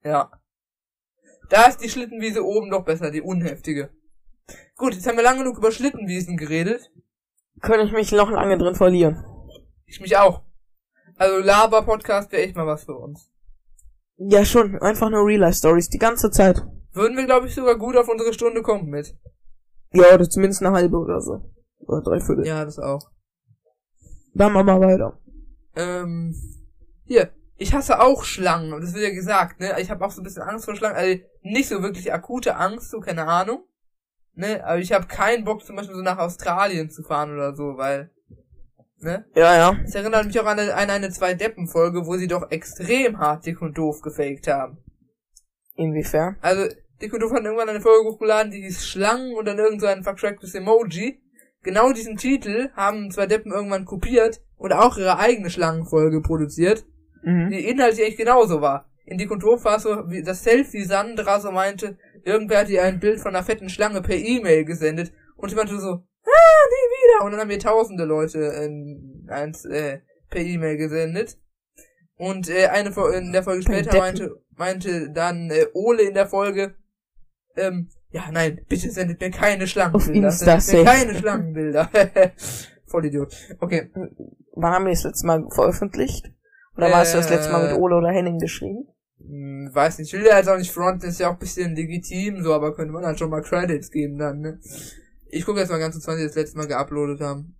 Ja. 0.03 0.31
Da 1.49 1.65
ist 1.65 1.83
die 1.83 1.89
Schlittenwiese 1.89 2.45
oben 2.45 2.69
doch 2.69 2.85
besser, 2.85 3.11
die 3.11 3.21
unheftige. 3.21 3.89
Gut, 4.77 4.93
jetzt 4.93 5.07
haben 5.07 5.17
wir 5.17 5.23
lange 5.23 5.39
genug 5.39 5.57
über 5.57 5.71
Schlittenwiesen 5.71 6.37
geredet. 6.37 6.91
Könnte 7.61 7.85
ich 7.85 7.91
mich 7.91 8.11
noch 8.11 8.29
lange 8.29 8.57
drin 8.57 8.75
verlieren. 8.75 9.25
Ich 9.85 9.99
mich 9.99 10.17
auch. 10.17 10.41
Also 11.15 11.37
Laber-Podcast 11.45 12.31
wäre 12.31 12.43
echt 12.43 12.55
mal 12.55 12.67
was 12.67 12.83
für 12.85 12.95
uns. 12.95 13.29
Ja, 14.17 14.45
schon. 14.45 14.79
Einfach 14.79 15.09
nur 15.09 15.25
Real-Life-Stories. 15.25 15.89
Die 15.89 15.97
ganze 15.97 16.31
Zeit. 16.31 16.65
Würden 16.93 17.17
wir, 17.17 17.25
glaube 17.25 17.47
ich, 17.47 17.55
sogar 17.55 17.77
gut 17.77 17.97
auf 17.97 18.07
unsere 18.07 18.33
Stunde 18.33 18.61
kommen 18.61 18.89
mit. 18.89 19.15
Ja, 19.91 20.13
oder 20.13 20.29
zumindest 20.29 20.63
eine 20.63 20.75
halbe 20.75 20.97
oder 20.97 21.21
so. 21.21 21.51
Oder 21.79 22.01
dreiviertel. 22.01 22.45
Ja, 22.45 22.65
das 22.65 22.79
auch. 22.79 23.11
Dann 24.33 24.53
machen 24.53 24.67
wir 24.67 24.79
weiter. 24.79 25.19
Ähm, 25.75 26.35
hier. 27.05 27.31
Ich 27.55 27.73
hasse 27.73 28.01
auch 28.01 28.23
Schlangen. 28.23 28.73
Und 28.73 28.81
das 28.83 28.93
wird 28.93 29.03
ja 29.03 29.13
gesagt, 29.13 29.59
ne? 29.59 29.79
Ich 29.79 29.91
habe 29.91 30.03
auch 30.03 30.11
so 30.11 30.21
ein 30.21 30.23
bisschen 30.23 30.43
Angst 30.43 30.65
vor 30.65 30.75
Schlangen. 30.75 30.97
Also 30.97 31.19
nicht 31.41 31.69
so 31.69 31.83
wirklich 31.83 32.11
akute 32.11 32.55
Angst, 32.55 32.89
so 32.89 32.99
keine 32.99 33.27
Ahnung. 33.27 33.63
Ne? 34.35 34.63
Aber 34.65 34.79
ich 34.79 34.91
habe 34.91 35.07
keinen 35.07 35.43
Bock, 35.43 35.63
zum 35.63 35.75
Beispiel 35.75 35.95
so 35.95 36.01
nach 36.01 36.17
Australien 36.17 36.89
zu 36.89 37.03
fahren 37.03 37.33
oder 37.33 37.55
so, 37.55 37.77
weil... 37.77 38.11
Ne? 39.03 39.25
Ja, 39.35 39.55
ja. 39.55 39.77
Das 39.83 39.95
erinnert 39.95 40.25
mich 40.25 40.39
auch 40.39 40.45
an 40.45 40.59
eine, 40.59 40.73
an 40.73 40.89
eine 40.89 41.09
Zwei-Deppen-Folge, 41.09 42.05
wo 42.05 42.15
sie 42.17 42.27
doch 42.27 42.49
extrem 42.51 43.19
hart 43.19 43.45
dick 43.45 43.61
und 43.61 43.77
doof 43.77 44.01
gefaked 44.01 44.47
haben. 44.47 44.77
Inwiefern? 45.75 46.37
Also, 46.41 46.67
Dick 47.01 47.13
und 47.13 47.21
Doof 47.21 47.31
hat 47.33 47.43
irgendwann 47.43 47.69
eine 47.69 47.81
Folge 47.81 48.07
hochgeladen, 48.09 48.51
die 48.51 48.61
hieß 48.61 48.85
Schlangen 48.85 49.35
und 49.35 49.45
dann 49.45 49.57
irgend 49.57 49.81
so 49.81 49.87
ein 49.87 50.03
vertracktes 50.03 50.55
Emoji. 50.55 51.19
Genau 51.63 51.91
diesen 51.91 52.17
Titel 52.17 52.69
haben 52.75 53.11
zwei 53.11 53.25
Deppen 53.25 53.51
irgendwann 53.51 53.85
kopiert 53.85 54.41
und 54.57 54.71
auch 54.73 54.97
ihre 54.97 55.17
eigene 55.19 55.49
Schlangenfolge 55.49 56.21
produziert, 56.21 56.85
Mhm. 57.23 57.49
die 57.51 57.67
inhaltlich 57.69 58.05
echt 58.07 58.17
genauso 58.17 58.61
war. 58.61 58.89
In 59.05 59.17
Dick 59.17 59.31
und 59.31 59.43
Doof 59.43 59.63
war 59.65 59.77
es 59.77 59.83
so, 59.83 60.09
wie 60.09 60.23
das 60.23 60.43
Selfie 60.43 60.83
Sandra 60.83 61.39
so 61.39 61.51
meinte, 61.51 61.97
irgendwer 62.23 62.59
hat 62.59 62.69
ihr 62.69 62.83
ein 62.83 62.99
Bild 62.99 63.19
von 63.19 63.35
einer 63.35 63.43
fetten 63.45 63.69
Schlange 63.69 64.01
per 64.01 64.15
E-Mail 64.15 64.65
gesendet 64.65 65.11
und 65.37 65.49
sie 65.49 65.55
meinte 65.55 65.77
so, 65.79 65.87
ah, 65.89 66.63
nie 66.69 66.82
wieder. 67.03 67.25
Und 67.25 67.31
dann 67.31 67.41
haben 67.41 67.47
mir 67.47 67.59
tausende 67.59 68.05
Leute 68.05 68.39
ähm, 68.39 69.25
eins 69.29 69.65
äh, 69.65 69.99
per 70.29 70.41
E-Mail 70.41 70.77
gesendet. 70.77 71.37
Und 72.15 72.49
äh, 72.49 72.67
eine 72.67 72.89
in 73.15 73.31
der 73.31 73.43
Folge 73.43 73.63
später 73.63 73.97
meinte, 73.97 74.41
meinte 74.55 75.11
dann 75.11 75.49
äh, 75.49 75.65
Ole 75.73 76.03
in 76.03 76.13
der 76.13 76.27
Folge, 76.27 76.75
ähm, 77.55 77.89
ja, 78.11 78.29
nein, 78.31 78.61
bitte 78.69 78.91
sendet 78.91 79.19
mir 79.19 79.31
keine 79.31 79.67
Schlangenbilder. 79.67 80.27
Auf 80.27 80.33
Insta 80.33 80.59
sendet 80.59 80.85
mir 80.85 80.91
keine 80.91 81.15
Schlangenbilder. 81.15 81.89
Voll 82.85 83.05
Idiot. 83.05 83.35
Okay. 83.59 83.91
Wann 84.55 84.71
haben 84.71 84.85
wir 84.85 84.91
das 84.91 85.03
letzte 85.03 85.25
Mal 85.25 85.45
veröffentlicht? 85.49 86.31
Oder 86.77 86.91
warst 86.91 87.13
du 87.13 87.17
das 87.17 87.29
letzte 87.29 87.51
Mal 87.51 87.63
mit 87.63 87.77
Äh, 87.77 87.79
Ole 87.79 87.95
oder 87.95 88.11
Henning 88.11 88.39
geschrieben? 88.39 88.87
Hm, 89.19 89.69
weiß 89.73 89.97
nicht, 89.97 90.13
ich 90.13 90.19
will 90.19 90.27
ja 90.27 90.37
jetzt 90.37 90.49
auch 90.49 90.57
nicht 90.57 90.71
fronten, 90.71 91.07
ist 91.07 91.19
ja 91.19 91.29
auch 91.29 91.33
ein 91.33 91.39
bisschen 91.39 91.75
legitim, 91.75 92.43
so, 92.43 92.53
aber 92.53 92.75
könnte 92.75 92.93
man 92.93 93.05
halt 93.05 93.17
schon 93.17 93.29
mal 93.29 93.41
Credits 93.41 93.89
geben 93.89 94.17
dann, 94.17 94.41
ne? 94.41 94.59
Ich 95.35 95.45
gucke 95.45 95.59
jetzt 95.59 95.69
mal 95.69 95.79
ganz 95.79 95.95
kurz, 95.95 96.07
wann 96.07 96.17
sie 96.17 96.25
das 96.25 96.35
letzte 96.35 96.57
Mal 96.57 96.67
geuploadet 96.67 97.21
haben. 97.21 97.57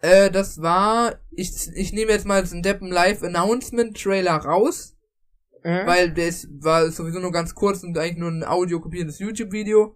Äh, 0.00 0.30
das 0.30 0.60
war, 0.60 1.20
ich, 1.30 1.68
ich 1.74 1.92
nehme 1.92 2.10
jetzt 2.10 2.26
mal 2.26 2.42
den 2.42 2.62
Deppen 2.62 2.88
Live 2.90 3.22
Announcement 3.22 3.96
Trailer 3.96 4.36
raus, 4.36 4.96
Mhm. 5.62 5.86
weil 5.86 6.18
ist, 6.18 6.48
war 6.62 6.90
sowieso 6.90 7.20
nur 7.20 7.32
ganz 7.32 7.54
kurz 7.54 7.84
und 7.84 7.96
eigentlich 7.98 8.16
nur 8.16 8.30
ein 8.30 8.44
audio 8.44 8.80
kopierendes 8.80 9.18
YouTube-Video. 9.18 9.94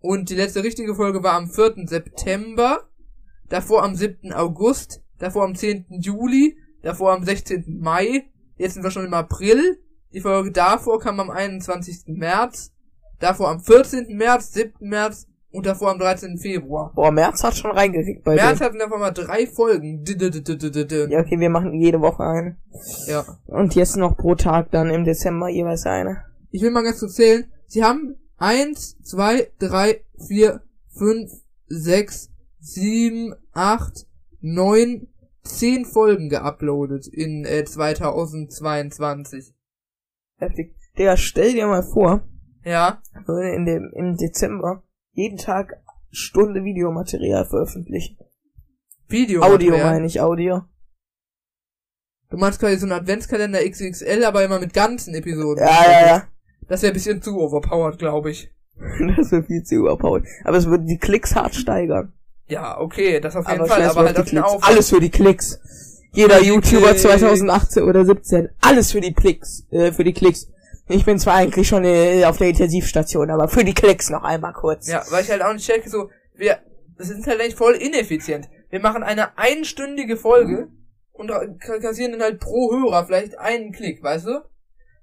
Und 0.00 0.28
die 0.28 0.34
letzte 0.34 0.62
richtige 0.64 0.94
Folge 0.94 1.22
war 1.22 1.34
am 1.34 1.48
4. 1.48 1.86
September, 1.86 2.90
davor 3.48 3.84
am 3.84 3.94
7. 3.94 4.32
August, 4.32 5.02
davor 5.18 5.44
am 5.44 5.54
10. 5.54 5.86
Juli, 6.00 6.58
davor 6.82 7.12
am 7.12 7.24
16. 7.24 7.78
Mai, 7.80 8.28
jetzt 8.56 8.74
sind 8.74 8.82
wir 8.82 8.90
schon 8.90 9.06
im 9.06 9.14
April, 9.14 9.80
die 10.12 10.20
Folge 10.20 10.50
davor 10.50 11.00
kam 11.00 11.20
am 11.20 11.30
21. 11.30 12.02
März, 12.18 12.73
davor 13.20 13.48
am 13.50 13.60
14. 13.60 14.16
März, 14.16 14.52
7. 14.52 14.72
März 14.80 15.26
und 15.50 15.66
davor 15.66 15.90
am 15.90 15.98
13. 15.98 16.38
Februar. 16.38 16.92
Boah, 16.94 17.12
März 17.12 17.44
hat 17.44 17.56
schon 17.56 17.70
reingekriegt 17.70 18.24
bei 18.24 18.34
März 18.34 18.58
dir. 18.58 18.64
hatten 18.64 18.78
davor 18.78 18.98
mal 18.98 19.12
drei 19.12 19.46
Folgen. 19.46 20.04
Ja, 20.04 21.20
okay, 21.20 21.38
wir 21.38 21.50
machen 21.50 21.74
jede 21.80 22.00
Woche 22.00 22.24
eine. 22.24 22.56
ja. 23.06 23.24
Und 23.46 23.74
jetzt 23.74 23.96
noch 23.96 24.16
pro 24.16 24.34
Tag 24.34 24.70
dann 24.72 24.90
im 24.90 25.04
Dezember 25.04 25.48
jeweils 25.48 25.86
eine. 25.86 26.24
Ich 26.50 26.62
will 26.62 26.70
mal 26.70 26.82
ganz 26.82 27.00
kurz 27.00 27.14
zählen. 27.14 27.44
Sie 27.66 27.84
haben 27.84 28.16
eins, 28.36 28.98
zwei, 29.02 29.50
drei, 29.58 30.04
vier, 30.26 30.62
fünf, 30.88 31.30
sechs, 31.66 32.30
sieben, 32.58 33.34
acht, 33.52 34.06
neun, 34.40 35.08
zehn 35.42 35.84
Folgen 35.84 36.28
geuploadet 36.28 37.06
in 37.06 37.44
äh, 37.44 37.64
2022. 37.64 39.54
Heftig. 40.38 40.74
Digga, 40.98 41.16
stell 41.16 41.52
dir 41.52 41.66
mal 41.66 41.82
vor, 41.82 42.22
Ja, 42.64 43.02
würde 43.26 43.50
in 43.50 43.66
dem, 43.66 43.92
im 43.94 44.16
Dezember 44.16 44.82
jeden 45.12 45.38
Tag 45.38 45.82
Stunde 46.10 46.64
Videomaterial 46.64 47.44
veröffentlichen. 47.44 48.16
Video. 49.08 49.42
Audio 49.42 49.76
meine 49.76 50.06
ich, 50.06 50.20
Audio. 50.20 50.62
Du 52.30 52.38
meinst 52.38 52.58
quasi 52.58 52.76
so 52.78 52.86
einen 52.86 52.92
Adventskalender 52.92 53.60
XXL, 53.68 54.24
aber 54.24 54.44
immer 54.44 54.58
mit 54.58 54.72
ganzen 54.72 55.14
Episoden. 55.14 55.64
Ja, 55.64 55.84
ja, 55.84 56.06
ja. 56.06 56.28
Das 56.68 56.82
wäre 56.82 56.92
ein 56.92 56.94
bisschen 56.94 57.22
zu 57.22 57.38
overpowered, 57.38 57.98
glaube 57.98 58.30
ich. 58.30 58.50
Das 59.16 59.30
wird 59.30 59.46
viel 59.46 59.62
zu 59.62 59.76
überpowered. 59.76 60.24
Aber 60.44 60.56
es 60.56 60.66
würde 60.66 60.84
die 60.84 60.98
Klicks 60.98 61.34
hart 61.36 61.54
steigern. 61.54 62.12
Ja, 62.46 62.80
okay, 62.80 63.20
das 63.20 63.36
auf 63.36 63.46
jeden 63.46 63.60
Aber 63.60 63.68
Fall, 63.68 63.82
aber 63.82 64.04
halt 64.04 64.18
auf 64.18 64.28
den. 64.28 64.38
Aufwand. 64.38 64.66
Alles 64.66 64.90
für 64.90 65.00
die 65.00 65.10
Klicks. 65.10 65.60
Jeder 66.12 66.40
die 66.40 66.48
YouTuber 66.48 66.88
Klicks. 66.88 67.02
2018 67.02 67.82
oder 67.84 68.04
17. 68.04 68.48
Alles 68.60 68.92
für 68.92 69.00
die 69.00 69.14
Klicks. 69.14 69.66
Äh, 69.70 69.92
für 69.92 70.04
die 70.04 70.12
Klicks. 70.12 70.48
Ich 70.86 71.04
bin 71.04 71.18
zwar 71.18 71.34
eigentlich 71.36 71.66
schon 71.66 71.84
äh, 71.84 72.24
auf 72.26 72.36
der 72.38 72.48
Intensivstation, 72.48 73.30
aber 73.30 73.48
für 73.48 73.64
die 73.64 73.72
Klicks 73.74 74.10
noch 74.10 74.22
einmal 74.22 74.52
kurz. 74.52 74.88
Ja, 74.88 75.02
weil 75.10 75.24
ich 75.24 75.30
halt 75.30 75.42
auch 75.42 75.52
nicht 75.52 75.66
checke, 75.66 75.88
so, 75.88 76.10
wir, 76.34 76.58
das 76.98 77.08
sind 77.08 77.26
halt 77.26 77.40
echt 77.40 77.56
voll 77.56 77.74
ineffizient. 77.74 78.48
Wir 78.68 78.80
machen 78.80 79.02
eine 79.02 79.38
einstündige 79.38 80.16
Folge 80.16 80.68
und 81.12 81.30
ra- 81.30 81.46
kassieren 81.80 82.12
dann 82.12 82.22
halt 82.22 82.40
pro 82.40 82.70
Hörer 82.72 83.06
vielleicht 83.06 83.38
einen 83.38 83.72
Klick, 83.72 84.02
weißt 84.02 84.26
du? 84.26 84.40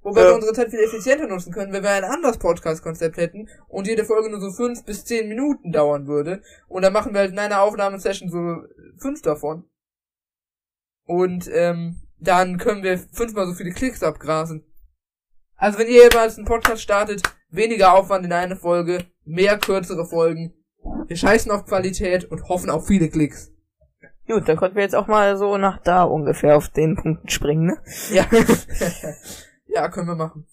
Wobei 0.04 0.22
Ja. 0.22 0.28
wir 0.30 0.36
unsere 0.36 0.54
Zeit 0.54 0.70
viel 0.72 0.80
effizienter 0.80 1.28
nutzen 1.28 1.54
können, 1.54 1.74
wenn 1.74 1.84
wir 1.84 1.92
ein 1.92 2.04
anderes 2.04 2.38
Podcast-Konzept 2.40 3.18
hätten 3.18 3.48
und 3.68 3.88
jede 3.88 4.04
Folge 4.04 4.30
nur 4.30 4.42
so 4.42 4.52
fünf 4.52 4.84
bis 4.84 5.06
zehn 5.06 5.28
Minuten 5.30 5.72
dauern 5.72 6.08
würde. 6.08 6.42
Und 6.68 6.82
dann 6.84 6.94
machen 6.94 7.14
wir 7.14 7.20
halt 7.22 7.32
in 7.32 7.40
einer 7.40 7.62
Aufnahmesession 7.62 8.30
so 8.30 8.68
fünf 9.00 9.22
davon. 9.22 9.66
Und 11.06 11.50
ähm, 11.54 12.02
dann 12.20 12.58
können 12.58 12.84
wir 12.84 12.98
fünfmal 12.98 13.46
so 13.48 13.54
viele 13.54 13.72
Klicks 13.72 14.04
abgrasen. 14.04 14.66
Also 15.62 15.78
wenn 15.78 15.88
ihr 15.88 16.06
jeweils 16.06 16.38
einen 16.38 16.48
Podcast 16.48 16.82
startet, 16.82 17.22
weniger 17.52 17.94
Aufwand 17.94 18.26
in 18.26 18.34
eine 18.34 18.56
Folge, 18.56 19.06
mehr 19.26 19.60
kürzere 19.60 20.08
Folgen. 20.08 20.56
Wir 21.06 21.16
scheißen 21.16 21.52
auf 21.52 21.68
Qualität 21.68 22.26
und 22.26 22.50
hoffen 22.50 22.72
auf 22.72 22.88
viele 22.88 23.10
Klicks. 23.10 23.52
Gut, 24.28 24.50
dann 24.50 24.58
konnten 24.58 24.76
wir 24.76 24.82
jetzt 24.82 24.96
auch 24.96 25.06
mal 25.06 25.38
so 25.38 25.58
nach 25.58 25.80
da 25.84 26.02
ungefähr 26.02 26.58
auf 26.58 26.70
den 26.70 26.96
Punkten 26.96 27.30
springen, 27.30 27.68
ne? 27.68 27.78
Ja. 28.12 28.26
ja, 29.68 29.88
können 29.90 30.08
wir 30.08 30.16
machen. 30.16 30.48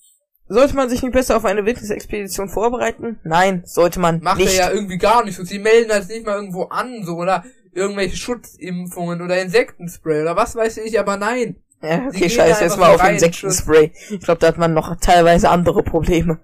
Sollte 0.46 0.76
man 0.76 0.90
sich 0.90 1.02
nicht 1.02 1.12
besser 1.12 1.38
auf 1.38 1.46
eine 1.46 1.64
Wildnisexpedition 1.64 2.50
vorbereiten? 2.50 3.18
Nein, 3.24 3.62
sollte 3.64 4.00
man 4.00 4.20
Macht 4.20 4.36
nicht. 4.36 4.58
er 4.58 4.66
ja 4.66 4.74
irgendwie 4.74 4.98
gar 4.98 5.24
nicht 5.24 5.36
so. 5.36 5.44
Sie 5.44 5.58
melden 5.58 5.88
das 5.88 6.08
nicht 6.08 6.26
mal 6.26 6.36
irgendwo 6.36 6.64
an, 6.64 7.02
so, 7.04 7.16
oder 7.16 7.44
irgendwelche 7.72 8.16
Schutzimpfungen 8.16 9.22
oder 9.22 9.40
Insektenspray 9.40 10.20
oder 10.20 10.36
was 10.36 10.54
weiß 10.54 10.76
ich, 10.78 11.00
aber 11.00 11.16
nein. 11.16 11.56
Ja, 11.80 12.08
okay, 12.08 12.28
scheiße, 12.28 12.64
jetzt 12.64 12.78
mal 12.78 12.94
auf 12.94 13.08
Insektenspray. 13.08 13.92
Ich 14.10 14.20
glaube, 14.20 14.40
da 14.40 14.48
hat 14.48 14.58
man 14.58 14.74
noch 14.74 14.96
teilweise 14.96 15.48
andere 15.48 15.82
Probleme. 15.82 16.40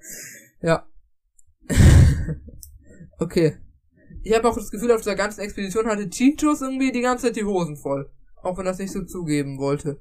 Ja. 0.61 0.87
okay. 3.19 3.59
Ich 4.23 4.35
habe 4.35 4.49
auch 4.49 4.55
das 4.55 4.71
Gefühl, 4.71 4.93
auf 4.93 5.01
dieser 5.01 5.17
ganzen 5.17 5.41
Expedition 5.41 5.87
hatte 5.87 6.09
Titus 6.09 6.63
irgendwie 6.63 6.93
die 6.93 7.03
ganze 7.03 7.27
Zeit 7.27 7.37
die 7.37 7.45
Hosen 7.45 7.77
voll. 7.77 8.11
Auch 8.43 8.57
wenn 8.57 8.65
das 8.65 8.79
nicht 8.79 8.93
so 8.93 9.03
zugeben 9.05 9.59
wollte. 9.59 10.01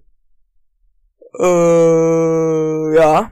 Äh, 1.40 2.96
ja. 2.96 3.32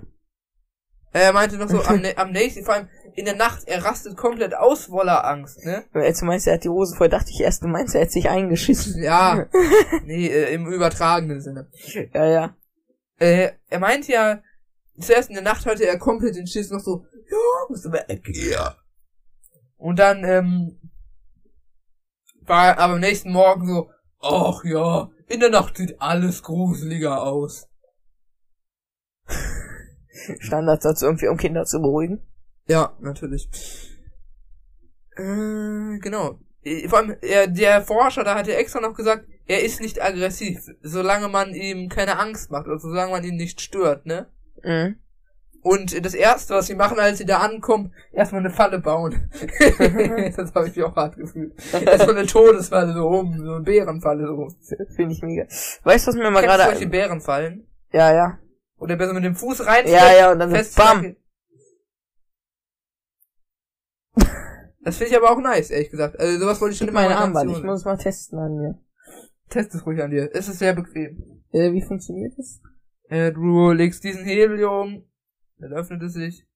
Er 1.13 1.33
meinte 1.33 1.57
noch 1.57 1.69
so, 1.69 1.81
am, 1.83 2.01
am 2.15 2.31
nächsten, 2.31 2.63
vor 2.63 2.73
allem 2.73 2.89
in 3.15 3.25
der 3.25 3.35
Nacht, 3.35 3.67
er 3.67 3.83
rastet 3.83 4.17
komplett 4.17 4.55
aus 4.55 4.85
voller 4.85 5.25
Angst, 5.25 5.65
ne? 5.65 5.85
Als 5.93 6.19
du 6.19 6.25
meinst, 6.25 6.47
er 6.47 6.53
hat 6.55 6.63
die 6.63 6.69
Hose 6.69 6.95
voll, 6.95 7.09
dachte 7.09 7.31
ich 7.31 7.41
erst, 7.41 7.63
du 7.63 7.67
meinst, 7.67 7.95
er 7.95 8.01
hat 8.01 8.11
sich 8.11 8.29
eingeschissen. 8.29 9.01
Ja. 9.01 9.47
nee, 10.05 10.27
äh, 10.27 10.53
im 10.53 10.67
übertragenen 10.67 11.41
Sinne. 11.41 11.69
Ja, 12.13 12.25
ja. 12.25 12.55
Äh, 13.17 13.51
er 13.69 13.79
meinte 13.79 14.11
ja, 14.11 14.41
zuerst 14.99 15.29
in 15.29 15.35
der 15.35 15.43
Nacht 15.43 15.65
hatte 15.65 15.85
er 15.85 15.97
komplett 15.97 16.35
den 16.35 16.47
Schiss 16.47 16.69
noch 16.69 16.79
so, 16.79 17.05
ja, 17.29 17.37
musst 17.69 17.85
du 17.85 17.91
weg, 17.91 18.23
ja. 18.33 18.75
Und 19.77 19.99
dann, 19.99 20.23
ähm, 20.23 20.79
war 22.41 22.67
er 22.67 22.79
aber 22.79 22.93
am 22.93 22.99
nächsten 22.99 23.31
Morgen 23.31 23.67
so, 23.67 23.91
ach 24.19 24.63
ja, 24.63 25.09
in 25.27 25.39
der 25.39 25.49
Nacht 25.49 25.77
sieht 25.77 26.01
alles 26.01 26.43
gruseliger 26.43 27.21
aus. 27.23 27.67
Standardsatz 30.39 31.01
irgendwie, 31.01 31.27
um 31.27 31.37
Kinder 31.37 31.65
zu 31.65 31.81
beruhigen. 31.81 32.21
Ja, 32.67 32.95
natürlich. 32.99 33.49
Äh, 35.15 35.99
genau. 35.99 36.39
Äh, 36.63 36.87
Vor 36.87 36.99
allem, 36.99 37.15
er, 37.21 37.47
der 37.47 37.81
Forscher, 37.81 38.23
da 38.23 38.35
hat 38.35 38.47
er 38.47 38.59
extra 38.59 38.79
noch 38.79 38.93
gesagt, 38.93 39.25
er 39.47 39.63
ist 39.63 39.81
nicht 39.81 40.01
aggressiv, 40.01 40.59
solange 40.81 41.27
man 41.27 41.53
ihm 41.53 41.89
keine 41.89 42.17
Angst 42.19 42.51
macht, 42.51 42.67
also 42.67 42.89
solange 42.89 43.11
man 43.11 43.23
ihn 43.23 43.35
nicht 43.35 43.59
stört, 43.61 44.05
ne? 44.05 44.27
Mhm. 44.63 44.95
Und 45.63 46.03
das 46.03 46.15
erste, 46.15 46.55
was 46.55 46.67
sie 46.67 46.75
machen, 46.75 46.99
als 46.99 47.19
sie 47.19 47.25
da 47.25 47.37
ankommen, 47.37 47.93
erstmal 48.11 48.41
eine 48.41 48.49
Falle 48.49 48.79
bauen. 48.79 49.29
das 50.35 50.55
habe 50.55 50.67
ich 50.67 50.75
mir 50.75 50.87
auch 50.87 50.95
hart 50.95 51.17
gefühlt. 51.17 51.53
Erstmal 51.71 52.17
eine 52.17 52.25
Todesfalle 52.25 52.93
so 52.93 53.07
rum, 53.07 53.37
so 53.37 53.53
eine 53.53 53.63
Bärenfalle 53.63 54.25
so 54.25 54.33
rum. 54.33 54.55
Finde 54.95 55.13
ich 55.13 55.21
mega. 55.21 55.43
Weißt 55.83 56.07
du, 56.07 56.09
was 56.09 56.15
mir 56.15 56.31
mal 56.31 56.41
Kennst 56.41 56.55
du 56.55 56.57
gerade... 56.57 56.71
solche 56.71 56.87
Bärenfallen? 56.87 57.67
Ja, 57.91 58.11
ja. 58.11 58.39
Wo 58.77 58.87
der 58.87 58.95
Bär 58.95 59.07
so 59.07 59.13
mit 59.13 59.23
dem 59.23 59.35
Fuß 59.35 59.67
rein 59.67 59.87
Ja, 59.87 60.11
ja, 60.11 60.31
und 60.31 60.39
dann 60.39 60.49
fest 60.49 60.75
bam. 60.75 61.15
Das 64.83 64.97
finde 64.97 65.11
ich 65.11 65.17
aber 65.17 65.31
auch 65.31 65.39
nice, 65.39 65.69
ehrlich 65.69 65.91
gesagt. 65.91 66.19
Also 66.19 66.39
sowas 66.39 66.59
wollte 66.59 66.73
ich 66.73 66.79
schon 66.79 66.87
immer 66.87 67.01
meine 67.01 67.13
mal 67.13 67.21
Armband. 67.21 67.51
Ich 67.51 67.63
muss 67.63 67.79
es 67.79 67.85
mal 67.85 67.97
testen 67.97 68.39
an 68.39 68.55
mir. 68.55 68.79
Test 69.49 69.75
es 69.75 69.85
ruhig 69.85 70.01
an 70.01 70.11
dir. 70.11 70.29
Es 70.33 70.47
ist 70.47 70.59
sehr 70.59 70.73
bequem. 70.73 71.41
Äh, 71.51 71.71
wie 71.73 71.81
funktioniert 71.81 72.33
das? 72.37 72.61
Äh, 73.09 73.31
du 73.33 73.71
legst 73.71 74.03
diesen 74.03 74.23
Hebel 74.23 74.57
hier 74.57 74.71
um, 74.71 75.03
dann 75.57 75.73
öffnet 75.73 76.01
es 76.03 76.13
sich. 76.13 76.47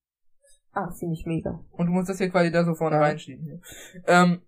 Ah, 0.71 0.91
finde 0.91 1.13
ich 1.13 1.25
mega. 1.25 1.63
Und 1.71 1.87
du 1.87 1.91
musst 1.91 2.09
das 2.09 2.17
hier 2.17 2.29
quasi 2.29 2.51
da 2.51 2.65
so 2.65 2.73
vorne 2.73 2.95
Ja. 2.95 3.01
reinschieben. 3.01 3.43
Hier. 3.45 3.61
Ähm, 4.07 4.41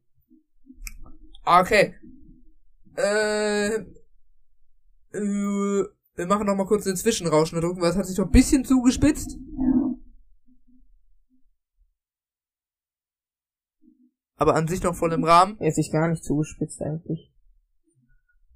okay. 1.46 1.96
Äh, 2.96 3.76
äh, 5.14 5.86
wir 6.16 6.26
machen 6.26 6.48
noch 6.48 6.56
mal 6.56 6.66
kurz 6.66 6.86
den 6.86 6.96
Zwischenrauschen 6.96 7.62
drücken, 7.62 7.82
weil 7.82 7.92
es 7.92 7.96
hat 7.98 8.06
sich 8.08 8.18
doch 8.18 8.26
ein 8.26 8.32
bisschen 8.32 8.66
zugespitzt. 8.66 9.38
Aber 14.38 14.56
an 14.56 14.68
sich 14.68 14.84
noch 14.84 14.96
voll 14.96 15.14
im 15.14 15.24
Rahmen. 15.24 15.58
Er 15.60 15.70
ist 15.70 15.76
sich 15.76 15.92
gar 15.92 16.08
nicht 16.08 16.24
zugespitzt 16.24 16.82
eigentlich. 16.82 17.32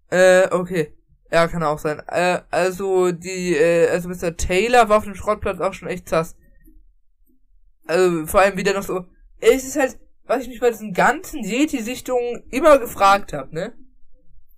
Äh, 0.10 0.48
okay. 0.52 0.94
Ja, 1.32 1.48
kann 1.48 1.64
auch 1.64 1.80
sein. 1.80 2.02
Äh, 2.08 2.42
also 2.52 3.12
die, 3.12 3.56
äh, 3.56 3.88
also 3.90 4.10
Mr. 4.10 4.36
Taylor 4.36 4.90
war 4.90 4.98
auf 4.98 5.06
dem 5.06 5.16
Schrottplatz 5.16 5.60
auch 5.60 5.74
schon 5.74 5.88
echt 5.88 6.10
sass. 6.10 6.36
Also 7.88 8.26
vor 8.28 8.42
allem 8.42 8.58
wieder 8.58 8.74
noch 8.74 8.84
so. 8.84 9.06
Es 9.40 9.64
ist 9.64 9.78
halt, 9.78 9.98
was 10.26 10.44
ich 10.44 10.50
mich 10.50 10.60
bei 10.60 10.70
diesen 10.70 10.94
ganzen 10.94 11.44
Yeti-Sichtungen 11.44 12.44
immer 12.52 12.78
gefragt 12.78 13.34
habe, 13.34 13.54
ne? 13.56 13.74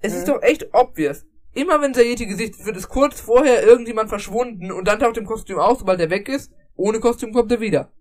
Es 0.01 0.13
ist 0.13 0.27
Mhm. 0.27 0.33
doch 0.33 0.41
echt 0.41 0.73
obvious. 0.73 1.25
Immer 1.53 1.79
wenn 1.81 1.93
der 1.93 2.05
Yeti 2.05 2.25
gesichtet 2.25 2.65
wird, 2.65 2.75
ist 2.75 2.89
kurz 2.89 3.21
vorher 3.21 3.63
irgendjemand 3.63 4.09
verschwunden 4.09 4.71
und 4.71 4.87
dann 4.87 4.99
taucht 4.99 5.17
im 5.17 5.25
Kostüm 5.25 5.59
auf, 5.59 5.79
sobald 5.79 5.99
er 5.99 6.09
weg 6.09 6.27
ist. 6.27 6.51
Ohne 6.75 6.99
Kostüm 6.99 7.31
kommt 7.31 7.51
er 7.51 7.59
wieder. 7.61 7.91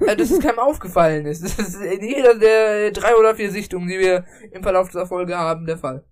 Dass 0.00 0.30
es 0.30 0.40
keinem 0.40 0.58
aufgefallen 0.58 1.26
ist. 1.26 1.42
Das 1.44 1.58
ist 1.58 1.80
in 1.82 2.02
jeder 2.06 2.34
der 2.38 2.90
drei 2.92 3.14
oder 3.16 3.34
vier 3.34 3.50
Sichtungen, 3.50 3.88
die 3.88 3.98
wir 3.98 4.24
im 4.52 4.62
Verlauf 4.62 4.88
dieser 4.88 5.06
Folge 5.06 5.36
haben, 5.36 5.66
der 5.66 5.78
Fall. 5.78 6.04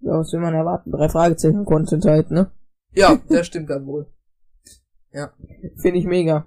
Ja, 0.00 0.12
was 0.18 0.32
will 0.32 0.40
man 0.40 0.54
erwarten? 0.54 0.90
Drei 0.90 1.08
Fragezeichen 1.08 1.64
Content 1.64 2.04
halt, 2.06 2.30
ne? 2.30 2.50
Ja, 2.92 3.18
das 3.28 3.46
stimmt 3.46 3.70
dann 3.70 3.86
wohl. 3.86 4.06
Finde 5.76 5.98
ich 5.98 6.06
mega. 6.06 6.46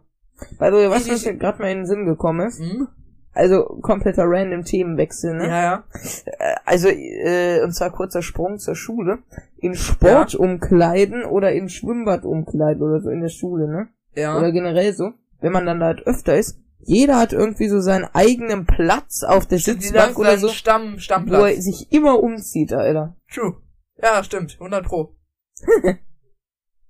Also, 0.58 0.78
was 0.90 1.06
Ich- 1.06 1.12
uns 1.12 1.26
ich- 1.26 1.40
gerade 1.40 1.62
mal 1.62 1.70
in 1.72 1.80
den 1.80 1.86
Sinn 1.86 2.06
gekommen 2.06 2.48
ist, 2.48 2.60
Hm? 2.60 2.88
also 3.34 3.64
kompletter 3.82 4.24
random 4.26 4.64
Themenwechsel, 4.64 5.36
ne? 5.36 5.48
Ja, 5.48 5.62
ja. 5.64 5.84
Äh, 6.26 6.56
Also, 6.66 6.88
äh, 6.90 7.62
und 7.64 7.74
zwar 7.74 7.92
kurzer 7.92 8.22
Sprung 8.22 8.58
zur 8.58 8.76
Schule. 8.76 9.20
In 9.58 9.76
Sportumkleiden 9.76 11.24
oder 11.26 11.52
in 11.52 11.70
Schwimmbadumkleiden 11.70 12.82
oder 12.82 13.02
so 13.02 13.10
in 13.10 13.22
der 13.22 13.30
Schule, 13.30 13.68
ne? 13.68 13.90
Ja. 14.16 14.38
Oder 14.38 14.52
generell 14.52 14.94
so. 14.94 15.12
Wenn 15.44 15.52
man 15.52 15.66
dann 15.66 15.82
da 15.82 15.88
halt 15.88 16.08
öfter 16.08 16.38
ist, 16.38 16.58
jeder 16.80 17.18
hat 17.20 17.34
irgendwie 17.34 17.68
so 17.68 17.82
seinen 17.82 18.06
eigenen 18.14 18.66
Platz 18.66 19.24
auf 19.24 19.46
der 19.46 19.60
Sitzbank 19.60 20.18
oder 20.18 20.38
so, 20.38 20.48
Stamm, 20.48 20.92
wo 20.92 20.96
er 20.96 21.00
Stammplatz. 21.00 21.64
sich 21.66 21.92
immer 21.92 22.24
umzieht, 22.24 22.72
Alter. 22.72 23.18
True. 23.30 23.58
Ja, 24.02 24.24
stimmt. 24.24 24.54
100 24.54 24.86
pro. 24.86 25.18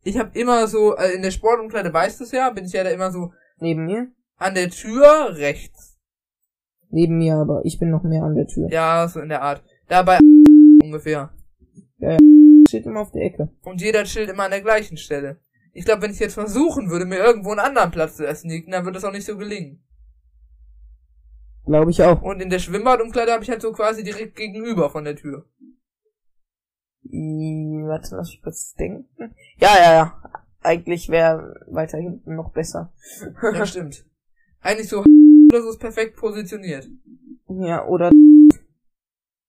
ich 0.03 0.19
habe 0.19 0.37
immer 0.37 0.67
so, 0.67 0.95
äh, 0.95 1.15
in 1.15 1.23
der 1.23 1.31
Sportumkleide 1.31 1.91
weißt 1.91 2.19
du 2.19 2.25
es 2.25 2.31
ja, 2.31 2.51
bin 2.51 2.65
ich 2.65 2.73
ja 2.73 2.83
da 2.83 2.91
immer 2.91 3.11
so 3.11 3.33
Neben 3.57 3.85
mir? 3.85 4.11
an 4.37 4.53
der 4.53 4.69
Tür 4.69 5.35
rechts. 5.35 5.97
Neben 6.91 7.17
mir, 7.17 7.37
aber 7.37 7.61
ich 7.63 7.79
bin 7.79 7.89
noch 7.89 8.03
mehr 8.03 8.23
an 8.23 8.35
der 8.35 8.45
Tür. 8.45 8.67
Ja, 8.69 9.07
so 9.07 9.19
in 9.19 9.29
der 9.29 9.41
Art. 9.41 9.63
Dabei 9.87 10.19
ungefähr. 10.83 11.33
Steht 12.67 12.85
immer 12.85 13.01
auf 13.01 13.11
der 13.11 13.23
Ecke. 13.23 13.49
Und 13.63 13.81
jeder 13.81 14.03
chillt 14.03 14.29
immer 14.29 14.43
an 14.43 14.51
der 14.51 14.61
gleichen 14.61 14.97
Stelle. 14.97 15.39
Ich 15.73 15.85
glaube, 15.85 16.03
wenn 16.03 16.11
ich 16.11 16.19
jetzt 16.19 16.35
versuchen 16.35 16.89
würde, 16.89 17.05
mir 17.05 17.17
irgendwo 17.17 17.49
einen 17.51 17.59
anderen 17.59 17.91
Platz 17.91 18.17
zu 18.17 18.25
ersneaken, 18.25 18.71
dann 18.71 18.85
würde 18.85 18.95
das 18.95 19.05
auch 19.05 19.11
nicht 19.11 19.25
so 19.25 19.37
gelingen. 19.37 19.83
Glaube 21.65 21.91
ich 21.91 22.01
auch. 22.03 22.21
Und 22.21 22.41
in 22.41 22.49
der 22.49 22.59
Schwimmbadumkleide 22.59 23.31
habe 23.31 23.43
ich 23.43 23.49
halt 23.49 23.61
so 23.61 23.71
quasi 23.71 24.03
direkt 24.03 24.35
gegenüber 24.35 24.89
von 24.89 25.03
der 25.03 25.15
Tür. 25.15 25.45
Hm, 27.09 27.85
Warte, 27.87 28.15
lass 28.15 28.29
mich 28.29 28.41
kurz 28.43 28.73
denken. 28.75 29.07
Ja, 29.57 29.75
ja, 29.77 29.93
ja. 29.93 30.23
Eigentlich 30.61 31.09
wäre 31.09 31.65
weiter 31.67 31.97
hinten 31.97 32.35
noch 32.35 32.51
besser. 32.51 32.93
Ja, 33.41 33.65
stimmt. 33.65 34.05
Eigentlich 34.61 34.89
so 34.89 34.99
oder 35.51 35.61
so 35.61 35.69
ist 35.69 35.79
perfekt 35.79 36.17
positioniert. 36.17 36.87
Ja, 37.49 37.85
oder 37.85 38.11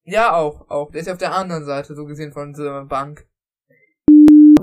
Ja, 0.05 0.35
auch, 0.35 0.69
auch. 0.71 0.91
Der 0.91 1.01
ist 1.01 1.07
ja 1.07 1.13
auf 1.13 1.19
der 1.19 1.35
anderen 1.35 1.65
Seite, 1.65 1.95
so 1.95 2.05
gesehen, 2.07 2.33
von 2.33 2.53
dieser 2.53 2.85
Bank. 2.85 3.27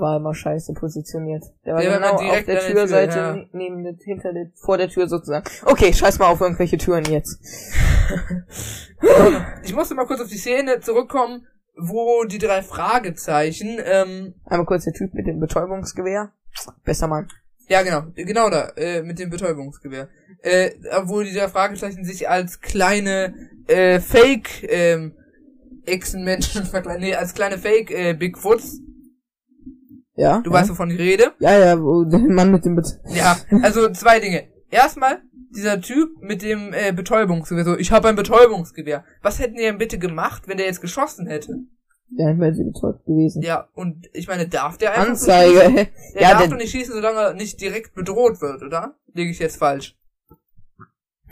War 0.02 0.18
immer 0.18 0.34
scheiße 0.34 0.74
positioniert. 0.74 1.44
Der 1.64 1.72
war 1.74 1.80
Der 1.80 1.92
war 1.92 1.98
genau 2.10 2.20
direkt 2.20 2.50
auf 2.50 2.54
der 2.66 2.74
Türseite, 2.74 3.12
Tür, 3.14 3.22
ja. 3.22 3.32
ne- 3.36 3.48
neben 3.52 3.82
der, 3.84 3.94
hinter 4.04 4.34
der, 4.34 4.50
vor 4.56 4.76
der 4.76 4.90
Tür 4.90 5.08
sozusagen. 5.08 5.46
Okay, 5.64 5.94
scheiß 5.94 6.18
mal 6.18 6.26
auf 6.26 6.40
irgendwelche 6.42 6.76
Türen 6.76 7.04
jetzt. 7.06 7.38
Ich 9.64 9.74
musste 9.74 9.94
mal 9.94 10.06
kurz 10.06 10.20
auf 10.20 10.28
die 10.28 10.36
Szene 10.38 10.80
zurückkommen, 10.80 11.46
wo 11.76 12.24
die 12.24 12.38
drei 12.38 12.62
Fragezeichen, 12.62 13.78
ähm, 13.84 14.34
Einmal 14.44 14.66
kurz 14.66 14.84
der 14.84 14.92
Typ 14.92 15.14
mit 15.14 15.26
dem 15.26 15.40
Betäubungsgewehr. 15.40 16.32
Besser 16.84 17.08
Mann. 17.08 17.28
ja 17.68 17.82
genau, 17.82 18.02
genau 18.14 18.50
da, 18.50 18.68
äh, 18.76 19.02
mit 19.02 19.18
dem 19.18 19.30
Betäubungsgewehr, 19.30 20.08
äh, 20.42 20.70
wo 21.04 21.22
die 21.22 21.32
drei 21.32 21.48
Fragezeichen 21.48 22.04
sich 22.04 22.28
als 22.28 22.60
kleine, 22.60 23.34
äh, 23.66 24.00
Fake, 24.00 24.64
ähm, 24.70 25.14
Echsenmenschen 25.86 26.64
verkleiden, 26.66 27.02
nee, 27.02 27.14
als 27.14 27.34
kleine 27.34 27.58
Fake, 27.58 27.90
äh, 27.90 28.12
Bigfoots, 28.14 28.80
Ja? 30.14 30.40
du 30.40 30.50
ja. 30.50 30.56
weißt, 30.56 30.70
wovon 30.70 30.90
ich 30.90 30.98
rede. 30.98 31.32
Ja, 31.38 31.58
ja, 31.58 31.80
wo 31.80 32.04
der 32.10 32.20
Mann 32.20 32.50
mit 32.50 32.64
dem 32.64 32.76
Bet 32.76 32.98
Ja, 33.08 33.36
also 33.62 33.90
zwei 33.90 34.20
Dinge. 34.20 34.44
Erstmal, 34.70 35.22
dieser 35.54 35.80
Typ 35.80 36.22
mit 36.22 36.42
dem 36.42 36.72
äh, 36.72 36.92
Betäubungsgewehr, 36.92 37.64
so, 37.64 37.76
ich 37.76 37.92
habe 37.92 38.08
ein 38.08 38.16
Betäubungsgewehr. 38.16 39.04
Was 39.22 39.38
hätten 39.38 39.56
die 39.56 39.62
denn 39.62 39.78
bitte 39.78 39.98
gemacht, 39.98 40.44
wenn 40.46 40.56
der 40.56 40.66
jetzt 40.66 40.80
geschossen 40.80 41.26
hätte? 41.26 41.58
Ja, 42.14 42.30
ich 42.30 42.38
wäre 42.38 42.54
sie 42.54 42.64
betäubt 42.64 43.04
gewesen. 43.06 43.42
Ja, 43.42 43.68
und 43.74 44.08
ich 44.12 44.28
meine, 44.28 44.46
darf 44.46 44.76
der 44.76 44.92
einfach 44.92 45.08
Anzeige. 45.08 45.54
so 45.54 45.60
schießen? 45.60 45.76
Der 46.14 46.22
ja, 46.22 46.30
darf 46.30 46.40
der, 46.40 46.48
doch 46.48 46.56
nicht 46.56 46.70
schießen, 46.70 46.94
solange 46.94 47.18
er 47.18 47.34
nicht 47.34 47.60
direkt 47.60 47.94
bedroht 47.94 48.42
wird, 48.42 48.62
oder? 48.62 48.96
Liege 49.14 49.30
ich 49.30 49.38
jetzt 49.38 49.56
falsch? 49.56 49.96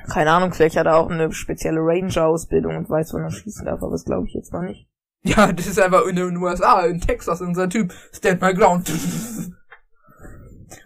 keine 0.09 0.33
Ahnung, 0.33 0.53
vielleicht 0.53 0.77
hat 0.77 0.87
er 0.87 0.97
auch 0.97 1.11
eine 1.11 1.33
spezielle 1.33 1.81
Ranger-Ausbildung 1.81 2.77
und 2.77 2.91
weiß, 2.91 3.15
wann 3.15 3.23
er 3.23 3.31
schießen 3.31 3.65
darf, 3.65 3.83
aber 3.83 3.93
das 3.93 4.05
glaube 4.05 4.27
ich 4.27 4.35
jetzt 4.35 4.53
noch 4.53 4.63
nicht. 4.63 4.87
Ja, 5.23 5.53
das 5.53 5.67
ist 5.67 5.79
einfach 5.79 6.07
in 6.07 6.17
den 6.17 6.37
USA, 6.37 6.87
in 6.87 7.01
Texas, 7.01 7.41
unser 7.41 7.69
Typ, 7.69 7.93
Stand 8.13 8.41
my 8.41 8.55
ground. 8.55 8.91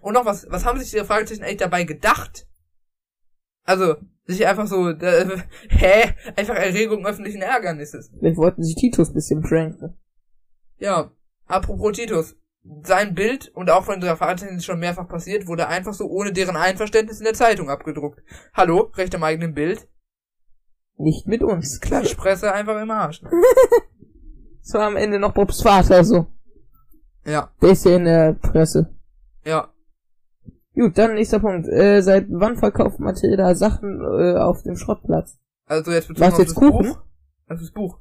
Und 0.01 0.15
noch 0.15 0.27
was, 0.27 0.47
was 0.51 0.65
haben 0.65 0.79
sich 0.79 0.91
die 0.91 1.05
Fragezeichen 1.05 1.45
echt 1.45 1.61
dabei 1.61 1.85
gedacht? 1.85 2.47
Also, 3.65 3.97
sich 4.27 4.47
einfach 4.47 4.67
so, 4.67 4.91
äh, 4.91 5.39
hä? 5.69 6.15
Einfach 6.37 6.57
Erregung 6.57 7.07
öffentlichen 7.07 7.43
Ärgernisses. 7.43 8.11
Vielleicht 8.19 8.37
wollten 8.37 8.63
sich 8.63 8.75
Titus 8.75 9.13
bisschen 9.13 9.43
pranken. 9.43 9.97
Ja, 10.79 11.13
apropos 11.47 11.97
Titus. 11.97 12.37
Sein 12.83 13.15
Bild, 13.15 13.49
und 13.55 13.71
auch 13.71 13.85
von 13.85 14.01
der 14.01 14.17
Fragezeichen 14.17 14.57
ist 14.57 14.65
schon 14.65 14.81
mehrfach 14.81 15.07
passiert, 15.07 15.47
wurde 15.47 15.69
einfach 15.69 15.93
so 15.93 16.07
ohne 16.07 16.33
deren 16.33 16.57
Einverständnis 16.57 17.19
in 17.19 17.25
der 17.25 17.35
Zeitung 17.35 17.69
abgedruckt. 17.69 18.23
Hallo, 18.55 18.91
Recht 18.95 19.15
am 19.15 19.23
eigenen 19.23 19.55
Bild? 19.55 19.87
Nicht 20.97 21.27
mit 21.27 21.43
uns. 21.43 21.81
Klatschpresse 21.81 22.53
einfach 22.53 22.81
im 22.81 22.91
Arsch. 22.91 23.21
War 24.73 24.87
am 24.87 24.97
Ende 24.97 25.19
noch 25.19 25.33
Bobs 25.35 25.63
Vater 25.63 26.05
so. 26.05 26.27
Ja, 27.27 27.51
Der 27.63 27.71
ist 27.71 27.85
ja 27.85 27.97
in 27.97 28.05
der 28.05 28.33
Presse. 28.35 28.95
ja. 29.45 29.69
Gut, 30.77 30.99
dann 30.99 31.15
nächster 31.15 31.39
Punkt. 31.39 31.69
Äh, 31.69 32.01
seit 32.03 32.27
wann 32.31 32.57
verkauft 32.57 32.99
Mathilda 32.99 33.55
Sachen 33.55 34.01
äh, 34.01 34.35
auf 34.37 34.65
dem 34.65 34.77
Schrottplatz? 34.77 35.39
Also 35.67 35.93
jetzt 35.93 36.09
bezogen 36.09 36.27
Was, 36.27 36.33
auf 36.35 36.39
jetzt 36.41 36.49
das 36.49 36.55
Kuchen? 36.57 36.87
Buch. 36.89 36.99
Auf 37.49 37.61
das 37.61 37.71
Buch. 37.71 37.99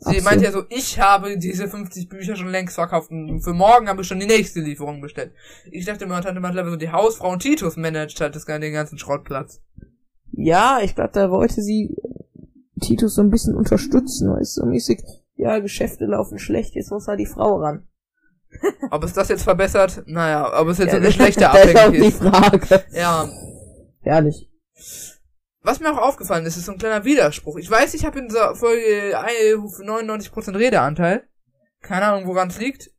Sie 0.00 0.18
Ach 0.20 0.24
meinte 0.24 0.40
so. 0.40 0.44
ja 0.44 0.52
so, 0.52 0.62
ich 0.68 1.00
habe 1.00 1.38
diese 1.38 1.66
50 1.66 2.10
Bücher 2.10 2.36
schon 2.36 2.50
längst 2.50 2.74
verkauft 2.74 3.10
und 3.10 3.40
für 3.40 3.54
morgen 3.54 3.88
habe 3.88 4.02
ich 4.02 4.06
schon 4.06 4.20
die 4.20 4.26
nächste 4.26 4.60
Lieferung 4.60 5.00
bestellt. 5.00 5.32
Ich 5.72 5.86
dachte 5.86 6.04
immer, 6.04 6.20
Tante 6.20 6.40
Madeleine 6.40 6.70
so 6.70 6.76
die 6.76 6.92
Hausfrau 6.92 7.32
und 7.32 7.40
Titus 7.40 7.76
managt 7.78 8.20
halt 8.20 8.36
das, 8.36 8.44
den 8.44 8.72
ganzen 8.74 8.98
Schrottplatz. 8.98 9.62
Ja, 10.32 10.80
ich 10.82 10.94
glaube, 10.94 11.10
da 11.14 11.30
wollte 11.30 11.62
sie 11.62 11.96
Titus 12.82 13.14
so 13.14 13.22
ein 13.22 13.30
bisschen 13.30 13.56
unterstützen, 13.56 14.30
weißt 14.30 14.58
du, 14.58 14.66
mäßig. 14.66 15.02
Ja, 15.38 15.60
Geschäfte 15.60 16.04
laufen 16.04 16.38
schlecht, 16.38 16.74
jetzt 16.74 16.90
muss 16.90 17.06
mal 17.06 17.16
die 17.16 17.24
Frau 17.26 17.56
ran. 17.60 17.86
Ob 18.90 19.04
es 19.04 19.12
das 19.12 19.28
jetzt 19.28 19.44
verbessert? 19.44 20.02
Naja, 20.06 20.58
ob 20.60 20.68
es 20.68 20.78
jetzt 20.78 20.92
Ja, 20.92 20.98
eine 20.98 21.12
schlechte 21.12 21.40
das 21.52 21.64
ist 21.66 21.76
auch 21.76 21.90
die 21.90 21.98
ist. 21.98 22.18
Frage. 22.18 22.84
Ja. 22.92 23.28
Herrlich. 24.00 24.50
Was 25.62 25.80
mir 25.80 25.92
auch 25.92 25.98
aufgefallen 26.08 26.46
ist, 26.46 26.56
ist 26.56 26.64
so 26.64 26.72
ein 26.72 26.78
kleiner 26.78 27.04
Widerspruch. 27.04 27.56
Ich 27.58 27.70
weiß, 27.70 27.92
ich 27.94 28.04
habe 28.06 28.18
in 28.18 28.28
dieser 28.28 28.54
Folge 28.56 29.16
eine- 29.18 29.56
99% 29.58 30.54
Redeanteil. 30.58 31.24
Keine 31.82 32.06
Ahnung, 32.06 32.26
woran 32.26 32.48
es 32.48 32.58
liegt. 32.58 32.90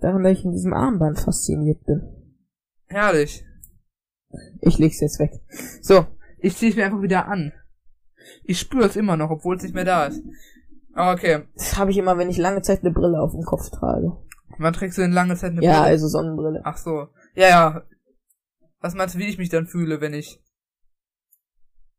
Daran, 0.00 0.22
dass 0.24 0.32
ich 0.38 0.44
in 0.44 0.52
diesem 0.52 0.72
Armband 0.72 1.20
fasziniert 1.20 1.84
bin. 1.84 2.02
Herrlich. 2.86 3.44
Ich 4.62 4.78
leg's 4.78 5.00
jetzt 5.00 5.18
weg. 5.20 5.32
So, 5.82 6.06
Ich 6.38 6.56
zieh's 6.56 6.74
mir 6.74 6.86
einfach 6.86 7.02
wieder 7.02 7.28
an. 7.28 7.52
Ich 8.44 8.58
spüre 8.58 8.86
es 8.86 8.96
immer 8.96 9.16
noch, 9.16 9.30
obwohl 9.30 9.56
es 9.56 9.62
nicht 9.62 9.74
mehr 9.74 9.84
da 9.84 10.06
ist. 10.06 10.22
Ah, 10.96 11.12
Okay. 11.12 11.44
das 11.54 11.76
habe 11.76 11.90
ich 11.90 11.98
immer, 11.98 12.16
wenn 12.16 12.30
ich 12.30 12.38
lange 12.38 12.62
Zeit 12.62 12.80
eine 12.80 12.90
Brille 12.90 13.20
auf 13.20 13.32
dem 13.32 13.42
Kopf 13.42 13.68
trage. 13.70 14.16
Wann 14.58 14.72
trägst 14.72 14.96
du 14.96 15.02
denn 15.02 15.12
lange 15.12 15.36
Zeit 15.36 15.50
eine 15.52 15.62
ja, 15.62 15.72
Brille? 15.80 15.84
also 15.84 16.08
Sonnenbrille. 16.08 16.62
Ach 16.64 16.78
so. 16.78 17.08
Ja, 17.34 17.48
ja. 17.48 17.82
Was 18.80 18.94
meinst 18.94 19.14
du, 19.14 19.18
wie 19.18 19.28
ich 19.28 19.36
mich 19.38 19.50
dann 19.50 19.66
fühle, 19.66 20.00
wenn 20.00 20.14
ich 20.14 20.40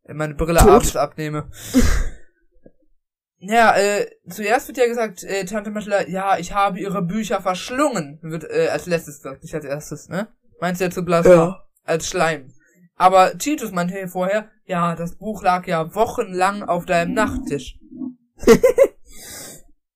meine 0.07 0.33
Brille 0.33 0.59
Tot. 0.59 0.69
abends 0.69 0.95
abnehme? 0.95 1.51
ja, 3.39 3.75
äh, 3.77 4.07
zuerst 4.29 4.67
wird 4.67 4.77
ja 4.77 4.87
gesagt, 4.87 5.23
äh, 5.23 5.45
Tante 5.45 5.69
Maschler, 5.69 6.09
ja, 6.09 6.37
ich 6.39 6.53
habe 6.53 6.79
ihre 6.79 7.03
Bücher 7.03 7.41
verschlungen. 7.41 8.19
Wird 8.23 8.45
äh, 8.45 8.69
als 8.69 8.87
letztes 8.87 9.17
gesagt, 9.21 9.43
nicht 9.43 9.53
als 9.53 9.65
erstes, 9.65 10.09
ne? 10.09 10.27
Meinst 10.59 10.81
du 10.81 10.85
ja 10.85 10.91
zu 10.91 11.03
Blasar? 11.03 11.33
Ja. 11.33 11.63
Als 11.83 12.07
Schleim. 12.07 12.51
Aber 12.95 13.37
Titus 13.37 13.71
meinte 13.71 13.97
ja 13.99 14.07
vorher, 14.07 14.49
ja, 14.65 14.95
das 14.95 15.17
Buch 15.17 15.43
lag 15.43 15.67
ja 15.67 15.93
wochenlang 15.93 16.63
auf 16.63 16.85
deinem 16.85 17.13
Nachttisch. 17.13 17.79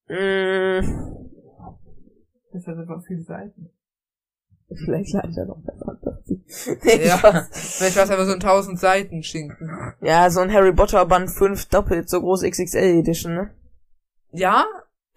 Mm, 0.08 0.82
Das 2.54 2.68
hat 2.68 2.78
einfach 2.78 3.02
viele 3.08 3.22
Seiten. 3.24 3.70
vielleicht 4.86 5.14
lag 5.14 5.24
da 5.34 5.46
noch 5.46 5.64
Fantasie. 5.64 6.44
Ja, 7.06 7.48
vielleicht 7.52 7.96
war 7.96 8.04
es 8.04 8.10
einfach 8.10 8.26
so 8.26 8.32
ein 8.34 8.42
1000 8.42 8.78
Seiten 8.80 9.24
Schinken. 9.24 9.70
ja, 10.02 10.30
so 10.30 10.42
ein 10.42 10.52
Harry 10.52 10.74
Potter 10.74 11.06
Band 11.06 11.32
5 11.32 11.66
doppelt 11.68 12.10
so 12.10 12.20
groß 12.20 12.44
XXL 12.44 13.00
Edition, 13.00 13.36
ne? 13.36 13.56
Ja, 14.34 14.66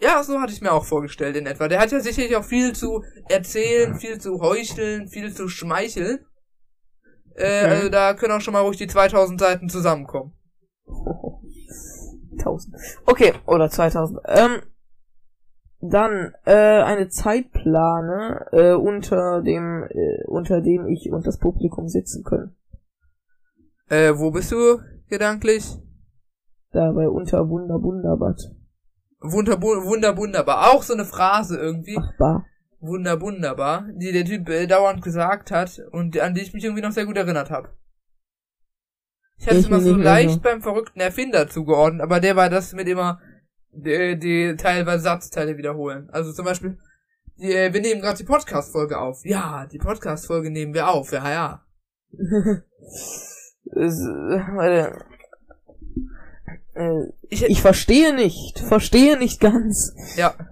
ja, 0.01 0.23
so 0.23 0.41
hatte 0.41 0.53
ich 0.53 0.61
mir 0.61 0.73
auch 0.73 0.85
vorgestellt 0.85 1.37
in 1.37 1.47
etwa. 1.47 1.67
Der 1.69 1.81
hat 1.81 1.91
ja 1.93 2.01
sicherlich 2.01 2.37
auch 2.37 2.45
viel 2.45 2.73
zu 2.75 3.03
erzählen, 3.29 3.95
viel 3.97 4.21
zu 4.21 4.41
heucheln, 4.41 5.09
viel 5.09 5.33
zu 5.35 5.49
schmeicheln. 5.49 6.25
Äh, 7.37 7.67
Mhm. 7.67 7.73
Also 7.73 7.89
da 7.89 8.15
können 8.15 8.33
auch 8.33 8.41
schon 8.41 8.53
mal 8.55 8.61
ruhig 8.63 8.77
die 8.77 8.87
2000 8.87 9.41
Seiten 9.41 9.69
zusammenkommen. 9.69 10.35
1000. 12.39 12.77
Okay, 13.07 13.33
oder 13.47 13.71
2000. 13.71 14.21
Ähm, 14.27 14.63
dann 15.81 16.35
äh, 16.47 16.83
eine 16.83 17.09
Zeitplane 17.09 18.47
äh, 18.53 18.73
unter 18.73 19.43
dem 19.43 19.85
äh, 19.91 20.25
unter 20.27 20.61
dem 20.61 20.87
ich 20.87 21.11
und 21.11 21.27
das 21.27 21.39
Publikum 21.39 21.89
sitzen 21.89 22.25
können. 22.25 22.57
Äh, 23.89 24.15
wo 24.17 24.31
bist 24.31 24.51
du 24.53 24.81
gedanklich? 25.09 25.77
Dabei 26.73 27.09
unter 27.09 27.49
Wunder 27.49 27.83
Wunderbad. 27.83 28.41
Wunder, 29.21 29.61
wunder, 29.61 30.17
wunderbar. 30.17 30.73
Auch 30.73 30.83
so 30.83 30.93
eine 30.93 31.05
Phrase 31.05 31.57
irgendwie. 31.57 31.97
Ach, 31.99 32.17
bar. 32.19 32.47
Wunder, 32.81 33.21
wunderbar, 33.21 33.89
die 33.95 34.13
der 34.13 34.27
Typ 34.27 34.49
äh, 34.51 34.67
dauernd 34.67 35.03
gesagt 35.03 35.51
hat 35.51 35.81
und 35.93 36.19
an 36.21 36.35
die 36.35 36.43
ich 36.43 36.53
mich 36.53 36.65
irgendwie 36.65 36.83
noch 36.83 36.93
sehr 36.93 37.07
gut 37.07 37.17
erinnert 37.17 37.51
habe. 37.51 37.71
Ich 39.39 39.47
hatte 39.47 39.59
es 39.59 39.67
immer 39.67 39.81
so 39.81 39.95
leicht 39.97 40.35
so. 40.35 40.41
beim 40.41 40.63
verrückten 40.63 41.01
Erfinder 41.01 41.49
zugeordnet, 41.49 42.03
aber 42.03 42.21
der 42.21 42.37
war 42.37 42.49
das 42.49 42.73
mit 42.73 42.89
immer 42.89 43.21
die, 43.73 44.19
die 44.19 44.57
teilweise 44.57 45.03
Satzteile 45.03 45.57
wiederholen. 45.57 46.09
Also 46.11 46.33
zum 46.33 46.45
Beispiel, 46.45 46.79
die, 47.39 47.53
äh, 47.53 47.73
wir 47.73 47.81
nehmen 47.81 48.01
gerade 48.01 48.19
die 48.19 48.25
Podcast-Folge 48.25 48.99
auf. 48.99 49.25
Ja, 49.25 49.67
die 49.67 49.79
Podcast-Folge 49.79 50.51
nehmen 50.51 50.75
wir 50.75 50.89
auf. 50.89 51.13
Ja, 51.13 51.31
ja. 51.31 51.65
Äh. 53.77 54.91
Äh, 56.75 57.07
Ich, 57.29 57.45
ich 57.45 57.61
verstehe 57.63 58.15
nicht. 58.15 58.61
Verstehe 58.61 59.19
nicht 59.19 59.41
ganz. 59.41 59.95
ja. 60.17 60.35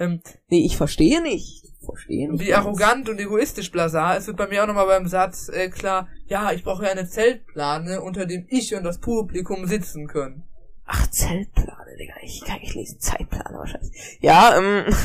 Ähm, 0.00 0.22
Nee, 0.48 0.64
ich 0.66 0.76
verstehe 0.76 1.22
nicht. 1.22 1.63
Verstehe 1.84 2.30
nicht. 2.30 2.44
wie 2.44 2.54
arrogant 2.54 3.08
und 3.08 3.18
egoistisch 3.20 3.70
Blasar. 3.70 4.16
Es 4.16 4.26
wird 4.26 4.36
bei 4.36 4.46
mir 4.48 4.62
auch 4.62 4.66
nochmal 4.66 4.86
beim 4.86 5.06
Satz 5.06 5.48
äh, 5.48 5.68
klar, 5.68 6.08
ja, 6.26 6.52
ich 6.52 6.64
brauche 6.64 6.84
ja 6.84 6.90
eine 6.90 7.06
Zeltplane, 7.08 8.00
unter 8.02 8.26
dem 8.26 8.46
ich 8.48 8.74
und 8.74 8.82
das 8.84 8.98
Publikum 9.00 9.66
sitzen 9.66 10.06
können. 10.08 10.44
Ach, 10.86 11.06
Zeltplane, 11.10 11.96
Digga. 11.98 12.14
Ich 12.22 12.42
kann 12.44 12.60
nicht 12.60 12.74
lesen. 12.74 13.00
Zeitplane 13.00 13.56
wahrscheinlich. 13.58 14.18
Ja, 14.20 14.56
ähm. 14.58 14.84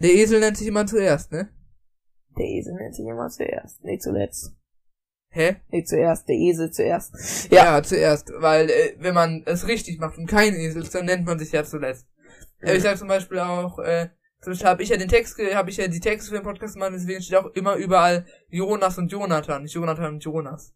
Der 0.00 0.10
Esel 0.14 0.40
nennt 0.40 0.56
sich 0.56 0.66
immer 0.66 0.84
zuerst, 0.86 1.30
ne? 1.30 1.48
Der 2.36 2.44
Esel 2.46 2.74
nennt 2.74 2.94
sich 2.96 3.06
immer 3.06 3.28
zuerst. 3.28 3.84
Nee, 3.84 3.98
zuletzt. 3.98 4.52
Hä? 5.30 5.56
Nee, 5.70 5.84
zuerst. 5.84 6.28
Der 6.28 6.34
Esel 6.34 6.70
zuerst. 6.72 7.14
Ja, 7.52 7.76
Ja. 7.76 7.82
zuerst, 7.82 8.32
weil 8.38 8.68
äh, 8.68 8.96
wenn 8.98 9.14
man 9.14 9.42
es 9.46 9.68
richtig 9.68 10.00
macht 10.00 10.18
und 10.18 10.26
kein 10.26 10.54
Esel 10.54 10.82
ist, 10.82 10.94
dann 10.94 11.06
nennt 11.06 11.24
man 11.24 11.38
sich 11.38 11.52
ja 11.52 11.62
zuletzt. 11.64 12.06
Äh, 12.60 12.76
ich 12.76 12.82
sag 12.82 12.98
zum 12.98 13.08
Beispiel 13.08 13.38
auch, 13.38 13.78
äh, 13.78 14.08
zum 14.42 14.52
Beispiel 14.52 14.68
habe 14.68 14.82
ich 14.82 14.88
ja 14.90 14.96
den 14.96 15.08
Text, 15.08 15.38
habe 15.54 15.70
ich 15.70 15.76
ja 15.78 15.88
die 15.88 16.00
Texte 16.00 16.30
für 16.30 16.36
den 16.38 16.44
Podcast 16.44 16.74
gemacht, 16.74 16.90
deswegen 16.94 17.22
steht 17.22 17.38
auch 17.38 17.50
immer 17.54 17.76
überall 17.76 18.26
Jonas 18.48 18.98
und 18.98 19.10
Jonathan, 19.10 19.62
nicht 19.62 19.74
Jonathan 19.74 20.14
und 20.14 20.24
Jonas. 20.24 20.74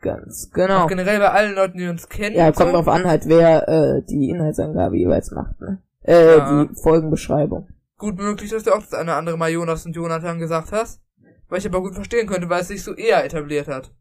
Ganz 0.00 0.50
genau. 0.52 0.84
Auch 0.84 0.88
generell 0.88 1.18
bei 1.18 1.30
allen 1.30 1.54
Leuten, 1.54 1.78
die 1.78 1.88
uns 1.88 2.08
kennen. 2.08 2.36
Ja, 2.36 2.52
kommt 2.52 2.70
so. 2.70 2.76
drauf 2.76 2.88
an 2.88 3.04
halt, 3.04 3.26
wer 3.26 3.68
äh, 3.68 4.02
die 4.08 4.30
Inhaltsangabe 4.30 4.96
jeweils 4.96 5.30
macht, 5.32 5.60
ne? 5.60 5.82
Äh, 6.04 6.36
Ja. 6.36 6.64
die 6.64 6.74
Folgenbeschreibung. 6.80 7.68
Gut 7.96 8.16
möglich, 8.16 8.50
dass 8.50 8.62
du 8.62 8.72
auch 8.72 8.78
das 8.80 8.94
eine 8.94 9.14
andere 9.14 9.36
Mal 9.36 9.50
Jonas 9.50 9.84
und 9.86 9.96
Jonathan 9.96 10.38
gesagt 10.38 10.70
hast. 10.70 11.00
Weil 11.48 11.58
ich 11.58 11.66
aber 11.66 11.80
gut 11.80 11.94
verstehen 11.94 12.26
könnte, 12.28 12.48
weil 12.48 12.60
es 12.60 12.68
sich 12.68 12.84
so 12.84 12.94
eher 12.94 13.24
etabliert 13.24 13.68
hat. 13.68 13.92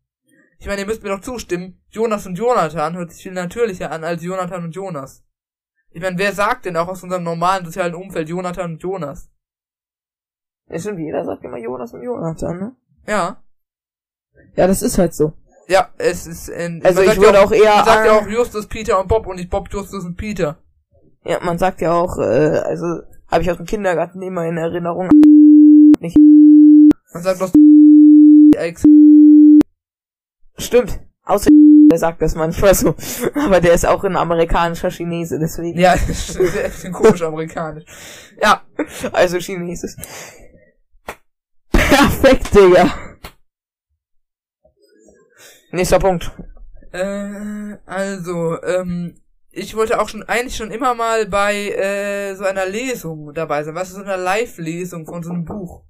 Ich 0.59 0.67
meine, 0.67 0.81
ihr 0.81 0.87
müsst 0.87 1.01
mir 1.01 1.09
doch 1.09 1.21
zustimmen, 1.21 1.81
Jonas 1.89 2.27
und 2.27 2.35
Jonathan 2.37 2.95
hört 2.97 3.11
sich 3.11 3.23
viel 3.23 3.31
natürlicher 3.31 3.91
an 3.91 4.03
als 4.03 4.23
Jonathan 4.23 4.65
und 4.65 4.75
Jonas. 4.75 5.23
Ich 5.91 6.01
meine, 6.01 6.17
wer 6.17 6.33
sagt 6.33 6.65
denn 6.65 6.77
auch 6.77 6.87
aus 6.87 7.03
unserem 7.03 7.23
normalen 7.23 7.65
sozialen 7.65 7.95
Umfeld 7.95 8.29
Jonathan 8.29 8.73
und 8.73 8.83
Jonas? 8.83 9.29
Ja, 10.69 10.79
stimmt, 10.79 10.99
jeder 10.99 11.23
sagt 11.25 11.43
immer 11.43 11.57
Jonas 11.57 11.93
und 11.93 12.03
Jonathan, 12.03 12.59
ne? 12.59 12.75
Ja. 13.07 13.41
Ja, 14.55 14.67
das 14.67 14.81
ist 14.81 14.97
halt 14.97 15.13
so. 15.13 15.33
Ja, 15.67 15.89
es 15.97 16.27
ist 16.27 16.49
in, 16.49 16.83
Also 16.85 17.01
man 17.01 17.11
ich 17.11 17.19
würde 17.19 17.37
ja 17.37 17.43
auch 17.43 17.51
eher 17.51 17.75
Man 17.75 17.85
sagt 17.85 18.05
ja 18.05 18.19
auch 18.19 18.27
Justus, 18.27 18.67
Peter 18.67 18.99
und 18.99 19.07
Bob 19.07 19.27
und 19.27 19.37
nicht 19.37 19.49
Bob, 19.49 19.69
Justus 19.71 20.05
und 20.05 20.15
Peter. 20.15 20.57
Ja, 21.25 21.39
man 21.41 21.57
sagt 21.57 21.81
ja 21.81 21.93
auch, 21.93 22.17
äh, 22.17 22.59
also 22.59 22.85
habe 23.29 23.43
ich 23.43 23.51
aus 23.51 23.57
dem 23.57 23.65
Kindergarten 23.65 24.21
immer 24.21 24.45
in 24.45 24.57
Erinnerung. 24.57 25.09
Man 27.13 27.23
sagt 27.23 27.41
doch 27.41 27.51
Ex. 28.55 28.83
Stimmt. 30.57 30.99
Außer 31.27 31.49
der 31.91 31.99
sagt 31.99 32.21
das 32.21 32.35
manchmal 32.35 32.73
so. 32.75 32.95
Aber 33.35 33.61
der 33.61 33.73
ist 33.73 33.85
auch 33.85 34.03
ein 34.03 34.15
amerikanischer 34.15 34.89
Chinese, 34.89 35.37
deswegen. 35.39 35.79
Ja, 35.79 35.95
komisch 36.91 37.21
amerikanisch. 37.21 37.85
Ja, 38.41 38.63
Also 39.11 39.37
Chinesisch. 39.37 39.95
Perfekt, 41.71 42.53
Digga. 42.53 42.93
Nächster 45.71 45.99
Punkt. 45.99 46.31
Äh, 46.91 47.77
also, 47.85 48.61
ähm, 48.63 49.21
ich 49.51 49.75
wollte 49.75 49.99
auch 49.99 50.07
schon 50.07 50.23
eigentlich 50.23 50.55
schon 50.55 50.71
immer 50.71 50.93
mal 50.93 51.25
bei 51.25 51.69
äh, 51.71 52.35
so 52.35 52.45
einer 52.45 52.65
Lesung 52.65 53.33
dabei 53.33 53.63
sein. 53.63 53.75
Was 53.75 53.89
ist 53.89 53.95
so 53.95 54.01
einer 54.01 54.17
Live-Lesung 54.17 55.05
von 55.05 55.23
so 55.23 55.31
einem 55.31 55.45
Buch? 55.45 55.83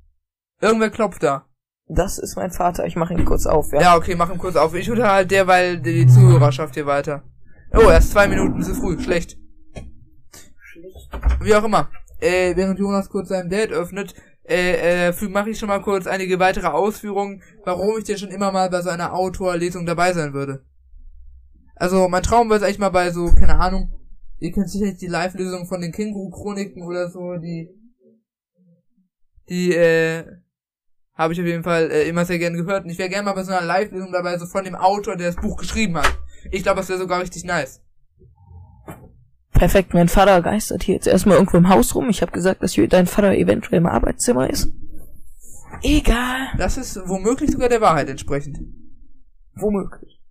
Irgendwer 0.61 0.89
klopft 0.89 1.21
da. 1.21 1.45
Das 1.89 2.17
ist 2.17 2.35
mein 2.35 2.51
Vater. 2.51 2.85
Ich 2.85 2.95
mache 2.95 3.13
ihn 3.13 3.23
kurz 3.23 3.45
auf, 3.45 3.71
ja. 3.71 3.81
Ja, 3.81 3.95
okay, 3.95 4.15
mach 4.15 4.31
ihn 4.31 4.37
kurz 4.37 4.55
auf. 4.55 4.73
Ich 4.73 4.91
unterhalte 4.91 5.27
derweil 5.27 5.79
die 5.79 6.05
Zuhörerschaft 6.05 6.73
hier 6.73 6.85
weiter. 6.85 7.23
Oh, 7.73 7.89
erst 7.89 8.11
zwei 8.11 8.27
Minuten 8.27 8.61
zu 8.61 8.73
früh. 8.73 8.99
Schlecht. 8.99 9.37
Wie 11.41 11.55
auch 11.55 11.63
immer. 11.63 11.89
Äh, 12.19 12.55
während 12.55 12.79
Jonas 12.79 13.09
kurz 13.09 13.29
seinen 13.29 13.49
Date 13.49 13.71
öffnet, 13.71 14.15
äh, 14.43 15.09
äh, 15.09 15.27
mache 15.29 15.51
ich 15.51 15.59
schon 15.59 15.69
mal 15.69 15.81
kurz 15.81 16.07
einige 16.07 16.39
weitere 16.39 16.67
Ausführungen, 16.67 17.43
warum 17.63 17.97
ich 17.97 18.05
denn 18.05 18.17
schon 18.17 18.29
immer 18.29 18.51
mal 18.51 18.69
bei 18.69 18.81
so 18.81 18.89
einer 18.89 19.13
Autorlesung 19.13 19.85
dabei 19.85 20.13
sein 20.13 20.33
würde. 20.33 20.65
Also, 21.75 22.07
mein 22.07 22.23
Traum 22.23 22.49
wäre 22.49 22.57
es 22.57 22.63
eigentlich 22.63 22.79
mal 22.79 22.89
bei 22.89 23.11
so, 23.11 23.31
keine 23.33 23.59
Ahnung, 23.59 23.93
ihr 24.39 24.51
kennt 24.51 24.69
sicherlich 24.69 24.97
die 24.97 25.07
Live-Lesung 25.07 25.67
von 25.67 25.81
den 25.81 25.91
Känguru-Chroniken 25.91 26.83
oder 26.83 27.09
so, 27.09 27.35
die, 27.35 27.69
die, 29.47 29.73
äh, 29.73 30.25
habe 31.17 31.33
ich 31.33 31.39
auf 31.39 31.45
jeden 31.45 31.63
Fall 31.63 31.89
äh, 31.91 32.07
immer 32.07 32.25
sehr 32.25 32.37
gerne 32.39 32.57
gehört. 32.57 32.83
Und 32.83 32.91
ich 32.91 32.97
wäre 32.97 33.09
gerne 33.09 33.25
mal 33.25 33.33
bei 33.33 33.43
so 33.43 33.51
einer 33.51 33.65
Live-Lesung 33.65 34.11
dabei, 34.11 34.37
so 34.37 34.45
von 34.45 34.63
dem 34.63 34.75
Autor, 34.75 35.15
der 35.15 35.27
das 35.27 35.35
Buch 35.35 35.57
geschrieben 35.57 35.97
hat. 35.97 36.17
Ich 36.51 36.63
glaube, 36.63 36.77
das 36.77 36.89
wäre 36.89 36.99
sogar 36.99 37.21
richtig 37.21 37.43
nice. 37.43 37.81
Perfekt, 39.51 39.95
mein 39.95 40.07
Vater 40.07 40.43
geistert 40.43 40.83
hier 40.83 40.93
jetzt 40.95 41.07
erstmal 41.07 41.37
irgendwo 41.37 41.57
im 41.57 41.69
Haus 41.69 41.95
rum. 41.95 42.09
Ich 42.09 42.21
habe 42.21 42.31
gesagt, 42.31 42.61
dass 42.61 42.73
hier 42.73 42.87
dein 42.87 43.07
Vater 43.07 43.33
eventuell 43.33 43.79
im 43.79 43.87
Arbeitszimmer 43.87 44.47
ist. 44.49 44.71
Egal. 45.81 46.49
Das 46.57 46.77
ist 46.77 46.99
womöglich 47.07 47.51
sogar 47.51 47.67
der 47.67 47.81
Wahrheit 47.81 48.07
entsprechend. 48.07 48.59
Womöglich. 49.55 50.21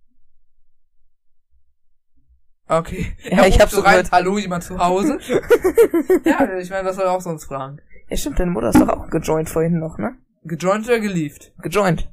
Okay. 2.69 3.17
Ja, 3.23 3.39
Er 3.39 3.47
ich 3.47 3.53
ruft 3.55 3.61
hab 3.61 3.69
so 3.69 3.81
rein, 3.81 4.07
hallo, 4.11 4.37
jemand 4.37 4.63
zu 4.63 4.77
Hause? 4.77 5.19
ja, 6.25 6.57
ich 6.57 6.69
meine, 6.69 6.87
was 6.87 6.95
soll 6.95 7.05
er 7.05 7.11
auch 7.11 7.21
sonst 7.21 7.45
fragen? 7.45 7.79
Ja, 8.09 8.17
stimmt, 8.17 8.39
deine 8.39 8.51
Mutter 8.51 8.69
ist 8.69 8.79
doch 8.79 8.89
auch 8.89 9.09
gejoint 9.09 9.49
vorhin 9.49 9.79
noch, 9.79 9.97
ne? 9.97 10.17
Gejoint 10.47 10.85
oder 10.85 10.99
gelieft? 10.99 11.53
Gejoint. 11.61 12.09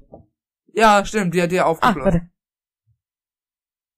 Ja, 0.72 1.04
stimmt, 1.04 1.34
die 1.34 1.42
hat 1.42 1.52
dir 1.52 1.64
Ah, 1.64 1.68
aufgeschlossen. 1.68 2.04
warte. 2.04 2.28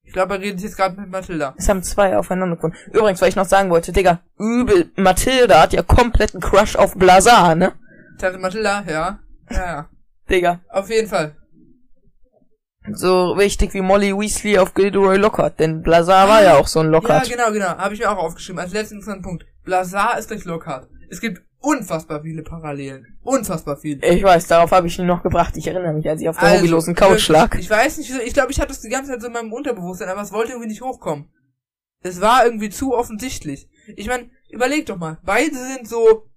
ich 0.03 0.13
glaube, 0.13 0.35
er 0.35 0.41
redet 0.41 0.61
jetzt 0.61 0.77
gerade 0.77 0.99
mit 0.99 1.09
Mathilda. 1.09 1.53
Es 1.57 1.67
haben 1.67 1.83
zwei 1.83 2.15
aufeinander 2.17 2.55
gefunden. 2.55 2.77
Übrigens, 2.93 3.21
weil 3.21 3.29
ich 3.29 3.35
noch 3.35 3.45
sagen 3.45 3.69
wollte, 3.69 3.91
Digga, 3.91 4.21
übel, 4.37 4.91
Mathilda 4.95 5.61
hat 5.61 5.73
ja 5.73 5.81
kompletten 5.83 6.39
Crush 6.39 6.75
auf 6.75 6.95
Blazar, 6.95 7.55
ne? 7.55 7.73
Tante 8.19 8.37
Mathilda, 8.39 8.83
ja. 8.87 9.19
Ja, 9.49 9.65
ja. 9.65 9.89
Digga. 10.29 10.61
Auf 10.69 10.89
jeden 10.89 11.07
Fall. 11.07 11.35
So 12.93 13.31
richtig 13.33 13.73
wie 13.73 13.81
Molly 13.81 14.13
Weasley 14.17 14.57
auf 14.59 14.73
Gilderoy 14.73 15.17
Lockhart, 15.17 15.59
denn 15.59 15.81
Blazar 15.81 16.29
war 16.29 16.41
ja 16.41 16.55
auch 16.55 16.67
so 16.67 16.79
ein 16.79 16.85
Ja, 16.85 16.91
Lockhart. 16.91 17.29
genau, 17.29 17.51
genau. 17.51 17.77
Habe 17.77 17.93
ich 17.93 17.99
mir 17.99 18.09
auch 18.09 18.17
aufgeschrieben. 18.17 18.59
Als 18.59 18.71
letzten 18.71 19.01
Punkt. 19.21 19.45
Blazar 19.63 20.17
ist 20.17 20.29
gleich 20.29 20.45
Lockhart. 20.45 20.87
Es 21.09 21.19
gibt 21.19 21.41
unfassbar 21.67 22.21
viele 22.21 22.43
Parallelen. 22.43 23.17
Unfassbar 23.23 23.77
viele. 23.77 24.05
Ich 24.07 24.23
weiß, 24.23 24.47
darauf 24.47 24.71
habe 24.71 24.87
ich 24.87 24.97
ihn 24.97 25.05
noch 25.05 25.23
gebracht. 25.23 25.55
Ich 25.57 25.67
erinnere 25.67 25.93
mich, 25.93 26.07
als 26.07 26.21
ich 26.21 26.29
auf 26.29 26.37
der 26.37 26.47
Also, 26.47 26.57
hobbylosen 26.61 26.95
Couch 26.95 27.27
lag. 27.29 27.55
Ich 27.55 27.69
weiß 27.69 27.97
nicht, 27.97 28.09
wieso. 28.09 28.21
Ich 28.21 28.33
glaube, 28.33 28.51
ich 28.51 28.59
hatte 28.59 28.69
das 28.69 28.81
die 28.81 28.89
ganze 28.89 29.11
Zeit 29.11 29.21
so 29.21 29.27
in 29.27 29.33
meinem 29.33 29.51
Unterbewusstsein, 29.53 30.09
aber 30.09 30.21
es 30.21 30.31
wollte 30.31 30.51
irgendwie 30.53 30.69
nicht 30.69 30.81
hochkommen. 30.81 31.29
Es 32.01 32.21
war 32.21 32.45
irgendwie 32.45 32.69
zu 32.69 32.93
offensichtlich. 32.95 33.69
Ich 33.95 34.07
meine, 34.07 34.29
überleg 34.49 34.85
doch 34.85 34.97
mal. 34.97 35.17
Beide 35.23 35.55
sind 35.55 35.87
so 35.87 36.29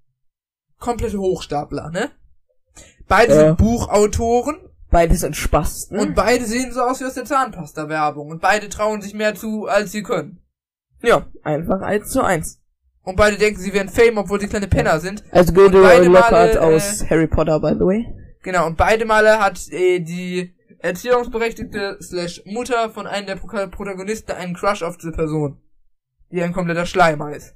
komplette 0.79 1.19
Hochstapler, 1.19 1.91
ne? 1.91 2.11
Beide 3.09 3.35
Ja. 3.35 3.41
sind 3.41 3.59
Buchautoren 3.59 4.57
Beide 4.91 5.15
sind 5.15 5.37
Spasten. 5.37 5.99
und 6.01 6.15
beide 6.15 6.45
sehen 6.47 6.73
so 6.73 6.81
aus 6.83 7.01
wie 7.01 7.05
aus 7.05 7.15
der 7.15 7.25
Zahnpasta-Werbung. 7.25 8.29
Und 8.31 8.41
beide 8.41 8.69
trauen 8.69 9.03
sich 9.03 9.15
mehr 9.15 9.35
zu, 9.35 9.67
als 9.67 9.93
sie 9.93 10.03
können. 10.03 10.41
ja, 11.03 11.27
einfach 11.43 11.81
eins 11.81 12.11
zu 12.11 12.23
eins. 12.23 12.60
Und 13.03 13.17
beide 13.17 13.39
denken, 13.39 13.61
sie 13.61 13.73
wären 13.73 13.89
Fame, 13.89 14.19
obwohl 14.19 14.41
sie 14.41 14.49
kleine 14.49 14.69
Penner 14.69 15.01
sind. 15.01 15.25
Also 15.31 15.53
Gilderoy 15.53 15.99
Male, 15.99 16.09
Lockhart 16.09 16.55
äh, 16.57 16.59
aus 16.59 17.05
Harry 17.09 17.27
Potter, 17.27 17.59
by 17.61 17.73
the 17.75 17.85
way. 17.87 18.07
Genau, 18.43 18.67
und 18.67 18.77
beide 18.77 19.05
Male 19.05 19.39
hat 19.39 19.61
äh, 19.71 20.01
die 20.01 20.55
Erziehungsberechtigte 20.79 21.99
slash 22.01 22.43
Mutter 22.47 22.91
von 22.91 23.07
einem 23.07 23.27
der 23.27 23.37
Pro 23.37 23.49
Protagonisten 23.69 24.33
einen 24.33 24.55
Crush 24.55 24.83
auf 24.83 24.97
diese 24.97 25.13
Person. 25.13 25.59
Die 26.31 26.43
ein 26.43 26.53
kompletter 26.53 26.87
Schleimer 26.87 27.35
ist. 27.35 27.55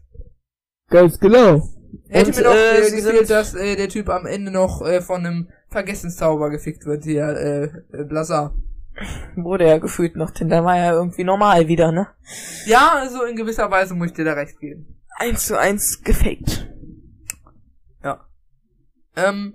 Ganz 0.91 1.19
genau. 1.19 1.63
Hätte 2.09 2.31
Und, 2.31 2.37
mir 2.37 2.45
noch 2.45 2.55
äh, 2.55 2.87
äh, 2.87 2.91
gefehlt, 2.91 3.31
dass 3.31 3.55
äh, 3.55 3.77
der 3.77 3.89
Typ 3.89 4.09
am 4.09 4.27
Ende 4.27 4.51
noch 4.51 4.83
äh, 4.83 5.01
von 5.01 5.25
einem 5.25 5.49
Vergessenszauber 5.69 6.51
gefickt 6.51 6.87
wird, 6.87 7.05
hier, 7.05 7.29
äh, 7.29 7.65
äh, 7.97 8.05
Blazar. 8.05 8.55
Wurde 9.35 9.67
ja 9.67 9.79
gefühlt 9.79 10.17
noch, 10.17 10.31
denn 10.31 10.49
da 10.49 10.65
war 10.65 10.77
ja 10.77 10.93
irgendwie 10.93 11.25
normal 11.25 11.67
wieder, 11.67 11.91
ne? 11.91 12.09
Ja, 12.67 12.93
also 12.95 13.25
in 13.25 13.37
gewisser 13.37 13.71
Weise 13.71 13.95
muss 13.95 14.09
ich 14.09 14.13
dir 14.13 14.25
da 14.25 14.35
recht 14.35 14.61
geben. 14.61 14.97
Eins 15.17 15.47
zu 15.47 15.59
eins 15.59 16.03
gefaked. 16.03 16.71
Ja. 18.03 18.27
Ähm, 19.17 19.55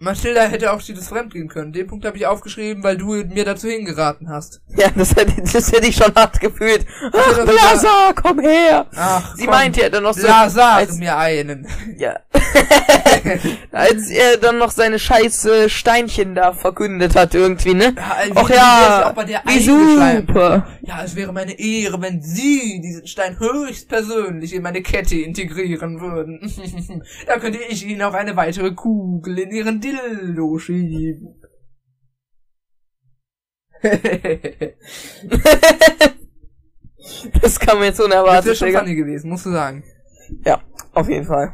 Mathilda 0.00 0.42
hätte 0.42 0.72
auch 0.72 0.80
Stilles 0.80 1.08
fremd 1.08 1.32
gehen 1.32 1.48
können. 1.48 1.72
Den 1.72 1.88
Punkt 1.88 2.04
habe 2.04 2.16
ich 2.16 2.26
aufgeschrieben, 2.26 2.84
weil 2.84 2.96
du 2.96 3.14
mir 3.14 3.44
dazu 3.44 3.68
hingeraten 3.68 4.28
hast. 4.28 4.60
Ja, 4.76 4.88
das 4.94 5.16
hätte, 5.16 5.42
das 5.42 5.72
hätte 5.72 5.88
ich 5.88 5.96
schon 5.96 6.14
hart 6.14 6.38
gefühlt. 6.40 6.86
Ach, 7.12 7.44
Blasa, 7.44 8.12
komm 8.14 8.38
her! 8.38 8.86
Ach, 8.94 9.34
Sie 9.34 9.44
komm, 9.44 9.54
meinte 9.54 9.80
ja 9.80 9.88
dann 9.88 10.04
noch 10.04 10.14
so, 10.14 10.22
Blazar 10.22 10.76
als, 10.76 10.96
mir 10.98 11.16
einen. 11.16 11.66
ja. 11.96 12.16
als 13.72 14.10
er 14.10 14.36
dann 14.36 14.58
noch 14.58 14.70
seine 14.70 15.00
scheiße 15.00 15.68
Steinchen 15.68 16.34
da 16.36 16.52
verkündet 16.52 17.16
hat 17.16 17.34
irgendwie, 17.34 17.74
ne? 17.74 17.94
Ja, 17.96 18.16
Ach 18.36 18.50
ja, 18.50 19.08
auch 19.08 19.12
bei 19.14 19.24
der 19.24 19.42
wie 19.46 19.60
super. 19.60 20.66
Ja, 20.82 21.02
es 21.04 21.16
wäre 21.16 21.32
meine 21.32 21.58
Ehre, 21.58 22.00
wenn 22.00 22.22
Sie 22.22 22.80
diesen 22.80 23.06
Stein 23.06 23.38
höchstpersönlich 23.38 24.54
in 24.54 24.62
meine 24.62 24.82
Kette 24.82 25.16
integrieren 25.16 26.00
würden. 26.00 26.40
da 27.26 27.38
könnte 27.38 27.58
ich 27.68 27.84
Ihnen 27.84 28.02
auch 28.02 28.14
eine 28.14 28.36
weitere 28.36 28.72
Kugel 28.72 29.40
in 29.40 29.50
Ihren 29.50 29.80
Dildo 29.92 30.58
schieben. 30.58 31.34
Das 37.42 37.58
kam 37.58 37.82
jetzt 37.82 37.98
das 37.98 38.08
wäre 38.08 38.20
unerwartet, 38.20 38.56
schon 38.56 38.66
Digga. 38.68 38.80
funny 38.80 38.94
gewesen, 38.94 39.30
musst 39.30 39.46
du 39.46 39.50
sagen. 39.50 39.82
Ja, 40.44 40.60
auf 40.92 41.08
jeden 41.08 41.24
Fall. 41.24 41.52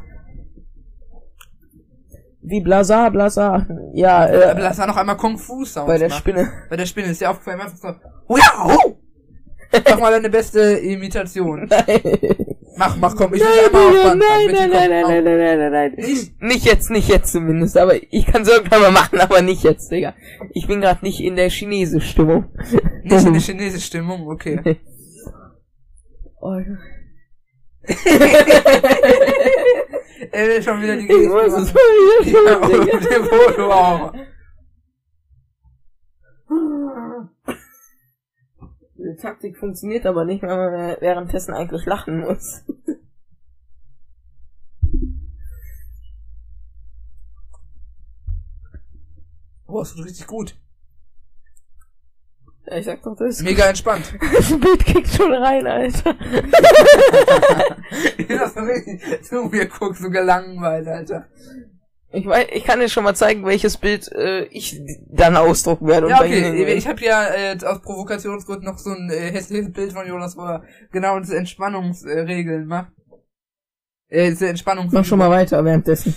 Wie 2.41 2.61
Blasa, 2.61 3.09
Blasa. 3.09 3.65
Ja, 3.93 4.25
Äh, 4.27 4.59
lass 4.59 4.77
da 4.77 4.85
noch 4.85 4.97
einmal 4.97 5.17
Kung 5.17 5.37
Fu 5.37 5.65
Sounds 5.65 5.87
bei 5.87 5.97
der 5.97 6.09
machen. 6.09 6.19
Spinne. 6.19 6.51
Bei 6.69 6.75
der 6.75 6.85
Spinne 6.85 7.07
ist 7.09 7.21
dir 7.21 7.29
aufgefallen, 7.31 7.61
einfach 7.61 7.77
so, 7.77 7.87
wow! 8.27 8.95
Mach 9.89 9.99
mal 9.99 10.11
deine 10.11 10.29
beste 10.29 10.59
Imitation. 10.77 11.69
Mach, 12.77 12.97
mach, 12.97 13.15
komm, 13.15 13.33
ich 13.33 13.41
will 13.41 13.47
Nein, 13.47 13.65
einmal 13.65 13.87
auf 13.87 14.15
nein, 14.15 14.17
nein, 14.17 14.69
nein, 14.69 14.69
nein, 14.69 14.89
nein, 14.89 15.23
nein, 15.23 15.37
nein, 15.37 15.59
nein, 15.59 15.71
nein. 15.71 15.93
Nicht? 15.95 16.41
Nicht 16.41 16.65
jetzt, 16.65 16.89
nicht 16.89 17.07
jetzt 17.07 17.31
zumindest, 17.31 17.77
aber 17.77 17.95
ich 17.95 18.25
kann 18.25 18.41
es 18.41 18.49
irgendwann 18.49 18.81
mal 18.81 18.91
machen, 18.91 19.19
aber 19.19 19.41
nicht 19.41 19.63
jetzt, 19.63 19.91
Digga. 19.91 20.13
Ich 20.53 20.67
bin 20.67 20.81
gerade 20.81 21.03
nicht 21.05 21.21
in 21.21 21.35
der 21.35 21.49
chinesischen 21.49 22.07
Stimmung. 22.07 22.45
Nicht 23.03 23.25
in 23.25 23.33
der 23.33 23.41
chinesischen 23.41 23.85
Stimmung, 23.85 24.27
okay. 24.27 24.79
Oh, 26.41 26.59
Ey, 30.31 30.61
schon 30.61 30.81
wieder 30.81 30.95
die 30.97 31.05
ich 31.11 31.27
muss 31.27 31.53
es 31.53 31.73
wieder 31.73 32.51
Ja, 32.51 32.99
tun, 36.47 37.35
und 39.15 39.21
dem 39.21 39.21
Foto 39.21 39.21
auch. 39.21 39.21
Die 39.21 39.21
Taktik 39.21 39.57
funktioniert 39.57 40.05
aber 40.05 40.25
nicht, 40.25 40.43
weil 40.43 40.57
man 40.57 40.97
währenddessen 41.01 41.53
eigentlich 41.53 41.85
lachen 41.85 42.19
muss. 42.19 42.63
Boah, 49.67 49.81
das 49.81 49.97
wird 49.97 50.07
richtig 50.07 50.27
gut. 50.27 50.55
Ja, 52.67 52.77
ich 52.77 52.85
sag 52.85 53.03
doch, 53.03 53.15
das 53.15 53.37
ist 53.37 53.43
Mega 53.43 53.65
entspannt. 53.65 54.17
Das 54.33 54.59
Bild 54.59 54.85
kickt 54.85 55.09
schon 55.09 55.33
rein, 55.33 55.67
Alter. 55.67 56.15
das 58.27 58.55
ist 58.55 58.57
richtig, 58.57 59.29
du 59.29 59.43
mir 59.43 59.67
guckst 59.67 60.01
so 60.01 60.09
gelangweilt, 60.09 60.87
Alter. 60.87 61.27
Ich 62.15 62.25
weiß, 62.25 62.47
ich 62.53 62.63
kann 62.63 62.79
dir 62.79 62.87
schon 62.87 63.03
mal 63.03 63.15
zeigen, 63.15 63.45
welches 63.45 63.77
Bild 63.77 64.09
äh, 64.13 64.45
ich 64.45 64.81
dann 65.09 65.35
ausdrucken 65.35 65.87
werde. 65.87 66.09
Ja, 66.09 66.21
okay, 66.21 66.73
ich 66.73 66.87
habe 66.87 67.01
ja 67.01 67.27
äh, 67.27 67.57
aus 67.65 67.81
Provokationsgründen 67.81 68.65
noch 68.65 68.77
so 68.77 68.91
ein 68.91 69.09
äh, 69.09 69.31
hässliches 69.31 69.71
Bild 69.71 69.91
von 69.91 70.07
Jonas, 70.07 70.37
wo 70.37 70.43
er 70.43 70.63
genau 70.91 71.19
diese 71.19 71.37
Entspannungsregeln 71.37 72.67
macht. 72.67 72.91
Äh, 74.07 74.29
diese 74.29 74.47
Entspannungs 74.47 74.93
Mach 74.93 75.03
schon 75.03 75.19
mal 75.19 75.29
weiter 75.29 75.63
währenddessen. 75.65 76.15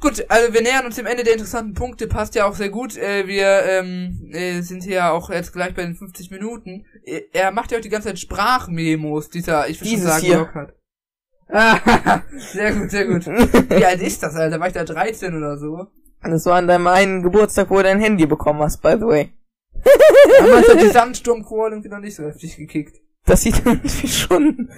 Gut, 0.00 0.24
also 0.28 0.54
wir 0.54 0.62
nähern 0.62 0.86
uns 0.86 0.96
dem 0.96 1.04
Ende 1.06 1.24
der 1.24 1.34
interessanten 1.34 1.74
Punkte, 1.74 2.06
passt 2.06 2.34
ja 2.34 2.46
auch 2.46 2.54
sehr 2.54 2.70
gut. 2.70 2.96
Äh, 2.96 3.26
wir 3.26 3.64
ähm, 3.66 4.30
äh, 4.32 4.62
sind 4.62 4.82
hier 4.82 4.94
ja 4.94 5.10
auch 5.12 5.28
jetzt 5.30 5.52
gleich 5.52 5.74
bei 5.74 5.82
den 5.82 5.94
50 5.94 6.30
Minuten. 6.30 6.86
Äh, 7.04 7.22
er 7.32 7.52
macht 7.52 7.70
ja 7.70 7.78
auch 7.78 7.82
die 7.82 7.90
ganze 7.90 8.08
Zeit 8.08 8.18
Sprachmemos, 8.18 9.28
dieser, 9.28 9.68
ich 9.68 9.78
würde 9.78 9.90
schon 9.90 9.98
Dieses 9.98 10.10
sagen, 10.10 10.24
hier. 10.24 10.74
Ah, 11.52 12.22
sehr 12.36 12.74
gut, 12.74 12.90
sehr 12.90 13.06
gut. 13.06 13.26
Wie 13.26 13.84
alt 13.84 14.02
ist 14.02 14.22
das, 14.22 14.36
Alter? 14.36 14.60
War 14.60 14.68
ich 14.68 14.74
da 14.74 14.84
13 14.84 15.36
oder 15.36 15.58
so? 15.58 15.88
Das 16.22 16.46
war 16.46 16.56
an 16.56 16.68
deinem 16.68 16.86
einen 16.86 17.22
Geburtstag, 17.22 17.70
wo 17.70 17.76
du 17.76 17.84
dein 17.84 18.00
Handy 18.00 18.26
bekommen 18.26 18.60
hast, 18.60 18.82
by 18.82 18.96
the 18.98 19.06
way. 19.06 19.32
Damals 20.38 20.68
hat 20.68 20.82
die 20.82 20.88
Sandsturmchor 20.88 21.70
irgendwie 21.70 21.88
noch 21.88 22.00
nicht 22.00 22.14
so 22.14 22.24
heftig 22.24 22.56
gekickt. 22.56 23.00
Das 23.24 23.42
sieht 23.42 23.64
irgendwie 23.64 24.08
schon, 24.08 24.68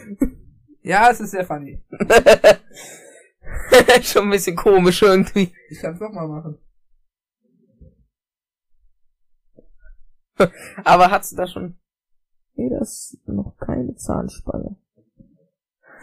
Ja, 0.82 1.10
es 1.10 1.20
ist 1.20 1.30
sehr 1.30 1.46
funny. 1.46 1.82
schon 4.02 4.24
ein 4.24 4.30
bisschen 4.30 4.56
komisch 4.56 5.02
irgendwie. 5.02 5.52
Ich 5.70 5.80
kann's 5.80 6.00
noch 6.00 6.12
mal 6.12 6.26
machen. 6.26 6.58
Aber 10.84 11.10
hat's 11.10 11.34
da 11.34 11.46
schon... 11.46 11.78
Nee, 12.54 12.68
das 12.68 13.14
ist 13.14 13.28
noch 13.28 13.56
keine 13.58 13.96
Zahnspange. 13.96 14.76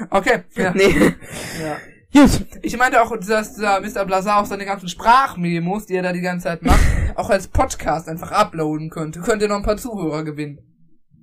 Okay, 0.10 0.44
ja. 0.56 0.72
Nee. 0.74 1.14
ja. 1.62 1.78
Gut. 2.12 2.46
Ich 2.62 2.78
meinte 2.78 3.02
auch, 3.02 3.16
dass 3.18 3.54
dieser 3.54 3.82
Mr. 3.82 4.06
Blazar 4.06 4.42
auch 4.42 4.46
seine 4.46 4.66
ganzen 4.66 4.90
Sprachmemos, 4.90 5.86
die 5.86 5.96
er 5.96 6.04
da 6.04 6.12
die 6.12 6.22
ganze 6.22 6.46
Zeit 6.46 6.64
macht, 6.64 6.80
auch 7.16 7.30
als 7.30 7.48
Podcast 7.48 8.10
einfach 8.10 8.32
uploaden 8.32 8.90
könnte. 8.90 9.20
Könnte 9.20 9.48
noch 9.48 9.58
ein 9.58 9.64
paar 9.64 9.78
Zuhörer 9.78 10.24
gewinnen. 10.24 10.60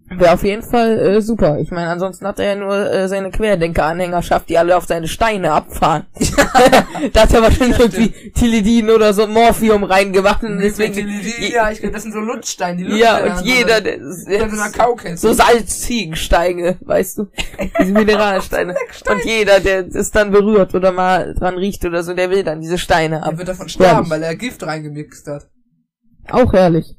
Wäre 0.09 0.35
auf 0.35 0.45
jeden 0.45 0.63
Fall 0.63 0.99
äh, 0.99 1.21
super. 1.21 1.59
Ich 1.59 1.73
meine, 1.73 1.89
ansonsten 1.89 2.27
hat 2.27 2.39
er 2.39 2.47
ja 2.47 2.55
nur 2.55 2.75
äh, 2.77 3.09
seine 3.09 3.31
Querdenker-Anhängerschaft, 3.33 4.49
die 4.49 4.57
alle 4.57 4.77
auf 4.77 4.85
seine 4.85 5.09
Steine 5.09 5.51
abfahren. 5.51 6.07
da 7.13 7.23
hat 7.23 7.35
er 7.35 7.43
wahrscheinlich 7.43 7.79
irgendwie 7.79 8.31
Tilidin 8.31 8.89
oder 8.91 9.13
so 9.13 9.27
Morphium 9.27 9.83
reingemacht 9.83 10.45
und 10.45 10.59
deswegen... 10.61 11.09
je- 11.09 11.53
ja, 11.53 11.73
ich, 11.73 11.81
das 11.81 12.05
sind 12.05 12.13
so 12.13 12.21
Lutschsteine, 12.21 12.77
die 12.77 12.85
lutschen 12.85 13.01
ja, 13.01 13.37
und 13.37 13.45
jeder, 13.45 13.81
der, 13.81 13.97
in 13.97 14.13
so 14.13 14.31
einer 14.31 14.71
der 14.71 14.73
Kaukette. 14.73 15.17
so 15.17 15.33
Salzziegensteine, 15.33 16.77
weißt 16.83 17.19
du? 17.19 17.27
Diese 17.81 17.93
Mineralsteine. 17.93 18.77
und 19.11 19.25
jeder, 19.25 19.59
der 19.59 19.87
es 19.89 20.13
dann 20.13 20.31
berührt 20.31 20.73
oder 20.77 20.93
mal 20.93 21.35
dran 21.35 21.57
riecht 21.59 21.85
oder 21.85 22.05
so, 22.05 22.15
der 22.15 22.31
will 22.31 22.45
dann 22.45 22.61
diese 22.61 22.79
Steine 22.79 23.25
ab. 23.25 23.33
Er 23.33 23.39
wird 23.39 23.49
davon 23.49 23.69
sterben, 23.69 24.09
weil 24.09 24.23
er 24.23 24.37
Gift 24.37 24.65
reingemixt 24.65 25.27
hat. 25.27 25.49
Auch 26.31 26.53
herrlich. 26.53 26.95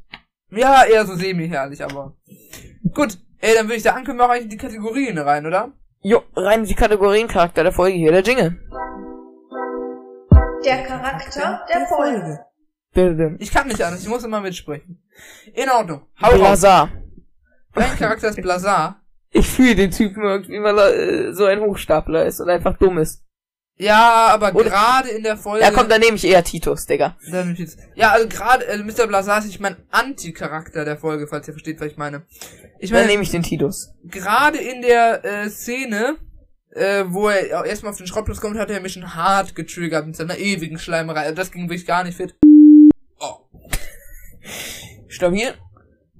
Ja, 0.50 0.84
eher 0.86 1.06
so 1.06 1.16
semi-herrlich, 1.16 1.84
aber. 1.84 2.16
Gut, 2.94 3.18
ey, 3.40 3.56
dann 3.56 3.66
würde 3.66 3.76
ich 3.76 3.84
sagen, 3.84 4.06
können 4.06 4.18
wir 4.18 4.26
auch 4.26 4.30
eigentlich 4.30 4.46
in 4.46 4.50
die 4.52 4.58
Kategorien 4.58 5.18
rein, 5.18 5.46
oder? 5.46 5.74
Jo, 6.02 6.22
rein 6.36 6.64
die 6.64 6.74
Kategoriencharakter 6.74 7.64
der 7.64 7.72
Folge 7.74 7.98
hier, 7.98 8.12
der 8.12 8.22
Jingle. 8.22 8.58
Der 10.64 10.84
Charakter 10.84 11.62
der 11.70 11.88
Folge. 11.88 12.40
Ich 13.40 13.52
kann 13.52 13.68
nicht 13.68 13.82
anders, 13.82 14.02
ich 14.02 14.10
muss 14.10 14.24
immer 14.24 14.42
mitsprechen. 14.42 15.04
In 15.54 15.70
Ordnung. 15.70 16.02
Hau 16.22 16.30
raus. 16.30 16.40
Blazar. 16.40 16.90
Dein 17.74 17.98
Charakter 17.98 18.30
ist 18.30 18.42
Blazar. 18.42 19.02
Ich 19.30 19.48
fühle 19.48 19.76
den 19.76 19.92
Typen 19.92 20.24
irgendwie, 20.24 20.64
weil 20.64 20.78
er 20.80 20.96
äh, 20.96 21.34
so 21.34 21.46
ein 21.46 21.60
Hochstapler 21.60 22.26
ist 22.26 22.40
und 22.40 22.50
einfach 22.50 22.78
dumm 22.78 22.98
ist. 22.98 23.24
Ja, 23.80 24.28
aber 24.30 24.52
gerade 24.54 25.10
in 25.10 25.22
der 25.24 25.38
Folge. 25.38 25.64
Ja, 25.64 25.72
komm, 25.72 25.88
dann 25.88 26.02
nehme 26.02 26.18
ich 26.18 26.26
eher 26.26 26.44
Titus, 26.44 26.88
Digga. 26.88 27.16
Dann 27.30 27.54
ich 27.54 27.60
jetzt- 27.60 27.78
Ja, 27.96 28.12
also 28.12 28.28
gerade, 28.28 28.68
also 28.68 28.84
Mr. 28.84 29.06
Blazar 29.08 29.38
ist 29.40 29.46
nicht 29.46 29.60
mein 29.60 29.76
Anti-Charakter 29.92 30.84
der 30.84 30.98
Folge, 30.98 31.28
falls 31.28 31.48
ihr 31.48 31.54
versteht, 31.54 31.80
was 31.80 31.88
ich 31.92 31.98
meine. 31.98 32.24
Ich 32.80 32.90
Dann 32.90 33.00
meine, 33.00 33.12
nehme 33.12 33.22
ich 33.24 33.30
den 33.30 33.44
Titus. 33.44 33.94
gerade 34.06 34.58
in 34.58 34.82
der 34.82 35.24
äh, 35.24 35.50
Szene, 35.50 36.16
äh, 36.72 37.04
wo 37.08 37.30
er 37.30 37.66
erstmal 37.66 37.92
auf 37.92 37.98
den 37.98 38.08
Schrottplatz 38.08 38.42
kommt, 38.42 38.58
hat 38.58 38.72
er 38.72 38.82
mich 38.82 38.94
schon 38.94 39.14
hart 39.14 39.54
getriggert 39.56 40.08
mit 40.08 40.16
seiner 40.16 40.38
ewigen 40.40 40.80
Schleimerei. 40.80 41.22
Also 41.22 41.36
das 41.36 41.52
ging 41.52 41.64
wirklich 41.70 41.86
gar 41.86 42.04
nicht 42.04 42.18
fit. 42.18 42.36
Oh. 43.20 43.38
Stabil. 45.08 45.54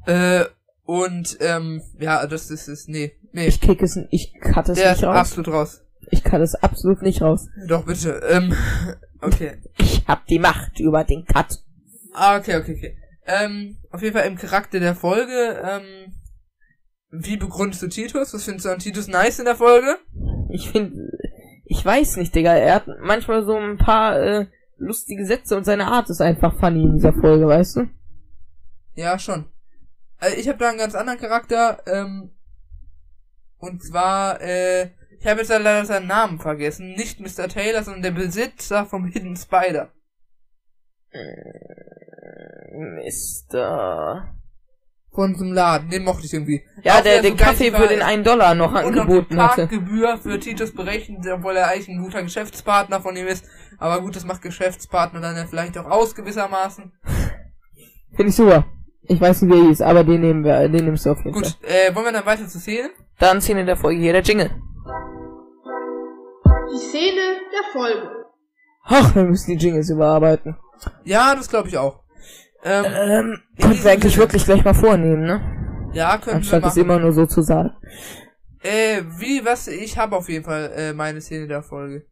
Äh, 0.06 0.46
und, 0.86 1.38
ähm, 1.42 1.82
ja, 2.00 2.26
das 2.28 2.50
ist, 2.50 2.68
ist 2.68 2.88
nee, 2.88 3.14
nee. 3.34 3.48
Ich 3.48 3.60
kick 3.62 3.82
es, 3.82 4.00
ich 4.12 4.34
cut 4.40 4.70
es 4.70 4.78
Der 4.78 4.92
nicht 4.94 5.04
raus. 5.04 5.16
absolut 5.18 5.48
raus. 5.50 5.82
Ich 6.10 6.24
cut 6.24 6.42
es 6.42 6.56
absolut 6.56 7.02
nicht 7.02 7.22
raus. 7.22 7.48
Doch, 7.68 7.86
bitte. 7.86 8.22
Ähm, 8.30 8.56
okay. 9.22 9.58
Ich 9.78 10.06
hab 10.08 10.26
die 10.28 10.40
Macht 10.40 10.80
über 10.80 11.04
den 11.04 11.26
Cut. 11.26 11.60
Ah, 12.14 12.38
okay, 12.38 12.58
okay, 12.58 12.76
okay. 12.78 12.98
Ähm, 13.26 13.78
auf 13.92 14.02
jeden 14.02 14.16
Fall 14.16 14.28
im 14.28 14.38
Charakter 14.38 14.80
der 14.80 14.96
Folge, 14.96 15.62
ähm, 15.64 16.14
wie 17.12 17.38
begründest 17.38 17.82
du 17.82 17.88
Titus? 17.88 18.34
Was 18.34 18.46
findest 18.46 18.66
du 18.66 18.70
an 18.70 18.80
Titus 18.80 19.08
nice 19.08 19.40
in 19.40 19.46
der 19.46 19.56
Folge? 19.56 19.98
Ich 20.50 20.70
finde, 20.70 21.12
ich 21.66 21.84
weiß 21.84 22.18
nicht, 22.18 22.34
Digga. 22.34 22.54
Er 22.54 22.76
hat 22.76 22.88
manchmal 23.02 23.46
so 23.46 23.56
ein 23.56 23.78
paar 23.78 24.20
äh, 24.20 24.48
lustige 24.78 25.26
Sätze 25.26 25.58
und 25.58 25.66
seine 25.66 25.88
Art 25.88 26.10
ist 26.10 26.22
einfach 26.22 26.58
funny 26.58 26.84
in 26.84 26.94
dieser 26.96 27.14
Folge, 27.14 27.48
weißt 27.48 27.78
du? 27.78 27.90
Ja, 28.96 29.20
schon. 29.20 29.46
Also 30.18 30.38
ich 30.38 30.48
habe 30.48 30.58
da 30.58 30.70
einen 30.70 30.80
ganz 30.80 30.96
anderen 30.96 31.20
Charakter, 31.20 31.80
ähm, 31.86 32.32
und 33.58 33.84
zwar, 33.84 34.42
äh, 34.42 34.90
ich 35.20 35.28
habe 35.28 35.40
jetzt 35.40 35.50
leider 35.50 35.86
seinen 35.86 36.08
Namen 36.08 36.40
vergessen. 36.40 36.94
Nicht 36.94 37.20
Mr. 37.20 37.48
Taylor, 37.48 37.84
sondern 37.84 38.04
der 38.04 38.12
Besitzer 38.12 38.86
vom 38.86 39.06
Hidden 39.06 39.36
Spider. 39.36 39.92
Mister. 42.72 44.34
Von 45.12 45.34
so 45.36 45.46
einem 45.46 45.54
Laden, 45.54 45.90
den 45.90 46.04
mochte 46.04 46.26
ich 46.26 46.34
irgendwie. 46.34 46.62
Ja, 46.84 46.98
Auch 46.98 47.02
der 47.02 47.22
der 47.22 47.32
den 47.32 47.38
so 47.38 47.44
Kaffee 47.44 47.72
für 47.72 47.88
den 47.88 48.04
einen 48.04 48.24
Dollar 48.24 48.54
noch 48.54 48.68
und 48.68 48.94
noch 48.94 49.02
angeboten 49.02 49.42
hatte. 49.42 49.68
Parkgebühr 49.68 50.18
für 50.18 50.40
Titus 50.40 50.74
berechnet, 50.74 51.26
obwohl 51.34 51.58
er 51.58 51.70
eigentlich 51.70 51.88
ein 51.88 52.04
guter 52.04 52.22
Geschäftspartner 52.22 53.02
von 53.02 53.16
ihm 53.16 53.26
ist. 53.26 53.44
Aber 53.80 54.02
gut, 54.02 54.16
das 54.16 54.26
macht 54.26 54.44
Geschäftspartner 54.44 55.20
dann 55.20 55.36
ja 55.36 55.46
vielleicht 55.48 55.76
auch 55.80 55.90
aus 55.90 56.14
gewissermaßen. 56.14 56.92
Finde 58.16 58.30
ich 58.30 58.36
super. 58.36 58.66
Ich 59.10 59.20
weiß 59.20 59.42
nicht, 59.42 59.56
wie 59.56 59.60
er 59.60 59.68
hieß, 59.70 59.82
aber 59.82 60.04
den 60.04 60.22
nehmen 60.22 60.44
wir, 60.44 60.68
den 60.68 60.86
nimmst 60.86 61.06
du 61.06 61.12
auf 61.12 61.24
jeden 61.24 61.34
Fall. 61.34 61.44
Gut, 61.44 61.58
äh, 61.64 61.96
wollen 61.96 62.06
wir 62.06 62.12
dann 62.12 62.26
weiter 62.26 62.48
zur 62.48 62.62
Szene? 62.62 62.90
Dann 63.20 63.42
Szene 63.42 63.66
der 63.66 63.78
Folge 63.78 64.02
hier, 64.02 64.14
der 64.14 64.22
Jingle. 64.22 64.52
Die 66.74 66.78
Szene 66.78 67.22
der 67.52 67.72
Folge. 67.72 68.26
Ach, 68.84 69.16
wir 69.16 69.24
müssen 69.24 69.52
die 69.58 69.64
Jingles 69.66 69.90
überarbeiten. 69.90 70.56
Ja, 71.04 71.36
das 71.36 71.50
glaube 71.50 71.68
ich 71.70 71.78
auch. 71.78 72.04
Ähm, 72.64 72.86
Ähm, 72.86 73.44
diesem 73.58 73.84
wir 73.84 73.92
eigentlich 73.92 74.18
wirklich 74.18 74.46
gleich 74.46 74.64
mal 74.64 74.74
vornehmen, 74.74 75.24
ne? 75.24 75.90
ja, 75.94 76.18
können 76.18 76.26
wir 76.28 76.36
Anstatt 76.36 76.64
es 76.64 76.70
machen. 76.76 76.82
immer 76.82 77.00
nur 77.00 77.14
so 77.14 77.26
zu 77.26 77.42
sagen. 77.42 77.72
Äh, 78.62 79.04
wie, 79.18 79.46
was, 79.46 79.68
ich 79.68 79.98
habe 79.98 80.16
auf 80.16 80.28
jeden 80.30 80.44
Fall 80.44 80.72
äh, 80.76 80.94
meine 80.94 81.22
Szene 81.22 81.48
der 81.48 81.64
Folge. 81.64 82.06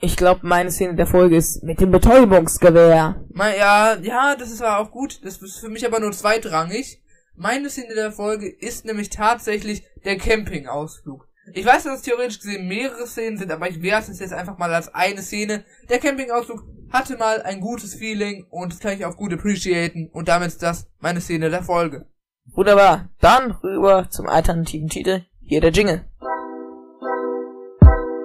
Ich 0.00 0.16
glaube, 0.16 0.40
meine 0.46 0.70
Szene 0.70 0.94
der 0.94 1.06
Folge 1.06 1.36
ist 1.36 1.62
mit 1.62 1.80
dem 1.80 1.90
Betäubungsgewehr. 1.90 3.22
Mein, 3.32 3.58
ja, 3.58 3.96
ja, 4.00 4.34
das 4.36 4.50
ist 4.50 4.62
aber 4.62 4.78
auch 4.78 4.90
gut. 4.90 5.20
Das 5.24 5.36
ist 5.42 5.58
für 5.60 5.68
mich 5.68 5.86
aber 5.86 6.00
nur 6.00 6.12
zweitrangig. 6.12 7.02
Meine 7.36 7.68
Szene 7.70 7.94
der 7.94 8.10
Folge 8.12 8.48
ist 8.48 8.84
nämlich 8.86 9.10
tatsächlich 9.10 9.84
der 10.04 10.16
Campingausflug. 10.16 11.28
Ich 11.52 11.66
weiß, 11.66 11.84
dass 11.84 11.96
es 11.96 12.02
theoretisch 12.02 12.38
gesehen 12.40 12.68
mehrere 12.68 13.06
Szenen 13.06 13.36
sind, 13.38 13.50
aber 13.50 13.68
ich 13.68 13.82
werte 13.82 14.12
es 14.12 14.20
jetzt 14.20 14.32
einfach 14.32 14.56
mal 14.58 14.72
als 14.72 14.94
eine 14.94 15.22
Szene. 15.22 15.64
Der 15.88 15.98
Campingausflug 15.98 16.62
hatte 16.92 17.16
mal 17.16 17.42
ein 17.42 17.60
gutes 17.60 17.94
Feeling 17.94 18.46
und 18.50 18.72
das 18.72 18.78
kann 18.80 18.92
ich 18.92 19.04
auch 19.04 19.16
gut 19.16 19.32
appreciaten 19.32 20.08
und 20.12 20.28
damit 20.28 20.48
ist 20.48 20.62
das 20.62 20.86
meine 21.00 21.20
Szene 21.20 21.50
der 21.50 21.62
Folge. 21.62 22.06
Wunderbar. 22.52 23.08
Dann 23.20 23.52
rüber 23.52 24.08
zum 24.10 24.26
alternativen 24.28 24.88
Titel. 24.88 25.22
Hier 25.40 25.60
der 25.60 25.70
Jingle. 25.70 26.04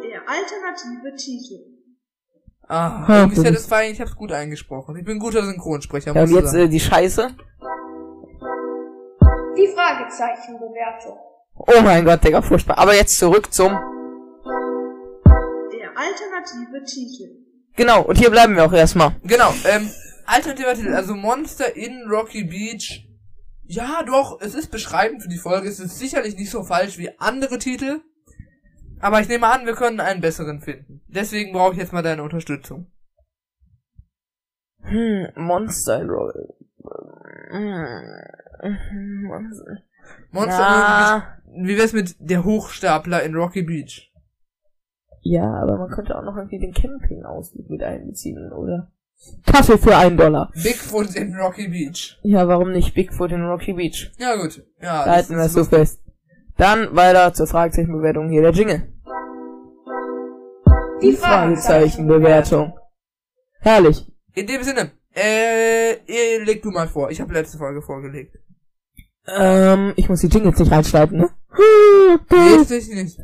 Der 0.03 0.21
alternative 0.27 1.15
Titel. 1.15 1.59
Ah, 2.67 3.05
Ja, 3.07 3.19
irgendwie 3.21 3.35
das 3.35 3.43
satisfying, 3.45 3.91
ich 3.93 4.01
hab's 4.01 4.15
gut 4.15 4.31
eingesprochen. 4.31 4.95
Ich 4.97 5.05
bin 5.05 5.17
ein 5.17 5.19
guter 5.19 5.43
Synchronsprecher, 5.43 6.13
Ja, 6.13 6.21
muss 6.21 6.31
und 6.31 6.35
jetzt 6.37 6.51
sagen. 6.51 6.63
äh, 6.65 6.69
die 6.69 6.79
Scheiße. 6.79 7.29
Die 9.57 9.67
Fragezeichenbewertung. 9.67 11.17
Oh 11.67 11.81
mein 11.81 12.05
Gott, 12.05 12.23
Digga, 12.23 12.41
furchtbar. 12.41 12.77
Aber 12.77 12.95
jetzt 12.95 13.17
zurück 13.17 13.53
zum... 13.53 13.71
Der 13.71 13.81
alternative 15.97 16.83
Titel. 16.85 17.37
Genau, 17.75 18.03
und 18.03 18.17
hier 18.17 18.29
bleiben 18.29 18.55
wir 18.55 18.65
auch 18.65 18.73
erstmal. 18.73 19.15
Genau, 19.23 19.51
ähm, 19.65 19.89
alternativer 20.25 20.75
Titel, 20.75 20.93
also 20.93 21.15
Monster 21.15 21.75
in 21.75 22.07
Rocky 22.09 22.43
Beach. 22.43 23.09
Ja, 23.63 24.03
doch, 24.03 24.39
es 24.41 24.53
ist 24.53 24.69
beschreibend 24.69 25.23
für 25.23 25.29
die 25.29 25.39
Folge. 25.39 25.67
Es 25.67 25.79
ist 25.79 25.97
sicherlich 25.97 26.37
nicht 26.37 26.51
so 26.51 26.63
falsch 26.63 26.99
wie 26.99 27.09
andere 27.19 27.57
Titel. 27.57 28.01
Aber 28.99 29.19
ich 29.19 29.27
nehme 29.27 29.47
an, 29.47 29.65
wir 29.65 29.73
können 29.73 29.99
einen 29.99 30.21
besseren 30.21 30.61
finden. 30.61 31.01
Deswegen 31.07 31.51
brauche 31.51 31.73
ich 31.73 31.79
jetzt 31.79 31.93
mal 31.93 32.03
deine 32.03 32.23
Unterstützung. 32.23 32.91
Hm, 34.81 35.29
Monster 35.35 36.05
Roll. 36.05 36.53
Hm, 37.49 39.23
Monster. 39.23 39.79
Monster 40.31 40.59
Ja, 40.59 41.37
wie 41.57 41.77
wär's 41.77 41.93
mit 41.93 42.15
der 42.19 42.43
Hochstapler 42.43 43.23
in 43.23 43.35
Rocky 43.35 43.63
Beach? 43.63 44.11
ja, 45.27 45.43
aber 45.43 45.77
man 45.77 45.89
könnte 45.89 46.15
auch 46.17 46.23
noch 46.23 46.35
irgendwie 46.37 46.59
den 46.59 46.73
Campingausflug 46.73 47.69
mit 47.69 47.81
einbeziehen, 47.81 48.51
oder? 48.51 48.91
Kaffee 49.45 49.77
für 49.77 49.95
einen 49.97 50.17
Dollar. 50.17 50.51
Bigfoot 50.53 51.15
in 51.15 51.33
Rocky 51.35 51.67
Beach. 51.67 52.19
Ja, 52.21 52.47
warum 52.47 52.71
nicht 52.71 52.93
Bigfoot 52.93 53.31
in 53.31 53.41
Rocky 53.43 53.73
Beach? 53.73 54.11
Ja, 54.19 54.35
gut. 54.35 54.63
Ja, 54.81 55.05
Da 55.05 55.11
halten 55.13 55.35
wir 55.35 55.45
es 55.45 55.53
so 55.53 55.63
fest. 55.63 55.99
Dann 56.57 56.95
weiter 56.95 57.33
zur 57.33 57.47
Fragezeichenbewertung. 57.47 58.29
Hier 58.29 58.41
der 58.43 58.51
Jingle. 58.51 58.93
Die 61.01 61.13
Fragezeichenbewertung. 61.13 62.77
Herrlich. 63.61 64.05
In 64.35 64.47
dem 64.47 64.63
Sinne, 64.63 64.91
äh, 65.15 66.43
leg 66.43 66.61
du 66.61 66.71
mal 66.71 66.87
vor. 66.87 67.09
Ich 67.09 67.19
habe 67.21 67.33
letzte 67.33 67.57
Folge 67.57 67.81
vorgelegt. 67.81 68.37
Ähm, 69.27 69.93
ich 69.95 70.09
muss 70.09 70.21
die 70.21 70.27
Jingles 70.27 70.59
nicht 70.59 70.71
reinschneiden, 70.71 71.17
ne? 71.17 71.29
Tatsächlich 72.29 72.95
nicht. 72.95 73.19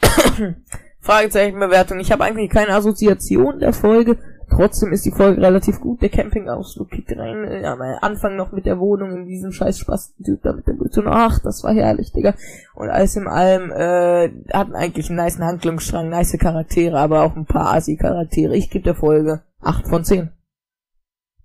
Fragezeichenbewertung. 1.00 1.98
Ich 2.00 2.12
habe 2.12 2.24
eigentlich 2.24 2.50
keine 2.50 2.74
Assoziation 2.74 3.58
der 3.58 3.72
Folge. 3.72 4.18
Trotzdem 4.50 4.92
ist 4.92 5.04
die 5.04 5.12
Folge 5.12 5.40
relativ 5.40 5.80
gut. 5.80 6.02
Der 6.02 6.08
Campingausflug 6.08 6.90
kickt 6.90 7.16
rein. 7.16 7.44
Äh, 7.44 7.64
Am 7.64 7.80
Anfang 7.80 8.36
noch 8.36 8.52
mit 8.52 8.66
der 8.66 8.80
Wohnung 8.80 9.12
in 9.12 9.26
diesem 9.26 9.52
scheiß 9.52 9.78
Spastentyp 9.78 10.42
da 10.42 10.52
mit 10.52 10.66
der 10.66 10.74
Mütze. 10.74 11.02
Ach, 11.06 11.38
das 11.38 11.62
war 11.62 11.72
herrlich, 11.72 12.12
Digga. 12.12 12.34
Und 12.74 12.90
alles 12.90 13.16
in 13.16 13.28
allem, 13.28 13.70
äh, 13.70 14.30
hatten 14.52 14.74
eigentlich 14.74 15.08
einen 15.08 15.24
niceen 15.24 15.44
Handlungsstrang, 15.44 16.08
nice 16.08 16.36
Charaktere, 16.38 16.98
aber 16.98 17.22
auch 17.22 17.36
ein 17.36 17.46
paar 17.46 17.72
Assi-Charaktere. 17.74 18.56
Ich 18.56 18.70
gebe 18.70 18.84
der 18.84 18.96
Folge 18.96 19.42
8 19.60 19.86
von 19.86 20.04
10. 20.04 20.30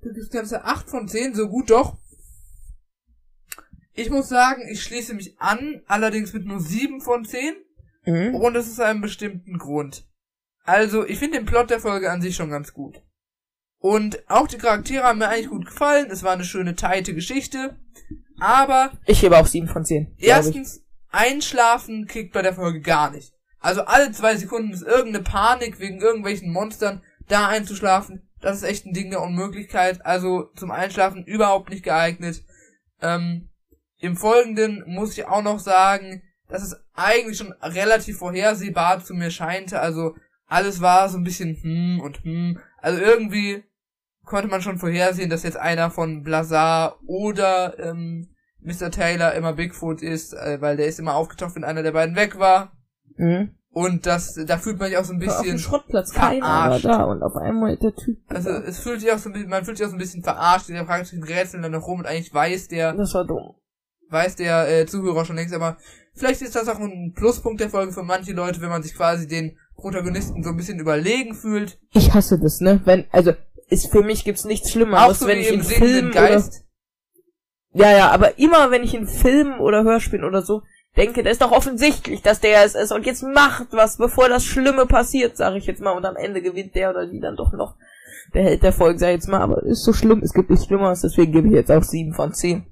Du 0.01 0.11
gibst 0.11 0.31
ganze 0.31 0.65
8 0.65 0.89
von 0.89 1.07
10, 1.07 1.35
so 1.35 1.47
gut 1.47 1.69
doch. 1.69 1.97
Ich 3.95 4.09
muss 4.09 4.29
sagen, 4.29 4.63
ich 4.69 4.83
schließe 4.83 5.13
mich 5.13 5.39
an, 5.39 5.81
allerdings 5.87 6.33
mit 6.33 6.45
nur 6.45 6.59
7 6.59 7.01
von 7.01 7.25
10. 7.25 7.55
Mhm. 8.05 8.35
Und 8.35 8.55
es 8.55 8.67
ist 8.67 8.79
einem 8.79 9.01
bestimmten 9.01 9.57
Grund. 9.57 10.05
Also, 10.63 11.05
ich 11.05 11.17
finde 11.19 11.37
den 11.37 11.45
Plot 11.45 11.69
der 11.69 11.79
Folge 11.79 12.11
an 12.11 12.21
sich 12.21 12.35
schon 12.35 12.49
ganz 12.49 12.73
gut. 12.73 13.01
Und 13.79 14.23
auch 14.29 14.47
die 14.47 14.57
Charaktere 14.57 15.03
haben 15.03 15.19
mir 15.19 15.29
eigentlich 15.29 15.49
gut 15.49 15.65
gefallen. 15.65 16.07
Es 16.09 16.23
war 16.23 16.33
eine 16.33 16.43
schöne, 16.43 16.75
teite 16.75 17.13
Geschichte. 17.13 17.77
Aber 18.39 18.91
Ich 19.05 19.21
gebe 19.21 19.37
auch 19.37 19.47
7 19.47 19.67
von 19.67 19.85
10. 19.85 20.05
glaub 20.05 20.17
ich. 20.19 20.27
erstens, 20.27 20.83
Einschlafen 21.09 22.07
kickt 22.07 22.33
bei 22.33 22.41
der 22.41 22.53
Folge 22.53 22.81
gar 22.81 23.11
nicht. 23.11 23.33
Also 23.59 23.81
alle 23.81 24.11
zwei 24.11 24.35
Sekunden 24.35 24.73
ist 24.73 24.83
irgendeine 24.83 25.23
Panik 25.23 25.79
wegen 25.79 25.99
irgendwelchen 26.01 26.51
Monstern, 26.51 27.01
da 27.27 27.47
einzuschlafen. 27.47 28.29
Das 28.41 28.57
ist 28.57 28.63
echt 28.63 28.85
ein 28.85 28.93
Ding 28.93 29.09
der 29.09 29.21
Unmöglichkeit. 29.21 30.05
Also 30.05 30.51
zum 30.55 30.71
Einschlafen 30.71 31.23
überhaupt 31.23 31.69
nicht 31.69 31.83
geeignet. 31.83 32.43
Ähm, 33.01 33.49
Im 34.05 34.15
Folgenden 34.15 34.83
muss 34.85 35.17
ich 35.17 35.25
auch 35.25 35.41
noch 35.41 35.57
sagen, 35.59 36.21
dass 36.47 36.61
es 36.61 36.75
eigentlich 36.93 37.39
schon 37.39 37.53
relativ 37.61 38.19
vorhersehbar 38.19 39.03
zu 39.03 39.15
mir 39.15 39.31
scheinte. 39.31 39.79
Also 39.79 40.15
alles 40.45 40.79
war 40.79 41.09
so 41.09 41.17
ein 41.17 41.23
bisschen 41.23 41.55
hm 41.59 41.99
und 42.01 42.23
hm. 42.23 42.59
Also 42.81 43.01
irgendwie 43.01 43.63
konnte 44.25 44.47
man 44.47 44.61
schon 44.61 44.77
vorhersehen, 44.77 45.31
dass 45.31 45.41
jetzt 45.41 45.57
einer 45.57 45.89
von 45.89 46.21
Blazar 46.21 46.99
oder 47.07 47.79
ähm, 47.79 48.29
Mr. 48.61 48.91
Taylor 48.91 49.33
immer 49.33 49.53
Bigfoot 49.53 50.03
ist, 50.03 50.33
äh, 50.33 50.61
weil 50.61 50.77
der 50.77 50.85
ist 50.85 50.99
immer 50.99 51.15
aufgetaucht, 51.15 51.55
wenn 51.55 51.63
einer 51.63 51.81
der 51.81 51.91
beiden 51.91 52.15
weg 52.15 52.37
war. 52.37 52.73
Mhm. 53.17 53.55
Und 53.71 54.05
das, 54.05 54.35
da 54.45 54.57
fühlt 54.57 54.79
man 54.79 54.89
sich 54.89 54.97
auch 54.97 55.03
so 55.03 55.13
ein 55.13 55.17
Auf 55.17 55.41
dem 55.41 55.41
bisschen, 55.43 55.59
Schrottplatz 55.59 56.13
keiner 56.13 56.45
war 56.45 56.79
verarscht. 56.79 56.85
da 56.85 57.03
und 57.05 57.23
auf 57.23 57.35
einmal 57.35 57.75
der 57.75 57.93
Typ. 57.95 58.19
also 58.29 58.49
da. 58.49 58.59
es 58.59 58.79
fühlt 58.79 59.01
sich 59.01 59.11
auch 59.11 59.17
so 59.17 59.29
ein 59.29 59.33
bisschen, 59.33 59.49
man 59.49 59.65
fühlt 59.65 59.77
sich 59.77 59.85
auch 59.85 59.89
so 59.89 59.95
ein 59.95 59.99
bisschen 59.99 60.23
verarscht, 60.23 60.69
der 60.69 60.85
fragt 60.85 61.07
sich 61.07 61.19
den 61.19 61.27
Rätseln 61.27 61.61
dann 61.63 61.73
noch 61.73 61.87
rum 61.87 61.99
und 61.99 62.05
eigentlich 62.05 62.33
weiß 62.33 62.67
der, 62.69 62.93
das 62.93 63.13
war 63.13 63.25
dumm. 63.25 63.55
Weiß 64.09 64.35
der 64.35 64.67
äh, 64.67 64.85
Zuhörer 64.85 65.25
schon 65.25 65.35
längst, 65.35 65.53
aber 65.53 65.77
vielleicht 66.13 66.41
ist 66.41 66.55
das 66.55 66.67
auch 66.67 66.79
ein 66.79 67.13
Pluspunkt 67.15 67.61
der 67.61 67.69
Folge 67.69 67.91
für 67.91 68.03
manche 68.03 68.33
Leute, 68.33 68.61
wenn 68.61 68.69
man 68.69 68.83
sich 68.83 68.95
quasi 68.95 69.27
den 69.27 69.57
Protagonisten 69.75 70.43
so 70.43 70.49
ein 70.51 70.57
bisschen 70.57 70.79
überlegen 70.79 71.35
fühlt. 71.35 71.79
Ich 71.93 72.13
hasse 72.13 72.39
das, 72.39 72.61
ne? 72.61 72.81
Wenn, 72.85 73.05
also, 73.11 73.33
ist, 73.67 73.91
für 73.91 74.03
mich 74.03 74.23
gibt's 74.23 74.45
nichts 74.45 74.69
Auch 74.69 74.71
Schlimmeres, 74.71 75.19
so 75.19 75.27
wenn 75.27 75.39
ich 75.39 75.49
im 75.49 75.55
in 75.55 75.63
Filmen 75.63 76.11
Geist. 76.11 76.63
oder, 77.73 77.85
ja, 77.85 77.97
ja, 77.97 78.11
aber 78.11 78.39
immer 78.39 78.71
wenn 78.71 78.83
ich 78.83 78.93
in 78.93 79.07
Filmen 79.07 79.59
oder 79.59 79.83
Hörspielen 79.83 80.23
oder 80.23 80.41
so 80.41 80.61
denke, 80.95 81.23
das 81.23 81.33
ist 81.33 81.41
doch 81.41 81.51
offensichtlich, 81.51 82.21
dass 82.21 82.39
der 82.39 82.63
es 82.63 82.75
ist 82.75 82.91
und 82.91 83.05
jetzt 83.05 83.23
macht 83.23 83.67
was, 83.71 83.97
bevor 83.97 84.29
das 84.29 84.45
Schlimme 84.45 84.85
passiert, 84.85 85.35
sage 85.35 85.57
ich 85.57 85.65
jetzt 85.65 85.81
mal, 85.81 85.91
und 85.91 86.05
am 86.05 86.15
Ende 86.15 86.41
gewinnt 86.41 86.75
der 86.75 86.91
oder 86.91 87.05
die 87.05 87.19
dann 87.19 87.35
doch 87.35 87.51
noch 87.51 87.75
der 88.33 88.43
Held 88.43 88.63
der 88.63 88.73
Folge, 88.73 88.99
sag 88.99 89.09
ich 89.09 89.15
jetzt 89.15 89.27
mal, 89.27 89.41
aber 89.41 89.63
ist 89.63 89.83
so 89.83 89.93
schlimm, 89.93 90.21
es 90.23 90.33
gibt 90.33 90.49
nichts 90.49 90.65
Schlimmeres, 90.65 91.01
deswegen 91.01 91.31
gebe 91.31 91.47
ich 91.47 91.53
jetzt 91.53 91.71
auch 91.71 91.83
7 91.83 92.13
von 92.13 92.33
10. 92.33 92.65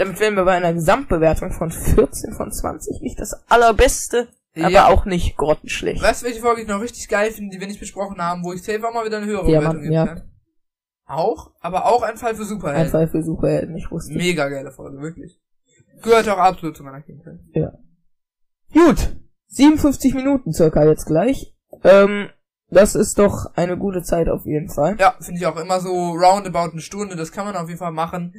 Damit 0.00 0.18
wären 0.18 0.34
wir 0.34 0.46
bei 0.46 0.54
einer 0.56 0.72
Gesamtbewertung 0.72 1.52
von 1.52 1.70
14 1.70 2.32
von 2.32 2.50
20, 2.50 3.02
nicht 3.02 3.20
das 3.20 3.34
allerbeste, 3.50 4.28
aber 4.56 4.70
Ja. 4.70 4.86
auch 4.86 5.04
nicht 5.04 5.36
grottenschlecht. 5.36 6.02
Weißt 6.02 6.22
du, 6.22 6.26
welche 6.26 6.40
Folge 6.40 6.62
ich 6.62 6.68
noch 6.68 6.80
richtig 6.80 7.06
geil 7.06 7.30
finde, 7.32 7.54
die 7.54 7.60
wir 7.60 7.66
nicht 7.66 7.80
besprochen 7.80 8.16
haben, 8.18 8.42
wo 8.42 8.54
ich 8.54 8.62
auch 8.82 8.94
mal 8.94 9.04
wieder 9.04 9.18
eine 9.18 9.26
höhere 9.26 9.50
Ja, 9.50 9.58
Bewertung 9.60 9.82
geben 9.82 9.92
ja. 9.92 10.06
kann? 10.06 10.22
Auch, 11.04 11.50
aber 11.60 11.84
auch 11.84 12.02
ein 12.02 12.16
Fall 12.16 12.34
für 12.34 12.42
Ein 12.42 12.48
Superhelden. 12.48 12.90
Fall 12.90 13.08
für 13.08 13.22
Superhelden, 13.22 13.76
ich 13.76 13.90
wusste. 13.90 14.14
Mega 14.14 14.48
geile 14.48 14.72
Folge, 14.72 15.02
wirklich. 15.02 15.38
Gehört 16.02 16.26
auch 16.30 16.38
absolut 16.38 16.78
zu 16.78 16.82
meiner 16.82 17.02
Kindheit. 17.02 17.38
Gut, 18.72 19.16
57 19.48 20.14
Minuten 20.14 20.54
circa 20.54 20.82
jetzt 20.84 21.04
gleich. 21.04 21.54
Ähm, 21.84 22.30
das 22.70 22.94
ist 22.94 23.18
doch 23.18 23.50
eine 23.54 23.76
gute 23.76 24.02
Zeit 24.02 24.30
auf 24.30 24.46
jeden 24.46 24.70
Fall. 24.70 24.96
Ja, 24.98 25.14
finde 25.20 25.40
ich 25.40 25.46
auch 25.46 25.56
immer 25.60 25.80
so 25.80 25.90
roundabout 26.12 26.70
eine 26.72 26.80
Stunde, 26.80 27.16
das 27.16 27.32
kann 27.32 27.44
man 27.44 27.54
auf 27.56 27.68
jeden 27.68 27.78
Fall 27.80 27.92
machen. 27.92 28.34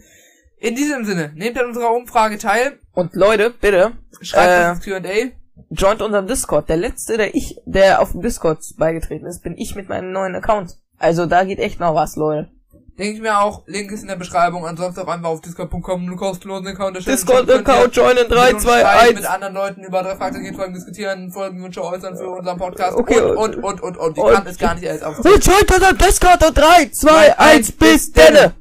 In 0.64 0.76
diesem 0.76 1.04
Sinne, 1.06 1.32
nehmt 1.34 1.60
an 1.60 1.66
unserer 1.70 1.92
Umfrage 1.92 2.38
teil, 2.38 2.78
Und 2.94 3.16
Leute, 3.16 3.50
bitte, 3.50 3.94
schreibt 4.22 4.86
Äh, 4.88 5.00
Q&A. 5.00 5.32
joint 5.72 6.04
unseren 6.04 6.28
Discord. 6.28 6.70
Der 6.70 6.78
letzte, 6.78 7.18
der 7.18 7.34
ich, 7.34 7.58
der 7.66 8.00
auf 8.00 8.12
dem 8.12 8.22
Discord 8.22 8.60
beigetreten 8.78 9.26
ist, 9.26 9.42
bin 9.42 9.58
ich 9.58 9.74
mit 9.76 9.90
meinem 9.90 10.12
neuen 10.12 10.36
Account. 10.36 10.78
Also 11.00 11.26
da 11.26 11.46
geht 11.46 11.58
echt 11.58 11.80
noch 11.80 11.96
was, 11.96 12.16
Leute. 12.16 12.52
Denke 13.00 13.16
ich 13.16 13.22
mir 13.22 13.40
auch, 13.40 13.64
Link 13.66 13.92
ist 13.92 14.04
in 14.04 14.10
der 14.10 14.18
Beschreibung, 14.18 14.68
ansonsten 14.68 15.02
auch 15.02 15.08
einfach 15.08 15.30
auf 15.30 15.42
discord.com, 15.42 16.02
einen 16.02 16.16
kostenlosen 16.16 16.68
Account. 16.68 17.08
Discord-Account 17.08 17.96
joinen, 17.96 18.18
Könnt 18.28 18.30
ihr 18.30 18.36
3, 18.36 18.46
mit 18.46 18.54
uns 18.54 18.64
2, 18.64 18.82
schreiben, 18.82 19.16
mit 19.16 19.26
1. 19.26 19.26
anderen 19.34 19.54
Leuten 19.56 19.84
über 19.84 20.04
drei 20.04 20.16
Fragezeichen 20.16 20.56
Folgen 20.56 20.74
diskutieren, 20.76 21.32
Folgenwünsche 21.32 21.84
äußern 21.84 22.16
für 22.16 22.30
unseren 22.30 22.60
Podcast 22.60 22.96
Okay, 22.98 23.20
und, 23.20 23.56
und- 23.56 23.64
und, 23.64 23.82
und, 23.82 23.98
und. 23.98 24.18
Ich 24.18 24.24
kann 24.24 24.46
es 24.46 24.58
gar 24.60 24.76
nicht 24.76 24.88
alles 24.88 25.02
auf. 25.02 25.18
Joint 25.26 25.74
unseren 25.74 25.98
Discord 25.98 26.46
und 26.48 26.56
3, 26.56 26.90
2, 26.92 27.40
1, 27.40 27.72
bis 27.72 28.12
denne! 28.12 28.54